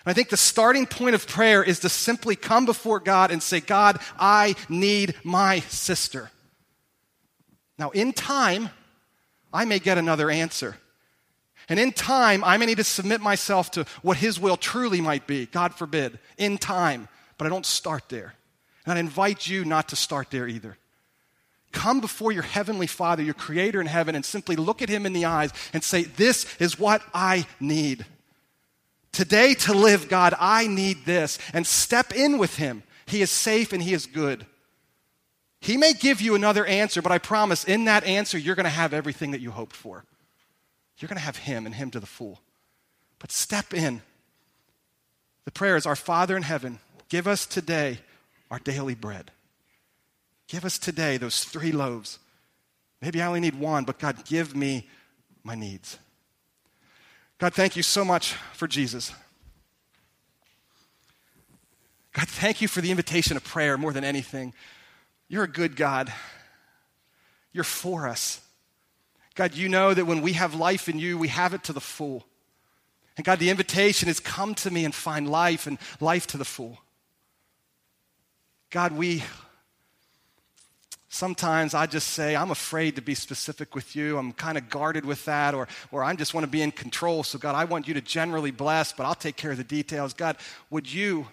And 0.04 0.10
I 0.10 0.14
think 0.14 0.28
the 0.28 0.36
starting 0.36 0.86
point 0.86 1.14
of 1.14 1.26
prayer 1.26 1.64
is 1.64 1.80
to 1.80 1.88
simply 1.88 2.36
come 2.36 2.66
before 2.66 3.00
God 3.00 3.30
and 3.30 3.42
say, 3.42 3.60
God, 3.60 3.98
I 4.18 4.54
need 4.68 5.14
my 5.24 5.60
sister. 5.60 6.30
Now, 7.78 7.90
in 7.90 8.12
time, 8.12 8.68
I 9.52 9.64
may 9.64 9.78
get 9.78 9.98
another 9.98 10.30
answer. 10.30 10.76
And 11.68 11.80
in 11.80 11.90
time, 11.90 12.44
I 12.44 12.56
may 12.56 12.66
need 12.66 12.76
to 12.76 12.84
submit 12.84 13.20
myself 13.20 13.72
to 13.72 13.84
what 14.02 14.18
His 14.18 14.38
will 14.38 14.56
truly 14.56 15.00
might 15.00 15.26
be, 15.26 15.46
God 15.46 15.74
forbid, 15.74 16.20
in 16.38 16.58
time. 16.58 17.08
But 17.36 17.46
I 17.46 17.50
don't 17.50 17.66
start 17.66 18.08
there. 18.08 18.35
And 18.86 18.96
I 18.96 19.00
invite 19.00 19.48
you 19.48 19.64
not 19.64 19.88
to 19.88 19.96
start 19.96 20.30
there 20.30 20.46
either. 20.46 20.78
Come 21.72 22.00
before 22.00 22.32
your 22.32 22.44
heavenly 22.44 22.86
Father, 22.86 23.22
your 23.22 23.34
Creator 23.34 23.80
in 23.80 23.86
heaven, 23.86 24.14
and 24.14 24.24
simply 24.24 24.56
look 24.56 24.80
at 24.80 24.88
Him 24.88 25.04
in 25.04 25.12
the 25.12 25.24
eyes 25.26 25.52
and 25.72 25.84
say, 25.84 26.04
This 26.04 26.46
is 26.58 26.78
what 26.78 27.02
I 27.12 27.46
need. 27.60 28.06
Today, 29.12 29.54
to 29.54 29.74
live, 29.74 30.08
God, 30.08 30.34
I 30.38 30.66
need 30.68 31.04
this. 31.04 31.38
And 31.52 31.66
step 31.66 32.14
in 32.14 32.38
with 32.38 32.56
Him. 32.56 32.82
He 33.06 33.22
is 33.22 33.30
safe 33.30 33.72
and 33.72 33.82
He 33.82 33.92
is 33.92 34.06
good. 34.06 34.46
He 35.60 35.76
may 35.76 35.94
give 35.94 36.20
you 36.20 36.34
another 36.34 36.64
answer, 36.64 37.02
but 37.02 37.12
I 37.12 37.18
promise 37.18 37.64
in 37.64 37.86
that 37.86 38.04
answer, 38.04 38.38
you're 38.38 38.54
going 38.54 38.64
to 38.64 38.70
have 38.70 38.92
everything 38.92 39.32
that 39.32 39.40
you 39.40 39.50
hoped 39.50 39.74
for. 39.74 40.04
You're 40.98 41.08
going 41.08 41.18
to 41.18 41.24
have 41.24 41.38
Him 41.38 41.66
and 41.66 41.74
Him 41.74 41.90
to 41.90 42.00
the 42.00 42.06
full. 42.06 42.40
But 43.18 43.32
step 43.32 43.74
in. 43.74 44.02
The 45.44 45.50
prayer 45.50 45.76
is 45.76 45.86
Our 45.86 45.96
Father 45.96 46.36
in 46.36 46.42
heaven, 46.42 46.78
give 47.08 47.26
us 47.26 47.46
today 47.46 47.98
our 48.50 48.58
daily 48.58 48.94
bread. 48.94 49.30
Give 50.48 50.64
us 50.64 50.78
today 50.78 51.16
those 51.16 51.44
three 51.44 51.72
loaves. 51.72 52.18
Maybe 53.02 53.20
I 53.20 53.26
only 53.26 53.40
need 53.40 53.58
one, 53.58 53.84
but 53.84 53.98
God, 53.98 54.24
give 54.24 54.54
me 54.54 54.88
my 55.42 55.54
needs. 55.54 55.98
God, 57.38 57.52
thank 57.52 57.76
you 57.76 57.82
so 57.82 58.04
much 58.04 58.32
for 58.52 58.66
Jesus. 58.66 59.12
God, 62.12 62.28
thank 62.28 62.62
you 62.62 62.68
for 62.68 62.80
the 62.80 62.90
invitation 62.90 63.36
of 63.36 63.44
prayer 63.44 63.76
more 63.76 63.92
than 63.92 64.04
anything. 64.04 64.54
You're 65.28 65.44
a 65.44 65.48
good 65.48 65.76
God. 65.76 66.12
You're 67.52 67.64
for 67.64 68.08
us. 68.08 68.40
God, 69.34 69.54
you 69.54 69.68
know 69.68 69.92
that 69.92 70.06
when 70.06 70.22
we 70.22 70.32
have 70.32 70.54
life 70.54 70.88
in 70.88 70.98
you, 70.98 71.18
we 71.18 71.28
have 71.28 71.52
it 71.52 71.64
to 71.64 71.74
the 71.74 71.80
full. 71.80 72.24
And 73.18 73.24
God, 73.24 73.38
the 73.38 73.50
invitation 73.50 74.08
is 74.08 74.18
come 74.18 74.54
to 74.56 74.70
me 74.70 74.84
and 74.84 74.94
find 74.94 75.28
life 75.28 75.66
and 75.66 75.78
life 76.00 76.26
to 76.28 76.38
the 76.38 76.44
full. 76.44 76.78
God, 78.70 78.92
we 78.92 79.22
sometimes 81.08 81.74
I 81.74 81.86
just 81.86 82.08
say, 82.08 82.36
I'm 82.36 82.50
afraid 82.50 82.96
to 82.96 83.02
be 83.02 83.14
specific 83.14 83.74
with 83.74 83.96
you. 83.96 84.18
I'm 84.18 84.32
kind 84.32 84.58
of 84.58 84.68
guarded 84.68 85.04
with 85.04 85.24
that, 85.24 85.54
or, 85.54 85.66
or 85.90 86.04
I 86.04 86.14
just 86.14 86.34
want 86.34 86.44
to 86.44 86.50
be 86.50 86.62
in 86.62 86.72
control. 86.72 87.22
So, 87.22 87.38
God, 87.38 87.54
I 87.54 87.64
want 87.64 87.88
you 87.88 87.94
to 87.94 88.00
generally 88.00 88.50
bless, 88.50 88.92
but 88.92 89.06
I'll 89.06 89.14
take 89.14 89.36
care 89.36 89.50
of 89.50 89.56
the 89.56 89.64
details. 89.64 90.12
God, 90.12 90.36
would 90.70 90.92
you 90.92 91.26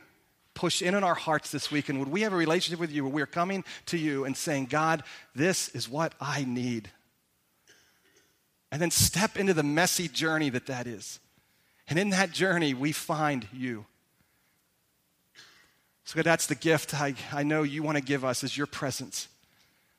push 0.54 0.82
in 0.82 0.96
on 0.96 1.04
our 1.04 1.16
hearts 1.16 1.52
this 1.52 1.72
week? 1.72 1.90
And 1.90 2.00
would 2.00 2.08
we 2.08 2.22
have 2.22 2.34
a 2.34 2.38
relationship 2.38 2.80
with 2.80 2.92
you 2.92 3.04
where 3.04 3.14
we're 3.14 3.26
coming 3.26 3.64
to 3.88 3.98
you 3.98 4.26
and 4.26 4.38
saying, 4.38 4.68
God, 4.68 5.04
this 5.36 5.70
is 5.70 5.90
what 5.90 6.14
I 6.22 6.46
need? 6.46 6.90
And 8.72 8.82
then 8.82 8.92
step 8.92 9.38
into 9.38 9.54
the 9.54 9.64
messy 9.64 10.08
journey 10.08 10.50
that 10.50 10.68
that 10.68 10.88
is. 10.88 11.20
And 11.88 12.00
in 12.00 12.10
that 12.12 12.32
journey, 12.32 12.74
we 12.74 12.92
find 12.92 13.48
you. 13.52 13.86
So, 16.06 16.16
God, 16.16 16.26
that's 16.26 16.48
the 16.48 16.56
gift 16.56 16.94
I, 16.94 17.16
I 17.32 17.44
know 17.44 17.64
you 17.64 17.82
want 17.82 17.98
to 17.98 18.04
give 18.04 18.26
us 18.26 18.44
is 18.44 18.58
your 18.58 18.68
presence. 18.68 19.28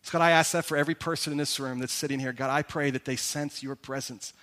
So, 0.02 0.12
God, 0.12 0.22
I 0.22 0.32
ask 0.32 0.52
that 0.52 0.66
for 0.66 0.76
every 0.76 0.94
person 0.94 1.32
in 1.32 1.38
this 1.38 1.58
room 1.58 1.78
that's 1.78 1.92
sitting 1.92 2.20
here. 2.20 2.32
God, 2.32 2.50
I 2.50 2.62
pray 2.62 2.90
that 2.90 3.06
they 3.06 3.16
sense 3.16 3.62
your 3.62 3.74
presence. 3.74 4.34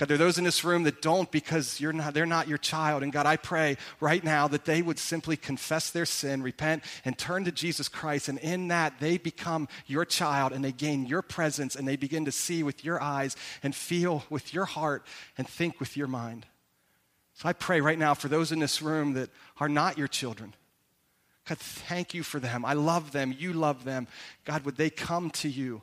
God, 0.00 0.08
there 0.08 0.14
are 0.14 0.18
those 0.18 0.38
in 0.38 0.44
this 0.44 0.64
room 0.64 0.84
that 0.84 1.02
don't 1.02 1.30
because 1.30 1.78
you're 1.78 1.92
not, 1.92 2.14
they're 2.14 2.24
not 2.24 2.48
your 2.48 2.56
child. 2.56 3.02
And 3.02 3.12
God, 3.12 3.26
I 3.26 3.36
pray 3.36 3.76
right 4.00 4.24
now 4.24 4.48
that 4.48 4.64
they 4.64 4.80
would 4.80 4.98
simply 4.98 5.36
confess 5.36 5.90
their 5.90 6.06
sin, 6.06 6.42
repent, 6.42 6.84
and 7.04 7.18
turn 7.18 7.44
to 7.44 7.52
Jesus 7.52 7.86
Christ. 7.86 8.30
And 8.30 8.38
in 8.38 8.68
that, 8.68 8.98
they 8.98 9.18
become 9.18 9.68
your 9.86 10.06
child 10.06 10.52
and 10.52 10.64
they 10.64 10.72
gain 10.72 11.04
your 11.04 11.20
presence 11.20 11.76
and 11.76 11.86
they 11.86 11.96
begin 11.96 12.24
to 12.24 12.32
see 12.32 12.62
with 12.62 12.82
your 12.82 13.02
eyes 13.02 13.36
and 13.62 13.74
feel 13.74 14.24
with 14.30 14.54
your 14.54 14.64
heart 14.64 15.04
and 15.36 15.46
think 15.46 15.80
with 15.80 15.98
your 15.98 16.08
mind. 16.08 16.46
So 17.34 17.46
I 17.46 17.52
pray 17.52 17.82
right 17.82 17.98
now 17.98 18.14
for 18.14 18.28
those 18.28 18.52
in 18.52 18.58
this 18.58 18.80
room 18.80 19.12
that 19.14 19.28
are 19.58 19.68
not 19.68 19.98
your 19.98 20.08
children. 20.08 20.54
God, 21.48 21.58
thank 21.58 22.14
you 22.14 22.22
for 22.22 22.38
them. 22.38 22.64
I 22.64 22.74
love 22.74 23.12
them. 23.12 23.34
You 23.36 23.52
love 23.52 23.84
them. 23.84 24.06
God, 24.44 24.64
would 24.64 24.76
they 24.76 24.90
come 24.90 25.30
to 25.30 25.48
you, 25.48 25.82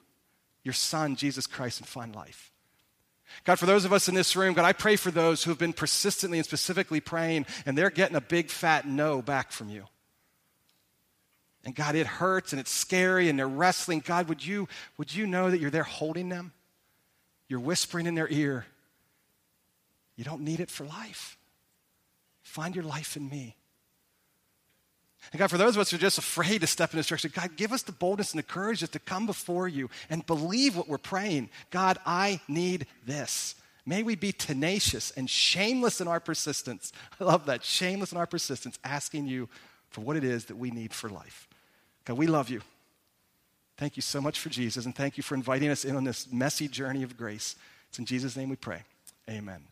your 0.63 0.73
Son, 0.73 1.15
Jesus 1.15 1.47
Christ, 1.47 1.79
and 1.79 1.87
find 1.87 2.15
life? 2.15 2.51
God, 3.43 3.59
for 3.59 3.65
those 3.65 3.85
of 3.85 3.93
us 3.93 4.07
in 4.07 4.15
this 4.15 4.35
room, 4.35 4.53
God, 4.53 4.65
I 4.65 4.73
pray 4.73 4.95
for 4.95 5.11
those 5.11 5.43
who 5.43 5.51
have 5.51 5.57
been 5.57 5.73
persistently 5.73 6.37
and 6.37 6.45
specifically 6.45 6.99
praying 6.99 7.45
and 7.65 7.77
they're 7.77 7.89
getting 7.89 8.15
a 8.15 8.21
big 8.21 8.49
fat 8.49 8.87
no 8.87 9.21
back 9.21 9.51
from 9.51 9.69
you. 9.69 9.85
And 11.65 11.75
God, 11.75 11.95
it 11.95 12.07
hurts 12.07 12.53
and 12.53 12.59
it's 12.59 12.71
scary 12.71 13.27
and 13.27 13.37
they're 13.37 13.47
wrestling. 13.47 14.01
God, 14.05 14.29
would 14.29 14.45
you, 14.45 14.69
would 14.97 15.13
you 15.13 15.27
know 15.27 15.51
that 15.51 15.59
you're 15.59 15.69
there 15.69 15.83
holding 15.83 16.29
them? 16.29 16.53
You're 17.49 17.59
whispering 17.59 18.05
in 18.05 18.15
their 18.15 18.29
ear. 18.29 18.65
You 20.15 20.23
don't 20.23 20.41
need 20.41 20.59
it 20.59 20.69
for 20.69 20.85
life. 20.85 21.37
Find 22.41 22.75
your 22.75 22.85
life 22.85 23.17
in 23.17 23.29
me. 23.29 23.57
And 25.31 25.39
God, 25.39 25.49
for 25.49 25.57
those 25.57 25.75
of 25.75 25.81
us 25.81 25.91
who 25.91 25.97
are 25.97 25.99
just 25.99 26.17
afraid 26.17 26.61
to 26.61 26.67
step 26.67 26.93
in 26.93 26.97
this 26.97 27.07
direction, 27.07 27.31
God, 27.33 27.55
give 27.55 27.71
us 27.71 27.81
the 27.81 27.91
boldness 27.91 28.31
and 28.31 28.39
the 28.39 28.43
courage 28.43 28.79
just 28.79 28.93
to 28.93 28.99
come 28.99 29.25
before 29.25 29.67
you 29.67 29.89
and 30.09 30.25
believe 30.25 30.75
what 30.75 30.87
we're 30.87 30.97
praying. 30.97 31.49
God, 31.69 31.97
I 32.05 32.39
need 32.47 32.87
this. 33.05 33.55
May 33.85 34.03
we 34.03 34.15
be 34.15 34.31
tenacious 34.31 35.11
and 35.11 35.29
shameless 35.29 36.01
in 36.01 36.07
our 36.07 36.19
persistence. 36.19 36.91
I 37.19 37.23
love 37.23 37.45
that. 37.45 37.63
Shameless 37.63 38.11
in 38.11 38.17
our 38.17 38.27
persistence, 38.27 38.77
asking 38.83 39.27
you 39.27 39.47
for 39.89 40.01
what 40.01 40.17
it 40.17 40.23
is 40.23 40.45
that 40.45 40.57
we 40.57 40.71
need 40.71 40.93
for 40.93 41.09
life. 41.09 41.47
God, 42.05 42.17
we 42.17 42.27
love 42.27 42.49
you. 42.49 42.61
Thank 43.77 43.95
you 43.95 44.01
so 44.01 44.19
much 44.19 44.39
for 44.39 44.49
Jesus, 44.49 44.85
and 44.85 44.95
thank 44.95 45.17
you 45.17 45.23
for 45.23 45.35
inviting 45.35 45.69
us 45.69 45.85
in 45.85 45.95
on 45.95 46.03
this 46.03 46.31
messy 46.31 46.67
journey 46.67 47.03
of 47.03 47.15
grace. 47.15 47.55
It's 47.89 47.99
in 47.99 48.05
Jesus' 48.05 48.35
name 48.35 48.49
we 48.49 48.55
pray. 48.55 48.81
Amen. 49.29 49.63